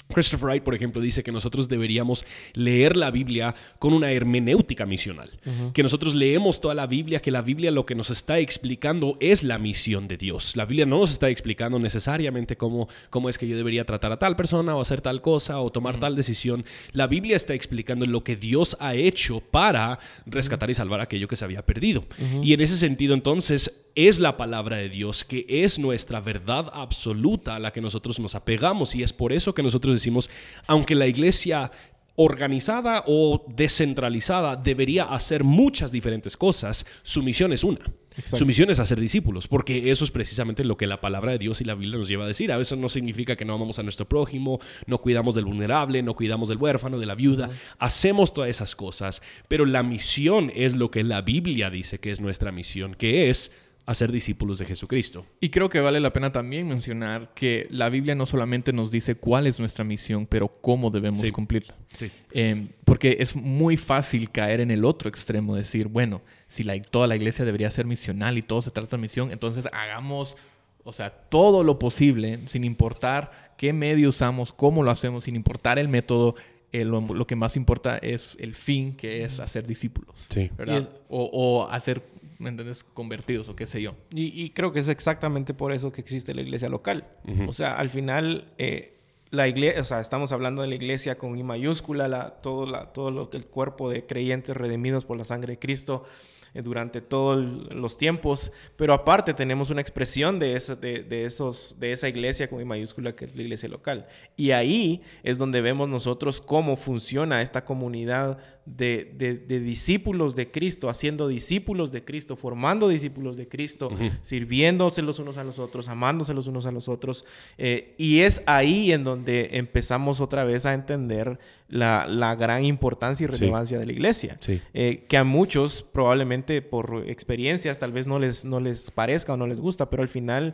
Christopher 0.10 0.48
Wright, 0.48 0.64
por 0.64 0.74
ejemplo, 0.74 1.02
dice 1.02 1.22
que 1.22 1.34
nosotros 1.34 1.68
deberíamos 1.68 2.24
leer 2.54 2.96
la 2.96 3.12
Biblia 3.12 3.54
con 3.78 3.94
una 3.94 4.10
hermenéutica 4.10 4.86
misional. 4.86 5.38
Que 5.74 5.84
nosotros 5.84 6.16
leemos 6.16 6.62
toda 6.62 6.74
la 6.74 6.88
Biblia, 6.88 7.22
que 7.22 7.30
la 7.30 7.42
Biblia 7.42 7.72
lo 7.72 7.86
que 7.86 7.94
nos 7.94 8.10
está 8.10 8.40
explicando 8.40 9.18
es 9.20 9.44
la 9.44 9.58
misión 9.58 10.08
de 10.08 10.16
Dios. 10.16 10.56
La 10.56 10.64
Biblia 10.64 10.86
no 10.86 11.00
nos 11.00 11.12
está 11.12 11.30
explicando 11.30 11.78
necesariamente 11.78 12.56
cómo, 12.56 12.88
cómo 13.10 13.28
es 13.28 13.38
que 13.38 13.50
yo 13.50 13.58
debería 13.58 13.84
tratar 13.84 14.14
a 14.14 14.18
tal 14.18 14.38
persona 14.38 14.78
o 14.78 14.80
hacer 14.80 15.02
tal 15.02 15.22
cosa 15.22 15.60
o 15.60 15.72
tomar 15.72 16.00
tal 16.00 16.16
decisión. 16.16 16.64
La 16.94 17.08
Biblia 17.08 17.36
está 17.36 17.54
explicando 17.54 18.06
lo 18.06 18.24
que 18.24 18.38
Dios 18.38 18.78
ha 18.80 18.96
hecho 18.96 19.42
para 19.42 20.00
rescatar 20.26 20.70
y 20.70 20.74
salvar 20.74 21.02
aquello 21.02 21.28
que 21.28 21.36
se 21.36 21.44
había 21.44 21.66
perdido. 21.66 22.06
Y 22.42 22.54
en 22.54 22.62
ese 22.62 22.78
sentido, 22.78 23.14
entonces, 23.14 23.87
es 23.98 24.20
la 24.20 24.38
palabra 24.38 24.78
de 24.78 24.90
Dios, 24.90 25.24
que 25.24 25.44
es 25.50 25.80
nuestra 25.80 26.22
verdad 26.22 26.70
absoluta 26.72 27.56
a 27.56 27.60
la 27.60 27.74
que 27.74 27.82
nosotros 27.82 28.20
nos 28.20 28.36
apegamos. 28.36 28.94
Y 28.94 29.02
es 29.02 29.12
por 29.12 29.34
eso 29.34 29.56
que 29.56 29.64
nosotros 29.64 29.96
decimos, 29.96 30.30
aunque 30.68 30.94
la 30.94 31.08
iglesia 31.08 31.72
organizada 32.16 33.04
o 33.08 33.44
descentralizada 33.48 34.56
debería 34.56 35.06
hacer 35.06 35.44
muchas 35.44 35.92
diferentes 35.92 36.38
cosas, 36.38 36.86
su 37.02 37.24
misión 37.24 37.54
es 37.54 37.64
una. 37.64 37.80
Exacto. 38.12 38.38
Su 38.38 38.46
misión 38.46 38.70
es 38.70 38.80
hacer 38.80 39.00
discípulos, 39.00 39.48
porque 39.48 39.90
eso 39.90 40.04
es 40.04 40.12
precisamente 40.12 40.64
lo 40.64 40.78
que 40.78 40.86
la 40.86 41.02
palabra 41.02 41.32
de 41.32 41.40
Dios 41.40 41.62
y 41.62 41.66
la 41.66 41.74
Biblia 41.74 41.98
nos 41.98 42.08
lleva 42.08 42.26
a 42.26 42.28
decir. 42.28 42.52
A 42.52 42.58
veces 42.58 42.78
no 42.78 42.90
significa 42.90 43.36
que 43.36 43.46
no 43.46 43.56
amamos 43.56 43.80
a 43.80 43.84
nuestro 43.84 44.08
prójimo, 44.08 44.60
no 44.86 45.00
cuidamos 45.00 45.34
del 45.34 45.46
vulnerable, 45.46 46.04
no 46.04 46.16
cuidamos 46.16 46.50
del 46.50 46.58
huérfano, 46.60 47.00
de 47.00 47.06
la 47.08 47.16
viuda. 47.16 47.50
Hacemos 47.80 48.32
todas 48.32 48.50
esas 48.52 48.76
cosas, 48.76 49.24
pero 49.48 49.66
la 49.66 49.82
misión 49.82 50.52
es 50.56 50.76
lo 50.76 50.92
que 50.92 51.04
la 51.04 51.22
Biblia 51.22 51.72
dice 51.72 52.00
que 52.00 52.12
es 52.12 52.20
nuestra 52.20 52.52
misión, 52.52 52.94
que 52.96 53.30
es 53.30 53.52
hacer 53.88 54.12
discípulos 54.12 54.60
de 54.60 54.66
Jesucristo. 54.66 55.26
Y 55.40 55.50
creo 55.50 55.70
que 55.70 55.80
vale 55.80 56.00
la 56.00 56.14
pena 56.14 56.32
también 56.32 56.68
mencionar 56.68 57.34
que 57.34 57.68
la 57.72 57.90
Biblia 57.90 58.14
no 58.16 58.26
solamente 58.28 58.74
nos 58.74 58.92
dice 58.92 59.16
cuál 59.16 59.48
es 59.48 59.58
nuestra 59.60 59.84
misión, 59.84 60.28
pero 60.28 60.50
cómo 60.62 60.92
debemos 60.92 61.22
Sí. 61.22 61.32
cumplirla. 61.32 61.74
Sí. 61.98 62.12
Eh, 62.34 62.68
porque 62.86 63.18
es 63.22 63.36
muy 63.36 63.78
fácil 63.78 64.30
caer 64.30 64.60
en 64.60 64.70
el 64.72 64.86
otro 64.86 65.10
extremo, 65.10 65.56
decir, 65.56 65.88
bueno, 65.88 66.22
si 66.48 66.64
la- 66.64 66.80
toda 66.82 67.08
la 67.08 67.16
iglesia 67.16 67.46
debería 67.46 67.72
ser 67.72 67.86
misional 67.86 68.38
y 68.38 68.42
todo 68.44 68.62
se 68.62 68.70
trata 68.72 68.98
de 68.98 69.02
misión, 69.02 69.32
entonces 69.32 69.68
hagamos, 69.72 70.36
o 70.84 70.92
sea, 70.94 71.10
todo 71.10 71.64
lo 71.64 71.80
posible, 71.80 72.42
sin 72.48 72.66
importar 72.66 73.54
qué 73.58 73.72
medio 73.74 74.10
usamos, 74.10 74.52
cómo 74.52 74.84
lo 74.84 74.92
hacemos, 74.92 75.24
sin 75.24 75.36
importar 75.36 75.80
el 75.80 75.88
método. 75.88 76.36
eh, 76.74 76.84
lo, 76.84 77.00
lo 77.00 77.26
que 77.26 77.38
más 77.38 77.56
importa 77.56 77.98
es 77.98 78.36
el 78.42 78.54
fin, 78.54 78.92
que 78.94 79.24
es 79.24 79.40
hacer 79.40 79.66
discípulos. 79.66 80.28
Sí. 80.30 80.52
¿verdad? 80.58 80.76
Y 80.76 80.78
es- 80.80 80.90
O, 81.08 81.24
o 81.32 81.70
hacer, 81.70 82.04
¿me 82.40 82.50
entiendes? 82.50 82.84
Convertidos 82.84 83.50
o 83.50 83.56
qué 83.56 83.66
sé 83.66 83.82
yo. 83.82 83.96
Y, 84.14 84.26
y 84.44 84.50
creo 84.52 84.72
que 84.72 84.80
es 84.80 84.88
exactamente 84.88 85.54
por 85.54 85.72
eso 85.72 85.92
que 85.92 86.02
existe 86.02 86.34
la 86.34 86.42
iglesia 86.42 86.70
local. 86.70 87.06
O 87.48 87.54
sea, 87.54 87.76
al 87.76 87.90
final, 87.90 88.54
eh, 88.58 89.00
la 89.32 89.48
iglesia, 89.48 89.82
o 89.82 89.84
sea, 89.84 90.00
estamos 90.00 90.32
hablando 90.32 90.62
de 90.62 90.68
la 90.70 90.76
iglesia 90.76 91.16
con 91.18 91.38
I 91.38 91.44
mayúscula, 91.44 92.08
la, 92.08 92.30
todo, 92.42 92.66
la, 92.66 92.94
todo 92.94 93.12
lo 93.12 93.30
que 93.30 93.38
el 93.38 93.46
cuerpo 93.46 93.90
de 93.90 94.06
creyentes 94.06 94.56
redimidos 94.56 95.04
por 95.06 95.18
la 95.18 95.24
sangre 95.24 95.54
de 95.54 95.60
Cristo 95.60 96.06
eh, 96.54 96.62
durante 96.62 97.02
todos 97.02 97.46
los 97.74 97.98
tiempos. 97.98 98.54
Pero 98.78 98.94
aparte 98.94 99.34
tenemos 99.34 99.70
una 99.70 99.82
expresión 99.82 100.40
de, 100.40 100.54
esa- 100.56 100.76
de, 100.78 101.04
de 101.04 101.26
esos, 101.26 101.76
de 101.80 101.92
esa 101.92 102.08
iglesia 102.08 102.50
con 102.50 102.62
I 102.62 102.66
mayúscula 102.66 103.14
que 103.16 103.26
es 103.26 103.36
la 103.36 103.42
iglesia 103.42 103.68
local. 103.68 104.08
Y 104.38 104.52
ahí 104.52 105.02
es 105.24 105.38
donde 105.38 105.60
vemos 105.62 105.90
nosotros 105.90 106.40
cómo 106.40 106.78
funciona 106.78 107.42
esta 107.42 107.66
comunidad 107.66 108.38
de, 108.76 109.14
de- 109.18 109.36
de 109.38 109.60
discípulos 109.62 110.36
de 110.36 110.52
Cristo, 110.52 110.90
haciendo 110.90 111.28
discípulos 111.30 111.92
de 111.94 112.04
Cristo, 112.04 112.36
formando 112.36 112.90
discípulos 112.90 113.38
de 113.38 113.48
Cristo, 113.48 113.90
sirviéndose 114.22 115.02
los 115.02 115.20
unos 115.20 115.38
a 115.38 115.44
los 115.44 115.58
otros, 115.58 115.88
amándose 115.88 116.34
los 116.34 116.48
unos 116.48 116.66
a 116.66 116.72
los 116.72 116.90
otros. 116.90 117.24
Eh, 117.58 117.96
y 117.98 118.20
es 118.20 118.44
ahí 118.46 118.92
en 118.92 119.04
donde 119.06 119.50
empezamos 119.54 120.20
otra 120.20 120.44
vez 120.44 120.66
a 120.66 120.74
entender 120.74 121.40
la, 121.70 122.08
la 122.08 122.36
gran 122.36 122.66
importancia 122.66 123.24
y 123.26 123.28
Sí. 123.28 123.34
relevancia 123.40 123.80
de 123.80 123.86
la 123.86 123.92
iglesia. 123.94 124.38
Sí. 124.42 124.62
Eh, 124.74 125.06
que 125.08 125.18
a 125.18 125.24
muchos 125.24 125.82
probablemente 125.82 126.62
por 126.62 127.06
experiencias 127.08 127.80
tal 127.80 127.92
vez 127.94 128.06
no 128.06 128.20
les, 128.20 128.44
no 128.46 128.60
les 128.60 128.92
parezca 128.92 129.34
o 129.34 129.38
no 129.38 129.48
les 129.48 129.60
gusta, 129.60 129.90
pero 129.90 130.04
al 130.04 130.10
final 130.10 130.54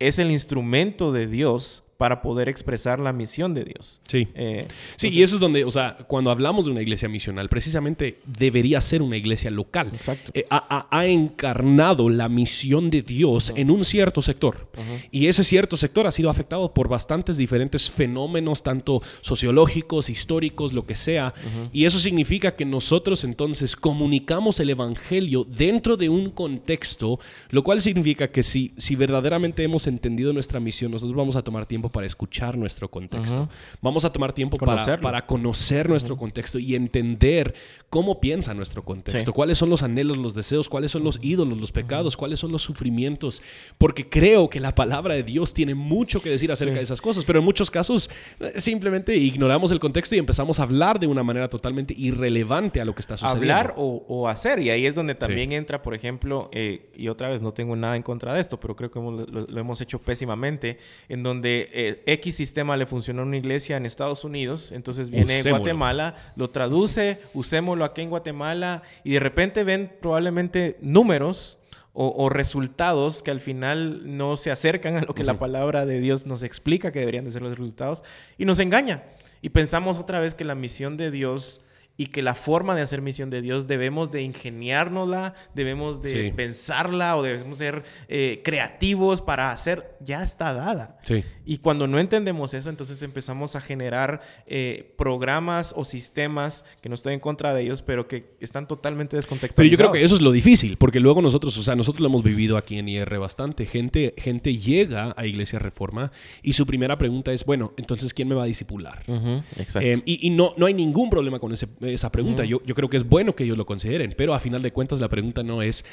es 0.00 0.18
el 0.18 0.30
instrumento 0.30 1.12
de 1.12 1.26
Dios 1.26 1.84
para 1.98 2.22
poder 2.22 2.48
expresar 2.48 3.00
la 3.00 3.12
misión 3.12 3.54
de 3.54 3.64
Dios. 3.64 4.00
Sí. 4.06 4.28
Eh, 4.36 4.68
sí, 4.94 5.08
y 5.08 5.22
eso 5.24 5.34
es 5.34 5.40
donde, 5.40 5.64
o 5.64 5.70
sea, 5.72 5.98
cuando 6.06 6.30
hablamos 6.30 6.64
de 6.64 6.70
una 6.70 6.80
iglesia 6.80 7.08
misional, 7.08 7.48
precisamente 7.48 8.20
debería 8.24 8.80
ser 8.80 9.02
una 9.02 9.16
iglesia 9.16 9.50
local. 9.50 9.90
Exacto. 9.92 10.30
Eh, 10.32 10.46
ha, 10.48 11.06
encarnado 11.06 12.08
la 12.08 12.28
misión 12.28 12.90
de 12.90 13.02
Dios 13.02 13.52
en 13.56 13.70
un 13.70 13.84
cierto 13.84 14.22
sector. 14.22 14.70
Y 15.10 15.26
ese 15.26 15.42
cierto 15.42 15.76
sector 15.76 16.06
ha 16.06 16.12
sido 16.12 16.30
afectado 16.30 16.72
por 16.72 16.88
bastantes 16.88 17.36
diferentes 17.36 17.90
fenómenos, 17.90 18.62
tanto 18.62 19.02
sociológicos, 19.20 20.08
históricos, 20.08 20.72
lo 20.72 20.84
que 20.84 20.94
sea. 20.94 21.34
Y 21.72 21.84
eso 21.84 21.98
significa 21.98 22.54
que 22.54 22.64
nosotros 22.64 23.24
entonces 23.24 23.74
comunicamos 23.74 24.60
el 24.60 24.70
Evangelio 24.70 25.44
dentro 25.44 25.96
de 25.96 26.08
un 26.08 26.30
contexto, 26.30 27.18
lo 27.50 27.64
cual 27.64 27.80
significa 27.80 28.30
que 28.30 28.44
si, 28.44 28.72
si 28.76 28.94
verdaderamente 28.94 29.64
hemos 29.64 29.88
entendido 29.88 30.32
nuestra 30.32 30.60
misión, 30.60 30.92
nosotros 30.92 31.16
vamos 31.16 31.34
a 31.34 31.42
tomar 31.42 31.66
tiempo 31.66 31.87
para 31.90 32.06
escuchar 32.06 32.56
nuestro 32.56 32.88
contexto. 32.90 33.48
Vamos 33.82 34.04
a 34.04 34.12
tomar 34.12 34.32
tiempo 34.32 34.56
para, 34.56 35.00
para 35.00 35.26
conocer 35.26 35.88
nuestro 35.88 36.16
contexto 36.16 36.58
y 36.58 36.74
entender 36.74 37.54
cómo 37.90 38.20
piensa 38.20 38.54
nuestro 38.54 38.82
contexto, 38.84 39.30
Sí. 39.30 39.34
cuáles 39.34 39.58
son 39.58 39.70
los 39.70 39.82
anhelos, 39.82 40.18
los 40.18 40.34
deseos, 40.34 40.68
cuáles 40.68 40.92
son 40.92 41.04
los 41.04 41.18
ídolos, 41.22 41.58
los 41.58 41.72
pecados, 41.72 42.16
cuáles 42.16 42.38
son 42.38 42.52
los 42.52 42.62
sufrimientos, 42.62 43.42
porque 43.78 44.08
creo 44.08 44.48
que 44.50 44.60
la 44.60 44.74
palabra 44.74 45.14
de 45.14 45.22
Dios 45.22 45.54
tiene 45.54 45.74
mucho 45.74 46.20
que 46.20 46.28
decir 46.30 46.52
acerca 46.52 46.74
de 46.74 46.82
esas 46.82 47.00
cosas, 47.00 47.24
pero 47.24 47.38
en 47.38 47.44
muchos 47.44 47.70
casos 47.70 48.10
eh, 48.40 48.52
simplemente 48.60 49.16
ignoramos 49.16 49.70
el 49.72 49.78
contexto 49.78 50.14
y 50.14 50.18
empezamos 50.18 50.60
a 50.60 50.64
hablar 50.64 51.00
de 51.00 51.06
una 51.06 51.22
manera 51.22 51.48
totalmente 51.48 51.94
irrelevante 51.96 52.80
a 52.80 52.84
lo 52.84 52.94
que 52.94 53.00
está 53.00 53.16
sucediendo. 53.16 53.54
hablar 53.54 53.74
o, 53.76 54.04
o 54.08 54.28
hacer. 54.28 54.58
Y 54.60 54.70
ahí 54.70 54.84
es 54.86 54.94
donde 54.94 55.14
también 55.14 55.52
entra, 55.52 55.80
por 55.82 55.94
ejemplo, 55.94 56.50
eh, 56.52 56.90
y 56.96 57.08
otra 57.08 57.28
vez 57.28 57.40
no 57.42 57.52
tengo 57.52 57.74
nada 57.76 57.96
en 57.96 58.02
contra 58.02 58.34
de 58.34 58.40
esto, 58.40 58.60
pero 58.60 58.76
creo 58.76 58.90
que 58.90 58.98
lo 59.00 59.58
hemos 59.60 59.80
hecho 59.80 59.98
pésimamente, 60.00 60.78
en 61.08 61.22
donde 61.22 61.68
eh, 61.80 62.02
X 62.06 62.34
sistema 62.34 62.76
le 62.76 62.86
funcionó 62.86 63.22
a 63.22 63.24
una 63.24 63.36
iglesia 63.36 63.76
en 63.76 63.86
Estados 63.86 64.24
Unidos, 64.24 64.72
entonces 64.72 65.10
viene 65.10 65.38
Usémoslo. 65.38 65.62
Guatemala, 65.62 66.32
lo 66.34 66.50
traduce, 66.50 67.20
usémoslo 67.34 67.84
aquí 67.84 68.00
en 68.00 68.10
Guatemala, 68.10 68.82
y 69.04 69.12
de 69.12 69.20
repente 69.20 69.62
ven 69.62 69.92
probablemente 70.00 70.76
números. 70.80 71.54
O, 72.00 72.14
o 72.16 72.28
resultados 72.28 73.24
que 73.24 73.32
al 73.32 73.40
final 73.40 74.16
no 74.16 74.36
se 74.36 74.52
acercan 74.52 74.98
a 74.98 75.02
lo 75.02 75.16
que 75.16 75.24
la 75.24 75.40
palabra 75.40 75.84
de 75.84 75.98
Dios 75.98 76.26
nos 76.26 76.44
explica 76.44 76.92
que 76.92 77.00
deberían 77.00 77.24
de 77.24 77.32
ser 77.32 77.42
los 77.42 77.58
resultados 77.58 78.04
y 78.36 78.44
nos 78.44 78.60
engaña. 78.60 79.02
Y 79.42 79.48
pensamos 79.48 79.98
otra 79.98 80.20
vez 80.20 80.34
que 80.34 80.44
la 80.44 80.54
misión 80.54 80.96
de 80.96 81.10
Dios 81.10 81.60
y 82.00 82.06
que 82.06 82.22
la 82.22 82.34
forma 82.34 82.74
de 82.76 82.80
hacer 82.82 83.02
misión 83.02 83.28
de 83.28 83.42
Dios 83.42 83.66
debemos 83.66 84.10
de 84.10 84.22
ingeniárnosla, 84.22 85.34
debemos 85.54 86.00
de 86.00 86.08
Sí. 86.28 86.32
pensarla 86.34 87.16
o 87.16 87.22
debemos 87.22 87.58
ser 87.58 87.82
eh, 88.08 88.40
creativos 88.44 89.20
para 89.20 89.50
hacer, 89.52 89.96
ya 90.00 90.22
está 90.22 90.52
dada. 90.54 90.98
Sí. 91.02 91.24
Y 91.44 91.58
cuando 91.58 91.86
no 91.86 91.98
entendemos 91.98 92.54
eso, 92.54 92.70
entonces 92.70 93.02
empezamos 93.02 93.56
a 93.56 93.60
generar 93.60 94.20
eh, 94.46 94.94
programas 94.96 95.74
o 95.76 95.84
sistemas 95.84 96.64
que 96.80 96.88
no 96.88 96.94
estoy 96.94 97.14
en 97.14 97.20
contra 97.20 97.52
de 97.52 97.62
ellos, 97.62 97.82
pero 97.82 98.06
que 98.06 98.36
están 98.40 98.68
totalmente 98.68 99.10
Pero 99.10 99.18
descontextualizados. 99.22 99.78
yo 99.78 99.90
creo 99.90 99.92
que 100.00 100.04
eso 100.04 100.14
es 100.14 100.20
lo 100.20 100.30
difícil, 100.32 100.76
porque 100.76 101.00
luego 101.00 101.20
nosotros, 101.20 101.56
o 101.58 101.62
sea, 101.62 101.74
nosotros 101.74 102.00
lo 102.00 102.06
hemos 102.08 102.22
vivido 102.22 102.56
aquí 102.56 102.78
en 102.78 102.88
IR 102.88 103.18
bastante. 103.18 103.66
Gente, 103.66 104.14
gente 104.16 104.56
llega 104.56 105.14
a 105.16 105.26
Iglesia 105.26 105.58
Reforma 105.58 106.12
y 106.42 106.52
su 106.52 106.64
primera 106.66 106.96
pregunta 106.96 107.32
es, 107.32 107.44
bueno, 107.44 107.72
entonces, 107.76 108.14
¿quién 108.14 108.28
me 108.28 108.34
va 108.36 108.44
a 108.44 108.46
discipular? 108.46 109.02
Ujú, 109.08 109.42
Exacto. 109.56 109.80
Eh, 109.88 110.00
y 110.04 110.28
y 110.28 110.30
no, 110.30 110.52
no 110.56 110.66
hay 110.66 110.74
ningún 110.74 111.08
problema 111.10 111.38
con 111.38 111.52
ese- 111.52 111.68
esa 111.94 112.10
pregunta. 112.10 112.44
yo, 112.44 112.62
yo 112.64 112.74
creo 112.74 112.88
que 112.88 112.96
es 112.96 113.08
bueno 113.08 113.34
que 113.34 113.44
ellos 113.44 113.56
lo 113.56 113.66
consideren, 113.66 114.14
pero 114.16 114.34
a 114.34 114.40
final 114.40 114.62
de 114.62 114.72
cuentas 114.72 115.00
la 115.00 115.08
pregunta 115.08 115.42
no 115.42 115.62
es 115.62 115.84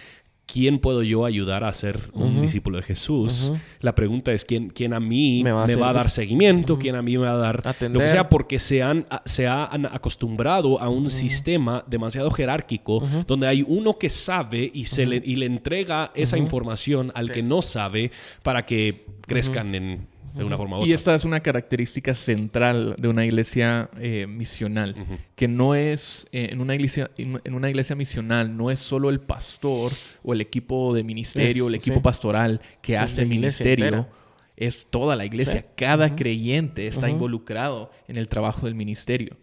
¿quién 0.45 0.79
puedo 0.79 1.03
yo 1.03 1.25
ayudar 1.25 1.63
a 1.63 1.73
ser 1.73 1.99
un 2.13 2.41
discípulo 2.41 2.77
de 2.77 2.83
Jesús? 2.83 3.51
La 3.79 3.95
pregunta 3.95 4.31
es 4.31 4.45
¿quién, 4.45 4.69
quién 4.69 4.93
a 4.93 4.99
mí 4.99 5.41
Me 5.43 5.51
me 5.51 5.51
va 5.51 5.65
va, 5.65 5.89
a 5.89 5.93
dar 5.93 6.09
seguimiento? 6.09 6.77
¿Quién 6.77 6.95
a 6.95 7.01
mí 7.01 7.17
me 7.17 7.25
va 7.25 7.33
a 7.33 7.37
dar 7.37 7.61
lo 7.63 7.69
Atender. 7.69 8.01
que 8.03 8.09
sea? 8.09 8.29
Porque 8.29 8.59
se 8.59 8.83
han, 8.83 9.05
se 9.25 9.47
han 9.47 9.85
acostumbrado 9.87 10.79
a 10.79 10.89
un 10.89 11.09
sistema 11.09 11.83
demasiado 11.87 12.29
jerárquico 12.31 13.07
donde 13.27 13.47
hay 13.47 13.63
uno 13.67 13.97
que 13.97 14.09
sabe 14.09 14.69
y, 14.73 14.85
se 14.85 15.05
le, 15.05 15.21
y 15.23 15.35
le 15.35 15.45
entrega 15.45 16.11
esa 16.15 16.37
información 16.37 17.11
al 17.15 17.31
que 17.31 17.43
no 17.43 17.61
sabe 17.61 18.11
para 18.43 18.65
que 18.65 19.05
crezcan 19.27 19.73
en, 19.75 20.07
de 20.35 20.43
una 20.43 20.57
forma 20.57 20.75
u 20.77 20.79
otra. 20.81 20.89
Y 20.89 20.93
esta 20.93 21.15
es 21.15 21.25
una 21.25 21.39
característica 21.39 22.13
central 22.13 22.95
de 22.99 23.07
una 23.07 23.25
iglesia 23.25 23.89
eh, 23.99 24.27
misional, 24.27 24.95
que 25.35 25.47
no 25.47 25.75
es 25.75 26.27
eh, 26.31 26.49
en 26.51 26.61
una 26.61 26.75
iglesia 26.75 27.09
en 27.17 27.53
una 27.53 27.69
iglesia 27.69 27.95
misional 27.95 28.55
no 28.57 28.69
es 28.71 28.79
solo 28.79 29.09
el 29.09 29.19
pastor 29.19 29.91
o 30.23 30.33
el 30.33 30.41
equipo 30.41 30.93
de 30.93 31.03
ministerio, 31.03 31.63
Es- 31.65 31.69
el 31.69 31.75
equipo 31.75 31.95
sí. 31.97 32.01
pastoral 32.01 32.61
que 32.81 32.93
Es 32.95 32.99
hace 32.99 33.25
ministerio. 33.25 33.85
entera. 33.85 34.09
Es 34.57 34.87
toda 34.89 35.17
la 35.17 35.25
iglesia, 35.25 35.59
Sí. 35.61 35.65
cada 35.75 36.15
creyente 36.15 36.87
está 36.87 37.09
involucrado 37.09 37.91
en 38.07 38.15
el 38.15 38.29
trabajo 38.29 38.65
del 38.67 38.73
ministerio. 38.75 39.35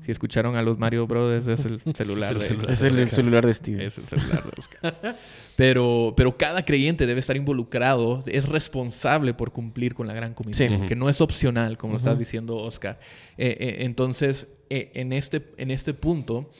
Si 0.00 0.10
escucharon 0.10 0.56
a 0.56 0.62
los 0.62 0.78
Mario 0.78 1.06
Brothers, 1.06 1.46
es 1.46 1.66
el 1.66 1.80
celular 1.94 2.30
Es 2.34 2.36
el 2.36 2.38
de- 2.38 2.44
celular. 2.46 2.70
es 2.72 2.82
el, 2.82 2.94
de 2.96 3.02
Oscar. 3.02 3.16
celular 3.16 3.46
de 3.46 3.54
Steve. 3.54 3.86
Es 3.86 3.98
el 3.98 4.04
celular 4.06 4.44
de 4.44 4.52
Oscar. 4.58 5.16
Pero, 5.56 6.14
pero 6.16 6.36
cada 6.36 6.64
creyente 6.64 7.06
debe 7.06 7.20
estar 7.20 7.36
involucrado, 7.36 8.22
es 8.26 8.48
responsable 8.48 9.34
por 9.34 9.52
cumplir 9.52 9.94
con 9.94 10.06
la 10.06 10.14
gran 10.14 10.34
comisión, 10.34 10.80
Sí. 10.82 10.86
Que 10.86 10.96
no 10.96 11.08
es 11.08 11.20
opcional, 11.20 11.76
como 11.78 11.96
estás 11.98 12.18
diciendo, 12.18 12.56
Oscar. 12.56 12.98
Eh, 13.38 13.56
eh, 13.60 13.76
entonces, 13.80 14.48
eh, 14.70 14.90
en, 14.94 15.12
este, 15.12 15.42
en 15.58 15.70
este 15.70 15.94
punto, 15.94 16.50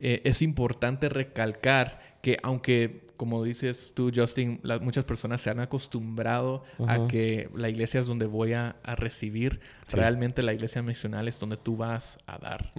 eh, 0.00 0.20
es 0.24 0.42
importante 0.42 1.08
recalcar 1.08 2.00
que 2.22 2.36
aunque, 2.42 3.03
como 3.16 3.42
dices 3.44 3.92
tú, 3.94 4.10
Justin, 4.14 4.60
las, 4.62 4.80
muchas 4.80 5.04
personas 5.04 5.40
se 5.40 5.50
han 5.50 5.60
acostumbrado 5.60 6.64
a 6.86 7.06
que 7.06 7.48
la 7.54 7.68
iglesia 7.68 8.00
es 8.00 8.06
donde 8.06 8.26
voy 8.26 8.52
a, 8.52 8.76
a 8.82 8.94
recibir, 8.96 9.60
Sí. 9.86 9.96
realmente 9.96 10.42
la 10.42 10.54
iglesia 10.54 10.82
misional 10.82 11.28
es 11.28 11.38
donde 11.38 11.56
tú 11.58 11.76
vas 11.76 12.18
a 12.26 12.38
dar. 12.38 12.72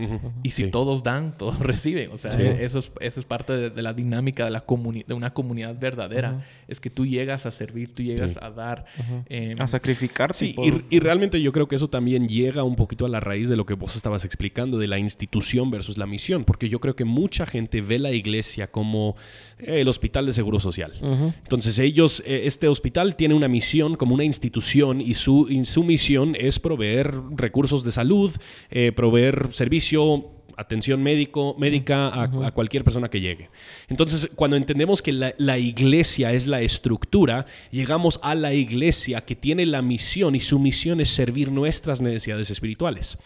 Y 0.43 0.49
si 0.51 0.63
Sí. 0.65 0.71
todos 0.71 1.03
dan, 1.03 1.37
todos 1.37 1.59
reciben. 1.59 2.11
O 2.11 2.17
sea, 2.17 2.31
Sí. 2.31 2.41
eso, 2.41 2.79
es, 2.79 2.91
eso 2.99 3.19
es 3.19 3.25
parte 3.25 3.53
de, 3.53 3.69
de 3.69 3.81
la 3.83 3.93
dinámica 3.93 4.43
de, 4.45 4.51
la 4.51 4.65
comuni- 4.65 5.05
de 5.05 5.13
una 5.13 5.33
comunidad 5.33 5.77
verdadera. 5.79 6.43
Es 6.67 6.79
que 6.79 6.89
tú 6.89 7.05
llegas 7.05 7.45
a 7.45 7.51
servir, 7.51 7.93
tú 7.93 8.01
llegas 8.03 8.31
Sí. 8.31 8.37
a 8.41 8.49
dar. 8.49 8.85
Em, 9.29 9.55
A 9.59 9.67
sacrificarte. 9.67 10.33
Sí, 10.37 10.53
por- 10.53 10.65
y, 10.65 10.83
y 10.89 10.99
realmente 10.99 11.39
yo 11.41 11.51
creo 11.51 11.67
que 11.67 11.75
eso 11.75 11.87
también 11.89 12.27
llega 12.27 12.63
un 12.63 12.75
poquito 12.75 13.05
a 13.05 13.09
la 13.09 13.19
raíz 13.19 13.49
de 13.49 13.55
lo 13.55 13.65
que 13.65 13.75
vos 13.75 13.95
estabas 13.95 14.25
explicando, 14.25 14.77
de 14.77 14.87
la 14.87 14.97
institución 14.97 15.69
versus 15.71 15.97
la 15.97 16.07
misión, 16.07 16.43
porque 16.43 16.69
yo 16.69 16.79
creo 16.79 16.95
que 16.95 17.05
mucha 17.05 17.45
gente 17.45 17.81
ve 17.81 17.99
la 17.99 18.11
iglesia 18.11 18.67
como 18.71 19.15
eh, 19.59 19.81
el 19.81 19.87
hospital 19.87 20.24
de 20.25 20.33
seguro 20.33 20.59
social. 20.59 20.93
Entonces 21.01 21.79
ellos, 21.79 22.21
eh, 22.25 22.43
este 22.45 22.67
hospital 22.67 23.15
tiene 23.15 23.33
una 23.33 23.47
misión 23.47 23.95
como 23.95 24.13
una 24.13 24.23
institución 24.23 25.01
y 25.01 25.13
su, 25.13 25.47
y 25.49 25.63
su 25.65 25.83
misión 25.83 26.35
es 26.39 26.59
proveer 26.59 27.13
recursos 27.35 27.83
de 27.83 27.91
salud, 27.91 28.31
eh, 28.69 28.91
proveer 28.91 29.49
servicio, 29.51 30.34
atención 30.57 31.01
médico, 31.01 31.55
médica 31.57 32.07
a, 32.07 32.23
a 32.23 32.51
cualquier 32.51 32.83
persona 32.83 33.09
que 33.09 33.21
llegue. 33.21 33.49
Entonces, 33.87 34.29
cuando 34.35 34.57
entendemos 34.57 35.01
que 35.01 35.11
la, 35.11 35.33
la 35.37 35.57
iglesia 35.57 36.33
es 36.33 36.47
la 36.47 36.61
estructura, 36.61 37.45
llegamos 37.71 38.19
a 38.23 38.35
la 38.35 38.53
iglesia 38.53 39.21
que 39.21 39.35
tiene 39.35 39.65
la 39.65 39.81
misión 39.81 40.35
y 40.35 40.39
su 40.39 40.59
misión 40.59 41.01
es 41.01 41.09
servir 41.09 41.51
nuestras 41.51 42.01
necesidades 42.01 42.49
espirituales. 42.49 43.17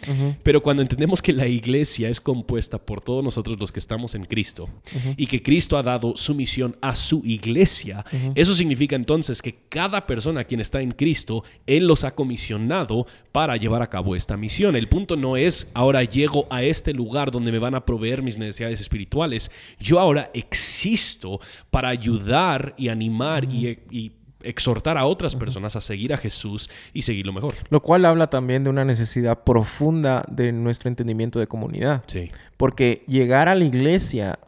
Pero 0.44 0.62
cuando 0.62 0.82
entendemos 0.82 1.22
que 1.22 1.34
la 1.34 1.48
iglesia 1.48 2.10
es 2.10 2.22
compuesta 2.22 2.78
por 2.78 3.02
todos 3.02 3.24
nosotros 3.24 3.60
los 3.60 3.72
que 3.72 3.80
estamos 3.80 4.16
en 4.16 4.26
Cristo 4.26 4.70
y 5.18 5.28
que 5.28 5.42
Cristo 5.42 5.78
ha 5.78 5.84
dado 5.84 6.16
su 6.16 6.34
misión 6.36 6.78
a 6.82 6.96
su 6.96 7.22
iglesia, 7.26 8.06
eso 8.36 8.54
significa 8.54 8.96
entonces 8.96 9.42
que 9.42 9.56
cada 9.70 10.06
persona 10.06 10.44
quien 10.44 10.62
está 10.62 10.82
en 10.82 10.92
Cristo, 10.92 11.44
Él 11.66 11.86
los 11.88 12.04
ha 12.04 12.16
comisionado 12.16 13.08
para 13.32 13.58
llevar 13.58 13.82
a 13.82 13.90
cabo 13.90 14.16
esta 14.16 14.38
misión. 14.38 14.76
El 14.76 14.88
punto 14.88 15.16
no 15.16 15.38
es 15.38 15.70
ahora 15.74 16.04
llego 16.04 16.48
a 16.50 16.64
este 16.64 16.94
lugar 16.94 17.19
donde 17.26 17.52
me 17.52 17.60
van 17.60 17.76
a 17.76 17.86
proveer 17.86 18.24
mis 18.24 18.38
necesidades 18.38 18.80
espirituales. 18.82 19.52
Yo 19.80 20.00
ahora 20.00 20.32
existo 20.34 21.40
para 21.70 21.90
ayudar 21.90 22.74
y 22.78 22.90
animar 22.90 23.46
y, 23.46 23.80
y 23.92 24.14
exhortar 24.42 24.98
a 24.98 25.06
otras 25.06 25.36
personas 25.36 25.76
a 25.76 25.82
seguir 25.82 26.14
a 26.14 26.18
Jesús 26.18 26.70
y 26.94 27.02
seguirlo 27.02 27.34
mejor. 27.34 27.56
Lo 27.70 27.82
cual 27.82 28.06
habla 28.06 28.30
también 28.30 28.64
de 28.64 28.70
una 28.70 28.86
necesidad 28.86 29.44
profunda 29.44 30.24
de 30.30 30.52
nuestro 30.52 30.90
entendimiento 30.90 31.40
de 31.40 31.48
comunidad. 31.48 32.04
Sí. 32.08 32.32
Porque 32.58 33.04
llegar 33.08 33.50
a 33.50 33.56
la 33.56 33.66
iglesia 33.66 34.40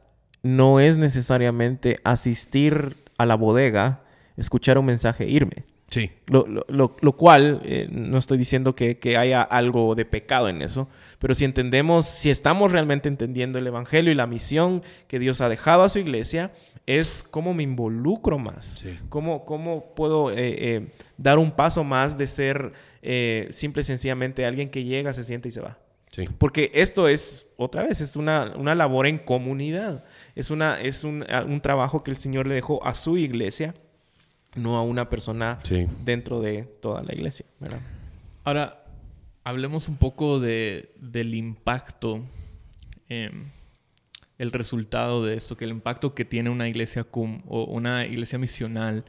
no 0.43 0.79
es 0.79 0.97
necesariamente 0.97 1.99
asistir 2.03 2.97
a 3.17 3.25
la 3.25 3.35
bodega, 3.35 4.01
escuchar 4.37 4.77
un 4.77 4.85
mensaje 4.85 5.25
e 5.25 5.29
irme. 5.29 5.65
Sí. 5.91 6.09
Lo, 6.27 6.47
lo- 6.47 6.65
lo- 6.69 6.95
lo 6.99 7.11
cual, 7.17 7.61
eh, 7.63 7.87
no 7.91 8.17
estoy 8.17 8.37
diciendo 8.39 8.73
que, 8.75 8.97
que 8.97 9.17
haya 9.17 9.43
algo 9.43 9.93
de 9.93 10.05
pecado 10.05 10.49
en 10.49 10.61
eso, 10.63 10.87
pero 11.19 11.35
si 11.35 11.45
entendemos, 11.45 12.07
si 12.07 12.29
estamos 12.31 12.71
realmente 12.71 13.07
entendiendo 13.09 13.59
el 13.59 13.67
Evangelio 13.67 14.11
y 14.11 14.15
la 14.15 14.25
misión 14.25 14.81
que 15.07 15.19
Dios 15.19 15.41
ha 15.41 15.49
dejado 15.49 15.83
a 15.83 15.89
su 15.89 15.99
iglesia, 15.99 16.53
es 16.87 17.23
cómo 17.29 17.53
me 17.53 17.61
involucro 17.63 18.39
más, 18.39 18.79
Sí. 18.79 18.97
cómo, 19.09 19.45
cómo 19.45 19.93
puedo 19.93 20.31
eh, 20.31 20.35
eh, 20.39 20.87
dar 21.17 21.37
un 21.37 21.51
paso 21.51 21.83
más 21.83 22.17
de 22.17 22.25
ser 22.25 22.71
eh, 23.03 23.47
simple 23.51 23.81
y 23.81 23.85
sencillamente 23.85 24.45
alguien 24.45 24.69
que 24.71 24.83
llega, 24.83 25.13
se 25.13 25.23
siente 25.23 25.49
y 25.49 25.51
se 25.51 25.61
va. 25.61 25.77
Sí. 26.11 26.23
Porque 26.37 26.71
esto 26.73 27.07
es, 27.07 27.45
otra 27.57 27.83
vez, 27.83 28.01
es 28.01 28.15
una, 28.15 28.53
una 28.57 28.75
labor 28.75 29.07
en 29.07 29.17
comunidad. 29.19 30.03
Es, 30.35 30.51
una, 30.51 30.79
es 30.81 31.03
un, 31.03 31.25
un 31.47 31.61
trabajo 31.61 32.03
que 32.03 32.11
el 32.11 32.17
Señor 32.17 32.47
le 32.47 32.55
dejó 32.55 32.85
a 32.85 32.95
su 32.95 33.17
iglesia, 33.17 33.73
no 34.55 34.77
a 34.77 34.81
una 34.83 35.09
persona 35.09 35.59
Sí. 35.63 35.87
dentro 36.03 36.41
de 36.41 36.63
toda 36.63 37.03
la 37.03 37.13
iglesia. 37.13 37.45
¿verdad? 37.59 37.79
Ahora, 38.43 38.83
hablemos 39.43 39.87
un 39.87 39.97
poco 39.97 40.39
de, 40.39 40.91
del 40.99 41.33
impacto, 41.35 42.21
em, 43.09 43.49
el 44.37 44.51
resultado 44.51 45.23
de 45.23 45.35
esto, 45.35 45.55
que 45.55 45.65
el 45.65 45.71
impacto 45.71 46.15
que 46.15 46.25
tiene 46.25 46.49
una 46.49 46.67
iglesia 46.67 47.03
cum, 47.03 47.41
o 47.47 47.63
una 47.65 48.05
iglesia 48.05 48.39
misional, 48.39 49.05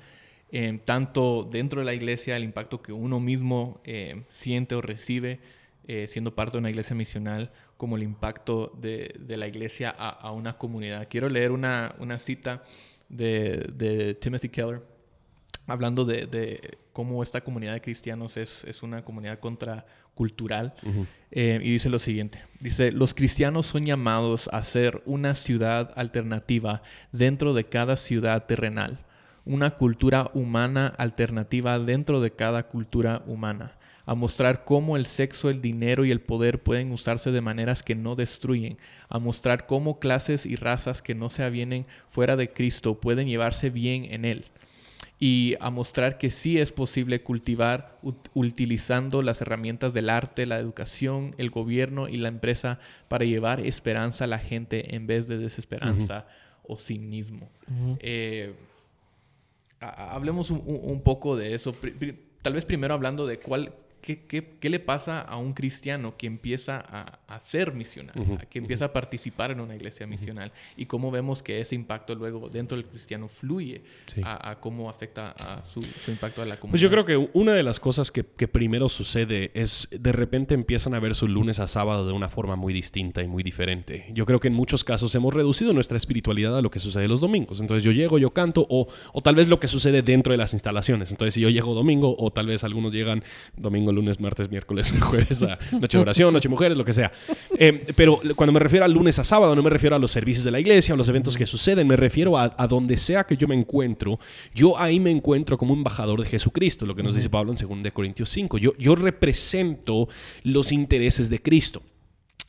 em, 0.51 0.79
tanto 0.79 1.49
dentro 1.51 1.81
de 1.81 1.87
la 1.87 1.95
iglesia, 1.95 2.37
el 2.37 2.45
impacto 2.45 2.83
que 2.83 2.93
uno 2.93 3.19
mismo 3.21 3.81
em, 3.85 4.25
siente 4.29 4.75
o 4.75 4.83
recibe 4.83 5.41
eh, 5.89 6.07
siendo 6.07 6.35
parte 6.35 6.53
de 6.53 6.59
una 6.59 6.71
iglesia 6.71 6.95
misional, 6.95 7.51
como 7.77 7.97
el 7.97 8.05
impacto 8.05 8.73
de, 8.81 9.15
de 9.19 9.37
la 9.37 9.49
iglesia 9.49 9.93
a, 9.99 10.11
a, 10.11 10.31
una 10.31 10.57
comunidad. 10.57 11.09
Quiero 11.11 11.29
leer 11.29 11.51
una, 11.51 11.97
una 11.99 12.21
cita 12.21 12.63
de, 13.09 13.69
de 13.75 14.15
Timothy 14.15 14.49
Keller 14.49 14.81
hablando 15.67 16.05
de, 16.05 16.27
de, 16.27 16.79
cómo 16.93 17.23
esta 17.23 17.41
comunidad 17.43 17.75
de 17.75 17.81
cristianos 17.81 18.37
es, 18.37 18.65
es 18.65 18.83
una 18.83 19.05
comunidad 19.05 19.39
contracultural. 19.39 20.75
Uh 20.83 20.89
-huh. 20.89 21.07
eh, 21.31 21.61
y 21.63 21.71
dice 21.73 21.89
lo 21.89 21.99
siguiente. 21.99 22.41
Dice, 22.61 22.93
los 22.93 23.15
cristianos 23.15 23.67
son 23.67 23.87
llamados 23.87 24.49
a 24.53 24.63
ser 24.63 25.03
una 25.07 25.35
ciudad 25.35 25.93
alternativa 25.97 26.83
dentro 27.13 27.55
de 27.55 27.65
cada 27.65 27.97
ciudad 27.97 28.47
terrenal, 28.47 28.99
una 29.45 29.71
cultura 29.73 30.31
humana 30.35 30.89
alternativa 30.99 31.79
dentro 31.79 32.21
de 32.21 32.31
cada 32.31 32.69
cultura 32.69 33.23
humana 33.27 33.79
a 34.05 34.15
mostrar 34.15 34.65
cómo 34.65 34.97
el 34.97 35.07
sexo, 35.07 35.51
el 35.51 35.63
dinero 35.63 36.05
y 36.05 36.11
el 36.11 36.21
poder 36.21 36.63
pueden 36.63 36.93
usarse 36.93 37.31
de 37.31 37.41
maneras 37.41 37.83
que 37.83 37.95
no 37.95 38.15
destruyen, 38.15 38.79
a 39.09 39.19
mostrar 39.19 39.67
cómo 39.67 39.99
clases 39.99 40.47
y 40.47 40.57
razas 40.57 41.03
que 41.03 41.15
no 41.15 41.31
se 41.31 41.45
avienen 41.45 41.87
fuera 42.11 42.37
de 42.37 42.53
Cristo 42.53 43.01
pueden 43.01 43.29
llevarse 43.29 43.71
bien 43.71 44.07
en 44.11 44.25
Él, 44.25 44.47
y 45.25 45.55
a 45.61 45.71
mostrar 45.71 46.19
que 46.19 46.31
sí 46.31 46.59
es 46.59 46.73
posible 46.73 47.23
cultivar 47.23 47.97
ut 48.03 48.29
utilizando 48.35 49.23
las 49.23 49.41
herramientas 49.41 49.93
del 49.93 50.11
arte, 50.11 50.47
la 50.47 50.59
educación, 50.59 51.37
el 51.39 51.49
gobierno 51.49 52.09
y 52.09 52.17
la 52.17 52.27
empresa 52.27 52.81
para 53.07 53.25
llevar 53.25 53.65
esperanza 53.65 54.25
a 54.25 54.27
la 54.27 54.41
gente 54.41 54.97
en 54.97 55.07
vez 55.07 55.29
de 55.29 55.39
desesperanza 55.39 56.27
uh 56.27 56.71
-huh. 56.71 56.75
o 56.75 56.77
cinismo. 56.77 57.49
Uh 57.69 57.73
-huh. 57.73 57.99
eh, 58.01 58.53
hablemos 59.79 60.51
un, 60.51 60.61
un, 60.67 61.01
poco 61.03 61.37
de 61.37 61.55
eso. 61.55 61.73
Tal 62.43 62.55
vez 62.55 62.65
primero 62.65 62.93
hablando 62.93 63.25
de 63.25 63.39
cuál, 63.39 63.73
¿Qué, 64.03 64.25
qué, 64.27 64.57
qué, 64.59 64.69
le 64.69 64.81
pasa 64.81 65.21
a 65.21 65.37
un 65.37 65.53
cristiano 65.53 66.17
que 66.17 66.27
empieza 66.27 66.81
a, 66.81 67.21
a 67.29 67.41
ser 67.41 67.73
misional, 67.73 68.19
uh 68.19 68.23
-huh, 68.23 68.49
que 68.49 68.59
empieza 68.59 68.85
uh 68.85 68.89
-huh. 68.89 68.91
a 68.91 68.93
participar 68.93 69.53
en 69.53 69.61
una 69.61 69.77
iglesia 69.77 70.09
misional? 70.09 70.49
Uh 70.49 70.53
-huh. 70.53 70.83
Y 70.83 70.87
cómo 70.87 71.13
vemos 71.13 71.41
que 71.41 71.61
ese 71.61 71.77
impacto 71.77 72.17
luego 72.17 72.49
dentro 72.49 72.77
del 72.77 72.87
cristiano 72.87 73.29
fluye 73.29 73.83
sí. 74.13 74.21
a, 74.25 74.51
a, 74.51 74.61
cómo 74.61 74.91
afecta 74.91 75.31
a 75.31 75.65
su, 75.65 75.83
su, 75.83 76.11
impacto 76.11 76.43
a 76.43 76.47
la 76.47 76.57
comunidad. 76.57 76.73
Pues 76.73 76.83
yo 76.83 76.91
creo 76.91 77.05
que 77.05 77.31
una 77.33 77.53
de 77.53 77.63
las 77.63 77.79
cosas 77.79 78.11
que, 78.11 78.25
que, 78.25 78.49
primero 78.49 78.89
sucede 78.89 79.53
es 79.55 79.89
de 79.93 80.11
repente 80.11 80.55
empiezan 80.55 80.95
a 80.95 80.99
ver 80.99 81.15
su 81.15 81.29
lunes 81.29 81.61
a 81.61 81.69
sábado 81.69 82.05
de 82.05 82.13
una 82.13 82.29
forma 82.29 82.57
muy 82.57 82.73
distinta 82.73 83.23
y 83.23 83.29
muy 83.29 83.45
diferente. 83.45 84.07
Yo 84.13 84.27
creo 84.27 84.41
que 84.41 84.49
en 84.49 84.55
muchos 84.55 84.83
casos 84.83 85.15
hemos 85.15 85.33
reducido 85.33 85.73
nuestra 85.73 85.97
espiritualidad 85.97 86.59
a 86.59 86.61
lo 86.61 86.73
que 86.73 86.81
sucede 86.81 87.07
los 87.07 87.21
domingos. 87.21 87.61
Entonces 87.61 87.85
yo 87.85 87.93
llego, 87.93 88.19
yo 88.19 88.31
canto, 88.31 88.67
o, 88.69 88.89
o 89.13 89.23
tal 89.23 89.37
vez 89.37 89.49
lo 89.49 89.61
que 89.61 89.69
sucede 89.69 90.03
dentro 90.03 90.33
de 90.33 90.39
las 90.39 90.55
instalaciones. 90.55 91.13
Entonces 91.13 91.35
si 91.35 91.41
yo 91.41 91.51
llego 91.51 91.73
domingo, 91.73 92.17
o 92.19 92.33
tal 92.33 92.47
vez 92.49 92.65
algunos 92.65 92.93
llegan 92.93 93.23
domingo, 93.57 93.92
lunes, 93.95 94.21
martes, 94.21 94.51
miércoles, 94.51 94.93
jueves 95.01 95.43
a 95.43 95.59
noche 95.73 95.99
de 95.99 96.03
oración, 96.03 96.33
noche 96.33 96.49
de 96.49 96.51
mujeres, 96.51 96.77
lo 96.77 96.85
que 96.85 96.93
sea. 96.93 97.13
Eh, 97.59 97.87
pero 97.95 98.21
cuando 98.37 98.53
me 98.53 98.61
refiero 98.61 98.85
al 98.85 98.93
lunes 98.93 99.19
a 99.19 99.25
sábado, 99.25 99.55
no 99.55 99.63
me 99.63 99.71
refiero 99.71 99.97
a 99.97 99.99
los 99.99 100.11
servicios 100.11 100.45
de 100.45 100.51
la 100.51 100.61
iglesia, 100.61 100.95
a 100.95 100.97
los 100.97 101.09
eventos 101.09 101.37
que 101.37 101.47
suceden, 101.47 101.87
me 101.87 101.97
refiero 101.97 102.39
a, 102.39 102.55
a 102.57 102.67
donde 102.67 102.97
sea 102.97 103.25
que 103.25 103.37
yo 103.37 103.49
me 103.49 103.55
encuentro. 103.55 104.19
Yo 104.55 104.79
ahí 104.79 105.01
me 105.01 105.11
encuentro 105.11 105.59
como 105.59 105.75
embajador 105.75 106.21
de 106.21 106.27
Jesucristo, 106.27 106.87
lo 106.87 106.95
que 106.95 107.03
nos 107.03 107.15
dice 107.15 107.31
Pablo 107.31 107.53
en 107.53 107.83
2 107.83 107.93
Corintios 107.93 108.29
5. 108.31 108.59
Yo, 108.59 108.77
yo 108.79 108.95
represento 108.95 110.09
los 110.43 110.73
intereses 110.73 111.31
de 111.31 111.41
Cristo. 111.41 111.83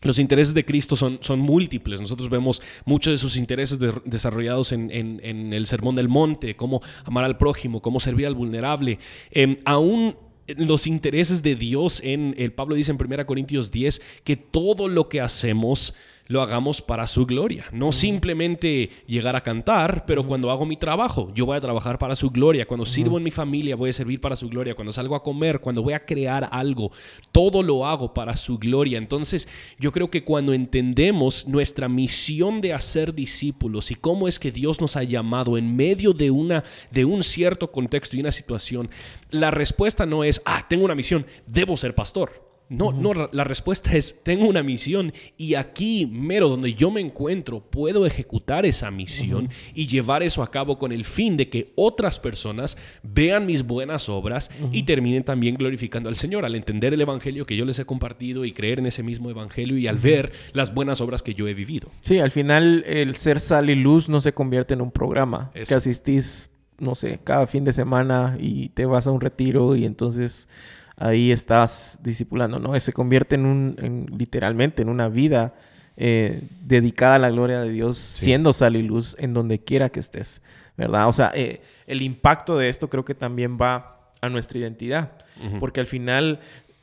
Los 0.03 0.19
intereses 0.19 0.53
de 0.53 0.65
Cristo 0.65 0.95
son, 0.95 1.19
son 1.21 1.39
múltiples. 1.39 2.01
Nosotros 2.01 2.29
vemos 2.29 2.61
muchos 2.85 3.13
de 3.13 3.17
sus 3.17 3.37
intereses 3.37 3.79
de, 3.79 3.93
desarrollados 4.05 4.71
en, 4.71 4.91
en, 4.91 5.21
en, 5.23 5.53
el 5.53 5.65
Sermón 5.65 5.95
del 5.95 6.09
Monte, 6.09 6.55
cómo 6.55 6.81
amar 7.05 7.23
al 7.23 7.37
prójimo, 7.37 7.81
cómo 7.81 7.99
servir 7.99 8.27
al 8.27 8.35
vulnerable. 8.35 8.99
Eh, 9.31 9.61
aún 9.65 10.15
los 10.47 10.87
intereses 10.87 11.43
de 11.43 11.55
Dios 11.55 12.01
en 12.03 12.35
el 12.37 12.51
Pablo 12.51 12.75
dice 12.75 12.91
en 12.91 12.97
1 13.01 13.25
Corintios 13.25 13.71
10 13.71 14.01
que 14.23 14.35
todo 14.35 14.87
lo 14.87 15.09
que 15.09 15.21
hacemos 15.21 15.93
lo 16.27 16.41
hagamos 16.41 16.81
para 16.81 17.05
su 17.07 17.25
gloria. 17.25 17.65
No 17.71 17.91
simplemente 17.91 18.89
llegar 19.07 19.35
a 19.35 19.41
cantar, 19.41 20.05
pero 20.05 20.25
cuando 20.25 20.51
hago 20.51 20.65
mi 20.65 20.77
trabajo, 20.77 21.31
yo 21.35 21.45
voy 21.45 21.57
a 21.57 21.61
trabajar 21.61 21.97
para 21.97 22.15
su 22.15 22.29
gloria. 22.29 22.65
Cuando 22.65 22.85
sirvo 22.85 23.17
en 23.17 23.23
mi 23.23 23.31
familia, 23.31 23.75
voy 23.75 23.89
a 23.89 23.93
servir 23.93 24.21
para 24.21 24.35
su 24.35 24.49
gloria. 24.49 24.75
Cuando 24.75 24.93
salgo 24.93 25.15
a 25.15 25.23
comer, 25.23 25.59
cuando 25.59 25.83
voy 25.83 25.93
a 25.93 26.05
crear 26.05 26.47
algo, 26.51 26.91
todo 27.31 27.61
lo 27.61 27.85
hago 27.85 28.13
para 28.13 28.37
su 28.37 28.57
gloria. 28.57 28.97
Entonces, 28.97 29.47
yo 29.79 29.91
creo 29.91 30.09
que 30.09 30.23
cuando 30.23 30.53
entendemos 30.53 31.47
nuestra 31.47 31.89
misión 31.89 32.61
de 32.61 32.73
hacer 32.73 33.13
discípulos 33.13 33.91
y 33.91 33.95
cómo 33.95 34.27
es 34.27 34.39
que 34.39 34.51
Dios 34.51 34.79
nos 34.79 34.95
ha 34.95 35.03
llamado 35.03 35.57
en 35.57 35.75
medio 35.75 36.13
de, 36.13 36.31
una, 36.31 36.63
de 36.91 37.05
un 37.05 37.23
cierto 37.23 37.71
contexto 37.71 38.15
y 38.15 38.21
una 38.21 38.31
situación, 38.31 38.89
la 39.29 39.51
respuesta 39.51 40.05
no 40.05 40.23
es, 40.23 40.41
ah, 40.45 40.65
tengo 40.69 40.85
una 40.85 40.95
misión, 40.95 41.25
debo 41.47 41.75
ser 41.75 41.95
pastor. 41.95 42.52
No, 42.73 42.87
uh 42.87 42.91
-huh. 42.91 43.15
no, 43.15 43.29
la 43.31 43.43
respuesta 43.43 43.93
es, 43.93 44.23
tengo 44.23 44.47
una 44.47 44.63
misión 44.63 45.13
y 45.37 45.55
aquí, 45.55 46.07
mero, 46.11 46.49
donde 46.49 46.73
yo 46.73 46.91
me 46.91 47.01
encuentro, 47.01 47.61
puedo 47.61 48.05
ejecutar 48.05 48.65
esa 48.65 48.91
misión 48.91 49.45
uh 49.45 49.47
-huh. 49.47 49.71
y 49.75 49.87
llevar 49.87 50.23
eso 50.23 50.43
a 50.43 50.51
cabo 50.51 50.77
con 50.77 50.91
el 50.91 51.05
fin 51.05 51.37
de 51.37 51.49
que 51.49 51.71
otras 51.75 52.19
personas 52.19 52.77
vean 53.03 53.45
mis 53.45 53.63
buenas 53.63 54.09
obras 54.09 54.49
uh 54.59 54.65
-huh. 54.65 54.69
y 54.71 54.83
terminen 54.83 55.23
también 55.23 55.55
glorificando 55.55 56.09
al 56.09 56.15
Señor 56.15 56.45
al 56.45 56.55
entender 56.55 56.93
el 56.93 57.01
Evangelio 57.01 57.45
que 57.45 57.55
yo 57.55 57.65
les 57.65 57.79
he 57.79 57.85
compartido 57.85 58.45
y 58.45 58.51
creer 58.51 58.79
en 58.79 58.87
ese 58.87 59.03
mismo 59.03 59.29
Evangelio 59.29 59.77
y 59.77 59.87
al 59.87 59.97
ver 59.97 60.31
las 60.53 60.73
buenas 60.73 61.01
obras 61.01 61.21
que 61.23 61.33
yo 61.33 61.47
he 61.47 61.53
vivido. 61.53 61.89
Sí, 62.01 62.19
al 62.19 62.31
final 62.31 62.83
el 62.87 63.15
ser 63.15 63.39
sal 63.39 63.69
y 63.69 63.75
luz 63.75 64.09
no 64.09 64.21
se 64.21 64.33
convierte 64.33 64.73
en 64.73 64.81
un 64.81 64.91
programa 64.91 65.51
eso. 65.53 65.69
que 65.69 65.75
asistís, 65.75 66.49
no 66.79 66.95
sé, 66.95 67.19
cada 67.23 67.47
fin 67.47 67.63
de 67.63 67.73
semana 67.73 68.37
y 68.39 68.69
te 68.69 68.85
vas 68.85 69.07
a 69.07 69.11
un 69.11 69.21
retiro 69.21 69.75
y 69.75 69.85
entonces 69.85 70.49
ahí 70.97 71.31
estás 71.31 71.99
discipulando, 72.01 72.59
¿no? 72.59 72.79
Se 72.79 72.93
convierte 72.93 73.35
en 73.35 73.45
un, 73.45 73.75
en, 73.81 74.05
literalmente, 74.17 74.81
en 74.81 74.89
una 74.89 75.09
vida 75.09 75.53
eh, 75.97 76.47
dedicada 76.61 77.15
a 77.15 77.19
la 77.19 77.29
gloria 77.29 77.61
de 77.61 77.69
Dios, 77.69 77.97
sí. 77.97 78.25
siendo 78.25 78.53
sal 78.53 78.75
y 78.75 78.83
luz 78.83 79.15
en 79.19 79.33
donde 79.33 79.59
quiera 79.59 79.89
que 79.89 79.99
estés, 79.99 80.41
¿verdad? 80.77 81.07
O 81.07 81.13
sea, 81.13 81.31
eh, 81.35 81.61
el 81.87 82.01
impacto 82.01 82.57
de 82.57 82.69
esto 82.69 82.89
creo 82.89 83.05
que 83.05 83.15
también 83.15 83.57
va 83.61 84.09
a 84.21 84.29
nuestra 84.29 84.57
identidad, 84.59 85.11
uh 85.41 85.47
-huh. 85.47 85.59
porque 85.59 85.79
al 85.79 85.87
final 85.87 86.39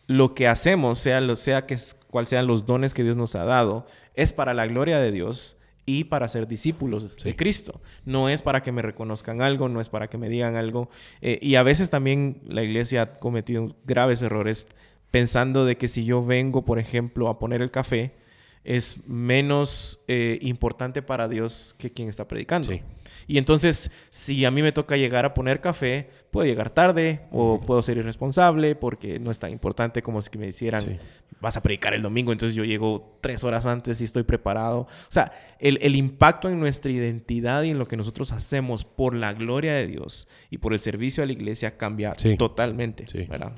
lo 0.06 0.34
que 0.34 0.48
hacemos, 0.48 0.98
sea, 0.98 1.20
lo, 1.20 1.36
sea 1.36 1.66
que 1.66 1.76
cual 2.08 2.26
sean 2.26 2.46
los 2.46 2.66
dones 2.66 2.94
que 2.94 3.02
Dios 3.04 3.16
nos 3.16 3.34
ha 3.34 3.44
dado, 3.44 3.86
es 4.14 4.32
para 4.32 4.54
la 4.54 4.66
gloria 4.66 4.98
de 4.98 5.12
Dios 5.12 5.56
y 5.90 6.04
para 6.04 6.28
ser 6.28 6.46
discípulos 6.46 7.16
sí. 7.16 7.24
de 7.24 7.36
Cristo. 7.36 7.80
No 8.04 8.28
es 8.28 8.42
para 8.42 8.62
que 8.62 8.70
me 8.70 8.80
reconozcan 8.80 9.42
algo, 9.42 9.68
no 9.68 9.80
es 9.80 9.88
para 9.88 10.08
que 10.08 10.18
me 10.18 10.28
digan 10.28 10.54
algo. 10.54 10.88
Eh, 11.20 11.40
y 11.42 11.56
a 11.56 11.64
veces 11.64 11.90
también 11.90 12.40
la 12.46 12.62
iglesia 12.62 13.02
ha 13.02 13.12
cometido 13.18 13.74
graves 13.84 14.22
errores 14.22 14.68
pensando 15.10 15.64
de 15.64 15.76
que 15.76 15.88
si 15.88 16.04
yo 16.04 16.24
vengo, 16.24 16.64
por 16.64 16.78
ejemplo, 16.78 17.28
a 17.28 17.40
poner 17.40 17.60
el 17.60 17.72
café, 17.72 18.14
es 18.62 18.98
menos 19.08 20.00
eh, 20.06 20.38
importante 20.42 21.02
para 21.02 21.26
Dios 21.26 21.74
que 21.76 21.90
quien 21.90 22.08
está 22.08 22.28
predicando. 22.28 22.70
Sí. 22.70 22.82
Y 23.26 23.38
entonces, 23.38 23.90
si 24.10 24.44
a 24.44 24.50
mí 24.50 24.62
me 24.62 24.72
toca 24.72 24.96
llegar 24.96 25.24
a 25.24 25.34
poner 25.34 25.60
café, 25.60 26.08
puedo 26.30 26.46
llegar 26.46 26.70
tarde 26.70 27.20
o 27.30 27.60
puedo 27.60 27.82
ser 27.82 27.98
irresponsable 27.98 28.74
porque 28.74 29.18
no 29.18 29.30
es 29.30 29.38
tan 29.38 29.50
importante 29.50 30.02
como 30.02 30.22
si 30.22 30.36
me 30.38 30.48
hicieran, 30.48 30.80
sí. 30.80 30.96
vas 31.40 31.56
a 31.56 31.62
predicar 31.62 31.94
el 31.94 32.02
domingo, 32.02 32.32
entonces 32.32 32.54
yo 32.54 32.64
llego 32.64 33.18
tres 33.20 33.44
horas 33.44 33.66
antes 33.66 34.00
y 34.00 34.04
estoy 34.04 34.22
preparado. 34.22 34.80
O 34.80 34.88
sea, 35.08 35.32
el, 35.58 35.78
el, 35.82 35.96
impacto 35.96 36.48
en 36.48 36.58
nuestra 36.58 36.90
identidad 36.90 37.62
y 37.62 37.70
en 37.70 37.78
lo 37.78 37.86
que 37.86 37.96
nosotros 37.96 38.32
hacemos 38.32 38.84
por 38.84 39.14
la 39.14 39.32
gloria 39.32 39.74
de 39.74 39.86
Dios 39.86 40.28
y 40.50 40.58
por 40.58 40.72
el 40.72 40.80
servicio 40.80 41.22
a 41.22 41.26
la 41.26 41.32
iglesia 41.32 41.76
cambia 41.76 42.14
sí. 42.16 42.36
totalmente. 42.36 43.06
Sí. 43.06 43.24
¿verdad? 43.24 43.52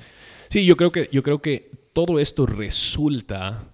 sí, 0.49 0.65
yo 0.65 0.77
creo 0.77 0.93
que, 0.93 1.09
yo 1.13 1.23
creo 1.23 1.41
que 1.41 1.71
todo 1.93 2.19
esto 2.19 2.47
resulta 2.47 3.65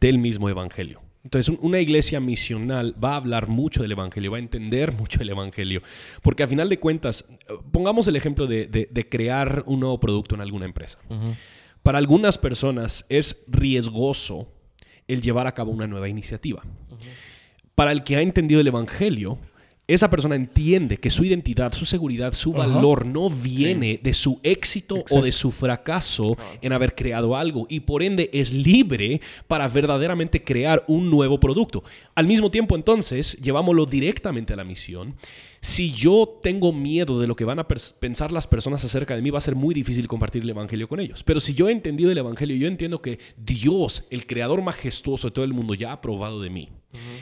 del 0.00 0.18
mismo 0.18 0.48
evangelio. 0.48 1.05
Entonces, 1.26 1.58
una 1.60 1.80
iglesia 1.80 2.20
misional 2.20 2.94
va 3.02 3.14
a 3.14 3.16
hablar 3.16 3.48
mucho 3.48 3.82
del 3.82 3.90
Evangelio, 3.90 4.30
va 4.30 4.36
a 4.36 4.40
entender 4.40 4.92
mucho 4.92 5.20
el 5.20 5.28
Evangelio, 5.28 5.82
porque 6.22 6.44
a 6.44 6.46
final 6.46 6.68
de 6.68 6.78
cuentas, 6.78 7.24
pongamos 7.72 8.06
el 8.06 8.14
ejemplo 8.14 8.46
de, 8.46 8.68
de, 8.68 8.88
de 8.88 9.08
crear 9.08 9.64
un 9.66 9.80
nuevo 9.80 9.98
producto 9.98 10.36
en 10.36 10.40
alguna 10.40 10.66
empresa. 10.66 11.00
Uh 11.08 11.14
-huh. 11.14 11.36
Para 11.82 11.98
algunas 11.98 12.38
personas 12.38 13.04
es 13.08 13.44
riesgoso 13.48 14.46
el 15.08 15.20
llevar 15.20 15.48
a 15.48 15.52
cabo 15.52 15.72
una 15.72 15.88
nueva 15.88 16.08
iniciativa. 16.08 16.62
Uh 16.64 16.94
-huh. 16.94 17.08
Para 17.74 17.90
el 17.90 18.04
que 18.04 18.16
ha 18.16 18.20
entendido 18.20 18.60
el 18.60 18.68
Evangelio, 18.68 19.36
esa 19.88 20.10
persona 20.10 20.34
entiende 20.34 20.96
que 20.96 21.10
su 21.10 21.24
identidad, 21.24 21.72
su 21.72 21.84
seguridad, 21.84 22.32
su 22.32 22.52
valor 22.52 23.06
no 23.06 23.30
viene 23.30 24.00
de 24.02 24.14
su 24.14 24.40
éxito 24.42 25.04
o 25.10 25.22
de 25.22 25.30
su 25.30 25.52
fracaso 25.52 26.36
en 26.60 26.72
haber 26.72 26.96
creado 26.96 27.36
algo 27.36 27.66
y 27.68 27.80
por 27.80 28.02
ende 28.02 28.28
es 28.32 28.52
libre 28.52 29.20
para 29.46 29.68
verdaderamente 29.68 30.42
crear 30.42 30.84
un 30.88 31.08
nuevo 31.08 31.38
producto. 31.38 31.84
Al 32.16 32.26
mismo 32.26 32.50
tiempo 32.50 32.74
entonces, 32.74 33.38
llevámoslo 33.40 33.86
directamente 33.86 34.54
a 34.54 34.56
la 34.56 34.64
misión. 34.64 35.14
Si 35.60 35.92
yo 35.92 36.38
tengo 36.42 36.72
miedo 36.72 37.20
de 37.20 37.28
lo 37.28 37.36
que 37.36 37.44
van 37.44 37.60
a 37.60 37.66
pensar 37.66 38.32
las 38.32 38.46
personas 38.46 38.84
acerca 38.84 39.14
de 39.14 39.22
mí, 39.22 39.30
va 39.30 39.38
a 39.38 39.42
ser 39.42 39.54
muy 39.54 39.74
difícil 39.74 40.08
compartir 40.08 40.42
el 40.42 40.50
Evangelio 40.50 40.88
con 40.88 41.00
ellos. 41.00 41.22
Pero 41.22 41.40
si 41.40 41.54
yo 41.54 41.68
he 41.68 41.72
entendido 41.72 42.10
el 42.10 42.18
Evangelio, 42.18 42.56
yo 42.56 42.66
entiendo 42.66 43.02
que 43.02 43.18
Dios, 43.36 44.04
el 44.10 44.26
creador 44.26 44.62
majestuoso 44.62 45.28
de 45.28 45.32
todo 45.32 45.44
el 45.44 45.54
mundo, 45.54 45.74
ya 45.74 45.90
ha 45.90 45.94
aprobado 45.94 46.40
de 46.40 46.50
mí. 46.50 46.70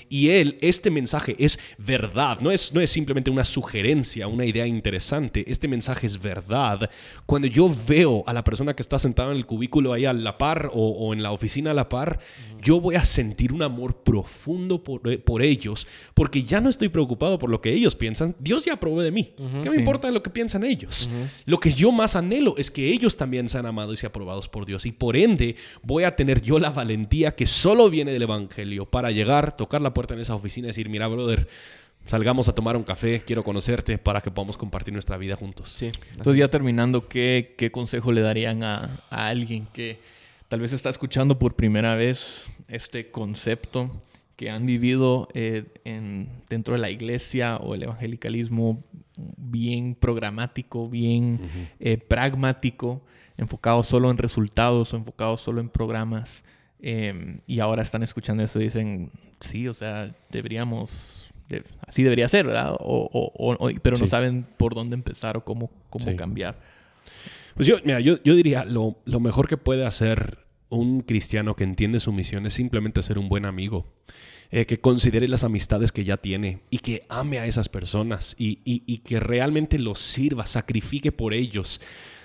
Y 0.09 0.31
él, 0.31 0.59
este 0.61 0.91
mensaje 0.91 1.37
es 1.39 1.59
verdad, 1.79 2.41
no 2.41 2.51
es, 2.51 2.73
no 2.73 2.81
es 2.81 2.91
simplemente 2.91 3.31
una 3.31 3.45
sugerencia, 3.45 4.29
una 4.29 4.45
idea 4.45 4.67
interesante, 4.67 5.45
este 5.51 5.69
mensaje 5.69 6.07
es 6.07 6.21
verdad. 6.21 6.91
Cuando 7.27 7.49
yo 7.49 7.69
veo 7.89 8.25
a 8.27 8.33
la 8.33 8.45
persona 8.45 8.75
que 8.75 8.83
está 8.83 8.99
sentada 8.99 9.31
en 9.31 9.37
el 9.37 9.47
cubículo 9.47 9.93
ahí 9.93 10.05
a 10.05 10.13
la 10.13 10.39
par 10.39 10.71
o, 10.73 11.13
en 11.13 11.23
la 11.23 11.33
oficina 11.33 11.73
a 11.73 11.75
la 11.75 11.89
par, 11.89 12.21
yo 12.61 12.81
voy 12.81 12.95
a 12.95 13.05
sentir 13.05 13.53
un 13.53 13.63
amor 13.63 14.03
profundo 14.03 14.83
por, 14.83 15.01
eh, 15.11 15.19
por, 15.19 15.43
ellos, 15.43 15.87
porque 16.15 16.43
ya 16.43 16.61
no 16.61 16.69
estoy 16.69 16.89
preocupado 16.89 17.39
por 17.39 17.51
lo 17.51 17.61
que 17.61 17.73
ellos 17.73 17.95
piensan, 17.95 18.35
Dios 18.39 18.65
ya 18.65 18.75
aprobó 18.75 19.03
de 19.03 19.11
mí. 19.11 19.33
¿Qué 19.63 19.71
me 19.71 19.77
importa 19.77 20.11
lo 20.11 20.23
que 20.23 20.31
piensan 20.31 20.65
ellos? 20.65 21.09
Lo 21.45 21.59
que 21.59 21.73
yo 21.73 21.93
más 21.93 22.17
anhelo 22.17 22.55
es 22.57 22.71
que 22.71 22.91
ellos 22.91 23.17
también 23.17 23.49
sean 23.49 23.67
amados 23.67 24.03
y 24.03 24.07
aprobados 24.07 24.49
por 24.49 24.67
Dios 24.67 24.87
y 24.87 24.93
por 24.93 25.17
ende 25.17 25.57
voy 25.83 26.05
a 26.05 26.17
tener 26.17 26.43
yo 26.43 26.59
la 26.59 26.71
valentía 26.71 27.35
que 27.35 27.47
solo 27.47 27.91
viene 27.91 28.13
del 28.13 28.23
Evangelio 28.23 28.87
para 28.87 29.11
llegar, 29.11 29.57
tocar 29.65 29.81
la 29.81 29.95
puerta 29.95 30.13
en 30.13 30.21
esa 30.21 30.35
oficina 30.35 30.67
y 30.67 30.69
decir, 30.69 30.91
mira, 30.91 31.09
brother, 31.09 31.49
salgamos 32.05 32.51
a 32.51 32.55
tomar 32.55 32.77
un 32.77 32.83
café, 32.83 33.23
quiero 33.27 33.43
conocerte 33.43 33.97
para 33.97 34.21
que 34.21 34.31
podamos 34.31 34.59
compartir 34.59 34.93
nuestra 34.93 35.17
vida 35.17 35.37
juntos. 35.37 35.71
Sí. 35.71 35.91
Entonces 36.13 36.37
ya 36.37 36.49
terminando, 36.49 37.09
¿qué, 37.09 37.55
qué 37.57 37.73
consejo 37.73 38.13
le 38.13 38.21
darían 38.21 38.63
a, 38.63 39.01
a, 39.09 39.29
alguien 39.29 39.67
que 39.73 40.01
tal 40.49 40.61
vez 40.61 40.75
está 40.75 40.91
escuchando 40.91 41.39
por 41.39 41.57
primera 41.57 41.97
vez 41.97 42.51
este 42.69 43.11
concepto, 43.11 44.03
que 44.37 44.51
han 44.51 44.67
vivido 44.67 45.29
eh, 45.33 45.65
en, 45.85 46.29
dentro 46.51 46.75
de 46.75 46.81
la 46.81 46.91
iglesia 46.91 47.57
o 47.57 47.75
el 47.75 47.85
evangelicalismo 47.85 48.85
bien 49.17 49.95
programático, 49.95 50.91
bien 50.91 51.41
eh, 51.81 51.97
pragmático, 51.97 53.03
enfocado 53.39 53.83
solo 53.83 54.11
en 54.11 54.19
resultados 54.19 54.93
o 54.93 54.97
enfocado 54.99 55.39
solo 55.39 55.63
en 55.63 55.71
programas? 55.71 56.45
Em, 56.87 57.39
y 57.47 57.61
ahora 57.61 57.83
están 57.83 58.03
escuchando 58.03 58.43
eso 58.43 58.61
y 58.61 58.65
dicen, 58.65 59.11
sí, 59.41 59.69
o 59.69 59.73
sea, 59.73 60.15
deberíamos, 60.31 61.31
así 61.87 62.03
debería 62.03 62.29
ser, 62.29 62.45
¿verdad? 62.45 62.77
O, 62.79 63.71
pero 63.81 63.97
no 63.97 64.07
saben 64.07 64.45
por 64.59 64.75
dónde 64.75 64.95
empezar 64.95 65.39
o 65.39 65.45
cómo, 65.47 65.71
cómo 65.89 66.15
cambiar. 66.15 66.61
Pues 67.55 67.67
yo, 67.67 67.77
mira, 67.85 68.01
yo, 68.01 68.23
yo 68.23 68.35
diría, 68.35 68.67
lo, 68.67 68.99
lo, 69.07 69.19
mejor 69.19 69.49
que 69.49 69.57
puede 69.57 69.87
hacer 69.87 70.45
un 70.69 71.01
cristiano 71.01 71.57
que 71.57 71.65
entiende 71.65 72.01
su 72.01 72.13
misión 72.13 72.45
es 72.45 72.53
simplemente 72.53 73.03
ser 73.03 73.17
un 73.17 73.31
buen 73.31 73.47
amigo. 73.47 73.87
Eh, 74.51 74.67
que 74.67 74.79
considere 74.79 75.27
las 75.27 75.43
amistades 75.43 75.91
que 75.91 76.05
ya 76.05 76.19
tiene 76.19 76.61
y 76.69 76.79
que 76.79 77.07
ame 77.09 77.39
a 77.39 77.47
esas 77.47 77.71
personas 77.71 78.37
y, 78.39 78.59
y, 78.63 78.83
y 78.87 78.99
que 78.99 79.19
realmente 79.21 79.79
los 79.79 80.01
sirva, 80.01 80.47
sacrifique 80.47 81.13
por 81.13 81.33
ellos. 81.33 81.81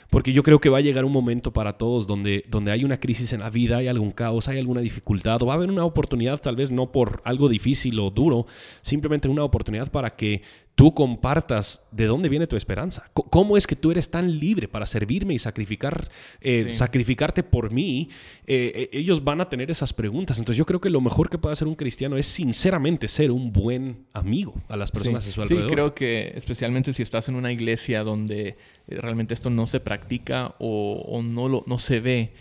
Porque 0.10 0.34
yo 0.34 0.42
creo 0.42 0.60
que 0.60 0.70
va 0.70 0.80
a 0.80 0.82
llegar 0.82 1.06
un 1.06 1.12
momento 1.12 1.54
para 1.54 1.78
todos 1.78 2.08
donde, 2.08 2.44
donde 2.48 2.72
hay 2.72 2.84
una 2.84 3.00
crisis 3.00 3.32
en 3.34 3.42
la 3.42 3.50
vida, 3.50 3.78
hay 3.78 3.88
algún 3.88 4.12
caos, 4.12 4.48
hay 4.48 4.58
alguna 4.58 4.82
dificultad, 4.82 5.42
o 5.42 5.46
va 5.46 5.54
a 5.54 5.56
haber 5.56 5.70
una 5.70 5.86
oportunidad, 5.86 6.42
tal 6.42 6.56
vez 6.56 6.72
no 6.72 6.92
por 6.92 7.22
algo 7.26 7.48
difícil 7.48 8.00
o 8.00 8.10
duro, 8.10 8.48
simplemente 8.82 9.28
una 9.28 9.44
oportunidad 9.44 9.92
para 9.92 10.16
que 10.16 10.42
tú 10.76 10.94
compartas 10.94 11.86
de 11.92 12.06
dónde 12.06 12.30
viene 12.30 12.48
tu 12.48 12.56
esperanza. 12.56 13.12
¿Cómo 13.14 13.58
es 13.58 13.68
que 13.68 13.76
tú 13.76 13.92
eres 13.92 14.10
tan 14.10 14.40
libre 14.40 14.70
para 14.70 14.86
servirme 14.86 15.34
y 15.34 15.38
sacrificar, 15.38 16.10
eh, 16.40 16.74
sacrificarte 16.74 17.44
por 17.44 17.70
mí? 17.70 18.10
Eh, 18.48 18.72
eh, 18.74 18.90
ellos 18.94 19.22
van 19.24 19.42
a 19.42 19.50
tener 19.50 19.70
esas 19.70 19.92
preguntas. 19.92 20.40
Entonces 20.40 20.58
yo 20.58 20.66
creo 20.66 20.80
que 20.80 20.90
lo 20.90 21.02
mejor 21.02 21.30
que 21.30 21.38
puede 21.38 21.52
hacer 21.52 21.68
un 21.68 21.76
cristiano 21.76 22.16
es 22.16 22.28
sinceramente 22.28 23.10
ser 23.10 23.30
un 23.30 23.52
buen 23.52 24.06
amigo 24.14 24.56
a 24.70 24.78
las 24.78 24.90
personas 24.90 25.26
de 25.26 25.34
su 25.34 25.42
alrededor. 25.42 25.70
Sí, 25.70 25.74
creo 25.74 25.94
que 25.94 26.32
especialmente 26.36 26.94
si 26.94 27.04
estás 27.04 27.28
en 27.28 27.36
una 27.36 27.52
iglesia 27.52 28.06
donde 28.06 28.56
realmente 28.88 29.34
esto 29.34 29.50
no 29.50 29.68
se 29.68 29.82
practica 29.82 30.56
o, 30.60 31.22
no, 31.22 31.50
lo, 31.50 31.66
no 31.68 31.78
se 31.78 32.00
ve, 32.00 32.34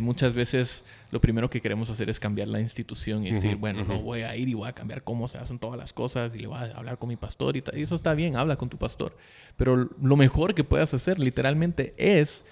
muchas 0.00 0.34
veces 0.34 0.84
lo 1.10 1.20
primero 1.20 1.50
que 1.50 1.60
queremos 1.60 1.90
hacer 1.90 2.08
es 2.08 2.20
cambiar 2.20 2.48
la 2.48 2.60
institución 2.60 3.26
y 3.26 3.32
decir, 3.32 3.56
bueno, 3.56 3.84
no 3.84 4.00
voy 4.00 4.22
a 4.22 4.36
ir 4.36 4.48
y 4.48 4.54
voy 4.54 4.68
a 4.68 4.72
cambiar 4.72 5.02
cómo 5.02 5.28
se 5.28 5.38
hacen 5.38 5.58
todas 5.58 5.78
las 5.78 5.92
cosas 5.92 6.34
y 6.34 6.38
le 6.38 6.46
voy 6.46 6.56
a 6.56 6.76
hablar 6.76 6.98
con 6.98 7.08
mi 7.08 7.16
pastor 7.16 7.56
y, 7.56 7.64
y 7.74 7.82
eso 7.82 7.94
está 7.94 8.14
bien, 8.14 8.36
habla 8.36 8.56
con 8.56 8.68
tu 8.68 8.78
pastor. 8.78 9.16
Pero 9.56 9.90
lo 10.00 10.16
mejor 10.16 10.54
que 10.54 10.64
puedas 10.64 10.94
hacer 10.94 11.18
literalmente 11.18 11.94
es 11.96 12.44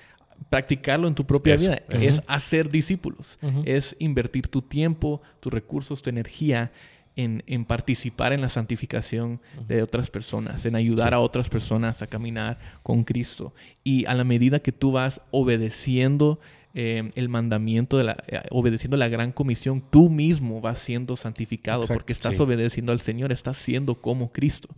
practicarlo 0.50 1.08
en 1.08 1.14
tu 1.14 1.26
propia 1.26 1.56
vida, 1.56 1.82
es 1.90 2.22
hacer 2.26 2.70
discípulos, 2.70 3.38
es 3.64 3.96
invertir 3.98 4.48
tu 4.48 4.62
tiempo, 4.62 5.20
tus 5.40 5.52
recursos, 5.52 6.02
tu 6.02 6.10
energía 6.10 6.72
en, 7.16 7.42
en, 7.46 7.64
participar 7.64 8.32
en 8.32 8.40
la 8.40 8.48
santificación 8.48 9.40
de 9.66 9.82
otras 9.82 10.08
personas, 10.08 10.64
en 10.64 10.76
ayudar 10.76 11.14
a 11.14 11.20
otras 11.20 11.50
personas 11.50 12.00
a 12.00 12.06
caminar 12.06 12.58
con 12.84 13.02
Cristo. 13.02 13.52
Y 13.82 14.04
a 14.06 14.14
la 14.14 14.22
medida 14.22 14.60
que 14.60 14.70
tú 14.70 14.92
vas 14.92 15.20
obedeciendo 15.32 16.38
eh, 16.74 17.10
el 17.14 17.28
mandamiento, 17.30 17.96
de 17.96 18.04
la, 18.04 18.22
eh, 18.26 18.40
obedeciendo 18.50 18.96
la 18.98 19.08
gran 19.08 19.32
comisión, 19.32 19.82
tú 19.90 20.10
mismo 20.10 20.60
vas 20.60 20.78
siendo 20.78 21.16
santificado 21.16 21.84
porque 21.86 22.12
estás 22.12 22.38
obedeciendo 22.40 22.92
al 22.92 23.00
Señor, 23.00 23.32
estás 23.32 23.56
siendo 23.56 23.94
como 23.94 24.32
Cristo. 24.32 24.68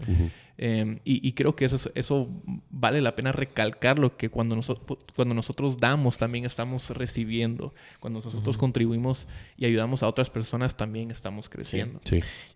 Em, 0.57 1.01
y, 1.05 1.33
creo 1.33 1.57
que 1.57 1.65
eso, 1.65 1.91
eso 1.95 2.29
vale 2.71 3.01
la 3.01 3.17
pena 3.17 3.33
recalcarlo, 3.33 4.17
que 4.17 4.29
cuando, 4.29 4.55
nosotros 4.55 4.99
cuando 5.17 5.35
nosotros 5.35 5.79
damos 5.79 6.19
también 6.19 6.45
estamos 6.45 6.91
recibiendo, 6.91 7.75
cuando 7.99 8.21
nosotros 8.23 8.57
contribuimos 8.57 9.27
y 9.57 9.65
ayudamos 9.65 10.03
a 10.03 10.07
otras 10.07 10.31
personas 10.31 10.77
también 10.77 11.11
estamos 11.11 11.49
creciendo. 11.49 12.01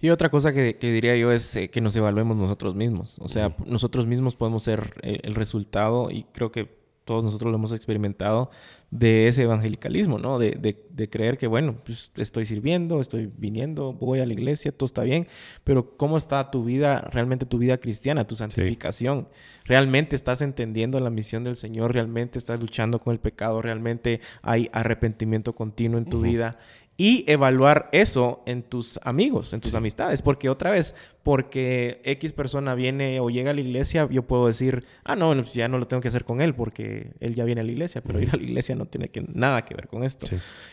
Y 0.00 0.10
otra 0.10 0.28
cosa 0.28 0.52
que, 0.52 0.76
diría 0.80 1.16
yo 1.16 1.32
es 1.32 1.56
eh, 1.56 1.70
que 1.70 1.80
nos 1.80 1.96
evaluemos 1.96 2.36
nosotros 2.36 2.74
mismos, 2.74 3.18
o 3.18 3.28
sea, 3.28 3.56
nosotros 3.66 4.06
mismos 4.06 4.36
podemos 4.36 4.62
ser 4.62 4.94
el 5.02 5.34
resultado 5.34 6.10
y 6.10 6.24
creo 6.32 6.52
que 6.52 6.83
todos 7.04 7.24
nosotros 7.24 7.50
lo 7.50 7.56
hemos 7.56 7.72
experimentado, 7.72 8.50
de 8.94 9.26
ese 9.26 9.42
evangelicalismo, 9.42 10.18
¿no? 10.18 10.38
De, 10.38 10.52
de, 10.88 11.10
creer 11.10 11.36
que, 11.36 11.48
bueno, 11.48 11.74
pues 11.84 12.12
estoy 12.16 12.46
sirviendo, 12.46 13.00
estoy 13.00 13.28
viniendo, 13.36 13.92
voy 13.92 14.20
a 14.20 14.26
la 14.26 14.32
iglesia, 14.32 14.70
todo 14.70 14.86
está 14.86 15.02
bien, 15.02 15.26
pero 15.64 15.96
¿cómo 15.96 16.16
está 16.16 16.52
tu 16.52 16.62
vida, 16.62 17.00
realmente 17.10 17.44
tu 17.44 17.58
vida 17.58 17.78
cristiana, 17.78 18.24
tu 18.24 18.36
santificación? 18.36 19.26
¿Realmente 19.64 20.14
estás 20.14 20.42
entendiendo 20.42 21.00
la 21.00 21.10
misión 21.10 21.42
del 21.42 21.56
Señor? 21.56 21.92
¿Realmente 21.92 22.38
estás 22.38 22.60
luchando 22.60 23.00
con 23.00 23.12
el 23.12 23.18
pecado? 23.18 23.60
¿Realmente 23.60 24.20
hay 24.42 24.70
arrepentimiento 24.72 25.54
continuo 25.54 25.98
en 25.98 26.04
tu 26.04 26.20
vida? 26.20 26.58
Y 26.96 27.24
evaluar 27.26 27.88
eso 27.92 28.42
en 28.46 28.62
tus 28.62 29.00
amigos, 29.02 29.52
en 29.52 29.60
tus 29.60 29.74
amistades, 29.74 30.22
porque 30.22 30.48
otra 30.48 30.70
vez, 30.70 30.94
porque 31.24 32.00
X 32.04 32.32
persona 32.32 32.74
viene 32.74 33.18
o 33.18 33.30
llega 33.30 33.50
a 33.50 33.54
la 33.54 33.60
iglesia, 33.60 34.06
yo 34.10 34.22
puedo 34.22 34.46
decir, 34.46 34.84
ah, 35.02 35.16
no, 35.16 35.34
pues 35.34 35.54
ya 35.54 35.66
no 35.66 35.78
lo 35.78 35.86
tengo 35.86 36.00
que 36.00 36.08
hacer 36.08 36.24
con 36.24 36.40
él 36.40 36.54
porque 36.54 37.12
él 37.18 37.34
ya 37.34 37.44
viene 37.44 37.62
a 37.62 37.64
la 37.64 37.72
iglesia, 37.72 38.00
pero 38.00 38.20
ir 38.20 38.30
a 38.30 38.36
la 38.36 38.42
iglesia 38.42 38.76
no 38.76 38.86
tiene 38.86 39.08
que, 39.08 39.24
nada 39.32 39.64
que 39.64 39.74
ver 39.74 39.88
con 39.88 40.04
esto. 40.04 40.26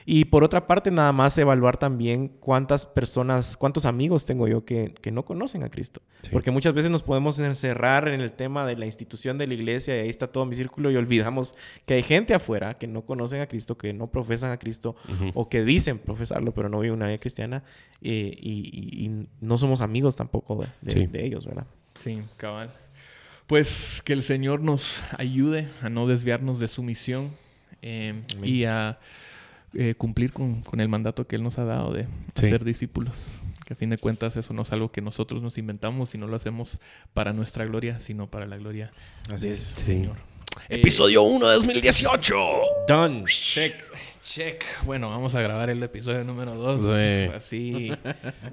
Y 0.05 0.26
por 0.26 0.43
otra 0.43 0.67
parte, 0.67 0.91
nada 0.91 1.11
más 1.11 1.38
evaluar 1.38 1.78
también 1.78 2.28
cuántas 2.28 2.86
personas, 2.86 3.57
cuántos 3.57 3.86
amigos 3.86 4.26
tengo 4.26 4.47
yo 4.47 4.63
que, 4.63 4.93
que 5.01 5.11
no 5.11 5.26
conocen 5.26 5.63
a 5.63 5.69
Cristo, 5.69 6.01
porque 6.32 6.51
muchas 6.51 6.74
veces 6.74 6.91
nos 6.91 7.01
podemos 7.01 7.39
encerrar 7.39 8.07
en 8.09 8.22
el 8.22 8.34
tema 8.34 8.67
de 8.67 8.76
la 8.76 8.86
institución 8.86 9.39
de 9.39 9.47
la 9.47 9.55
iglesia 9.55 9.95
y 9.95 10.01
ahí 10.01 10.09
está 10.09 10.28
todo 10.28 10.45
mi 10.45 10.55
círculo 10.55 10.91
y 10.91 10.97
olvidamos 10.97 11.55
que 11.86 11.95
hay 11.95 12.03
gente 12.03 12.36
afuera 12.36 12.76
que 12.76 12.86
no 12.86 13.05
conocen 13.05 13.41
a 13.41 13.47
Cristo, 13.47 13.78
que 13.78 13.93
no 13.93 14.07
profesan 14.11 14.51
a 14.51 14.59
Cristo 14.59 14.95
o 15.34 15.49
que 15.49 15.63
dicen 15.63 15.97
profesarlo, 16.12 16.53
pero 16.53 16.70
no 16.70 16.80
vive 16.80 16.93
una 16.93 17.07
vida 17.07 17.18
cristiana 17.18 17.64
eh, 18.01 18.38
y, 18.39 19.28
no 19.39 19.57
somos 19.57 19.82
amigos 19.82 20.16
tampoco 20.16 20.66
de, 20.82 21.26
ellos, 21.26 21.45
¿verdad? 21.45 21.66
Sí, 21.95 22.22
cabal. 22.38 22.72
Pues 23.47 24.01
que 24.05 24.14
el 24.14 24.22
Señor 24.22 24.62
nos 24.62 25.03
ayude 25.18 25.68
a 25.82 25.89
no 25.89 26.07
desviarnos 26.07 26.59
de 26.59 26.68
su 26.68 26.84
misión 26.84 27.32
em, 27.82 28.22
y 28.43 28.64
a 28.66 28.99
eh, 29.74 29.95
cumplir 29.97 30.32
con, 30.32 30.62
el 30.78 30.89
mandato 30.89 31.28
que 31.28 31.36
Él 31.36 31.43
nos 31.43 31.57
ha 31.57 31.66
dado 31.66 31.93
de 31.93 32.07
ser 32.34 32.64
discípulos. 32.64 33.41
Que 33.66 33.74
a 33.74 33.76
fin 33.76 33.89
de 33.89 33.97
cuentas 33.97 34.36
eso 34.38 34.53
no 34.53 34.62
es 34.62 34.72
algo 34.72 34.91
que 34.91 35.01
nosotros 35.01 35.41
nos 35.41 35.57
inventamos 35.57 36.14
y 36.16 36.18
no 36.18 36.28
lo 36.28 36.36
hacemos 36.36 36.80
para 37.14 37.34
nuestra 37.34 37.66
gloria, 37.66 37.99
sino 37.99 38.30
para 38.30 38.45
la 38.45 38.57
gloria 38.57 38.91
del 39.30 39.55
Señor. 39.55 40.30
Episodio 40.69 41.23
1 41.23 41.47
de 41.47 41.55
2018. 41.55 42.35
Done. 42.87 43.23
Check. 43.25 43.75
Check. 44.21 44.63
Bueno, 44.85 45.09
vamos 45.09 45.35
a 45.35 45.41
grabar 45.41 45.69
el 45.69 45.81
episodio 45.83 46.23
número 46.23 46.55
2. 46.55 47.35
Así. 47.35 47.91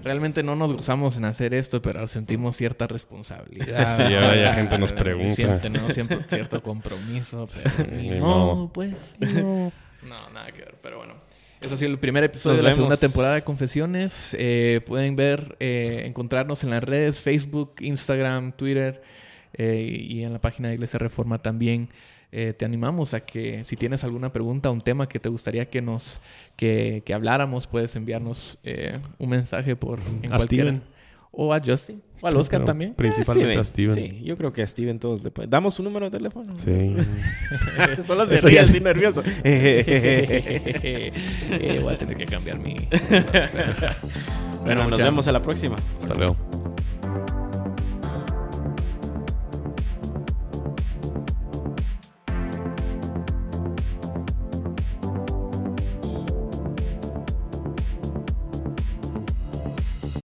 Realmente 0.03 0.43
no 0.43 0.57
nos 0.57 0.73
gozamos 0.73 1.17
en 1.17 1.25
hacer 1.25 1.55
esto, 1.55 1.81
pero 1.83 2.07
sentimos 2.07 2.57
cierta 2.57 2.87
responsabilidad. 2.87 3.97
Sí, 3.97 4.15
ahora 4.15 4.37
ya 4.37 4.53
gente 4.53 4.79
nos 4.79 4.93
pregunta. 4.93 5.61
Tenemos 5.61 5.95
cierto 5.95 6.63
compromiso, 6.63 7.47
pero 7.77 8.17
no, 8.19 8.71
pues. 8.73 8.95
No. 9.21 9.73
no, 10.03 10.31
nada 10.31 10.51
que 10.53 10.63
ver. 10.63 10.75
Pero 10.83 10.99
bueno. 10.99 11.15
Eso 11.61 11.75
ha 11.75 11.79
sido 11.79 11.91
el 11.91 11.99
primer 11.99 12.23
episodio 12.23 12.55
Nos 12.55 12.65
de 12.65 12.69
la 12.69 12.75
segunda 12.75 12.97
temporada 12.97 13.35
de 13.35 13.43
Confesiones. 13.43 14.37
Eh, 14.39 14.81
pueden 14.87 15.17
ver, 15.17 15.57
eh, 15.59 16.03
encontrarnos 16.07 16.63
en 16.63 16.71
las 16.71 16.85
redes, 16.85 17.21
Facebook, 17.21 17.75
Instagram, 17.81 18.53
Twitter 18.53 19.03
eh, 19.59 20.07
y 20.09 20.23
en 20.25 20.33
la 20.33 20.41
página 20.41 20.69
de 20.69 20.75
Iglesia 20.75 20.99
Reforma 20.99 21.39
también. 21.43 21.89
Eh, 22.31 22.53
te 22.53 22.67
animamos 22.67 23.15
a 23.15 23.21
que 23.21 23.65
si 23.65 23.75
tienes 23.77 24.05
alguna 24.05 24.31
pregunta, 24.33 24.71
un 24.71 24.83
tema 24.83 25.09
que 25.09 25.19
te 25.19 25.31
gustaría 25.31 25.71
que 25.71 25.81
nos 25.81 26.21
que, 26.57 27.03
que 27.07 27.15
habláramos, 27.15 27.67
puedes 27.67 27.97
enviarnos 27.97 28.59
eh, 28.65 28.99
un 29.19 29.31
mensaje 29.31 29.77
por 29.77 29.99
en 30.23 30.31
A 30.33 30.39
Steven. 30.39 30.83
o 31.31 31.55
a 31.55 31.61
Justin 31.65 32.03
o 32.21 32.27
al 32.27 32.37
Oscar 32.37 32.59
Pero 32.61 32.67
también. 32.67 32.93
Principalmente 32.95 33.57
a 33.59 33.65
Steven. 33.65 33.95
Sí, 33.95 34.21
yo 34.25 34.37
creo 34.37 34.53
que 34.53 34.61
a 34.61 34.67
Steven 34.67 34.99
todos 34.99 35.23
le 35.25 35.31
pueden. 35.31 35.49
¿Damos 35.49 35.79
un 35.79 35.85
número 35.87 36.11
de 36.11 36.19
teléfono? 36.19 36.55
Sí. 36.59 36.95
Solo 38.03 38.27
se 38.27 38.41
ríe 38.43 38.61
así 38.61 38.81
nervioso. 38.81 39.23
Eh, 39.43 41.11
voy 41.83 41.95
a 41.95 41.97
tener 41.97 42.17
que 42.17 42.27
cambiar 42.27 42.59
mi. 42.59 42.75
bueno, 44.65 44.83
nos 44.83 44.91
mucha- 44.91 45.05
vemos 45.05 45.27
a 45.29 45.33
la 45.33 45.41
próxima. 45.43 45.77
Hasta 46.01 46.15
luego. 46.15 46.37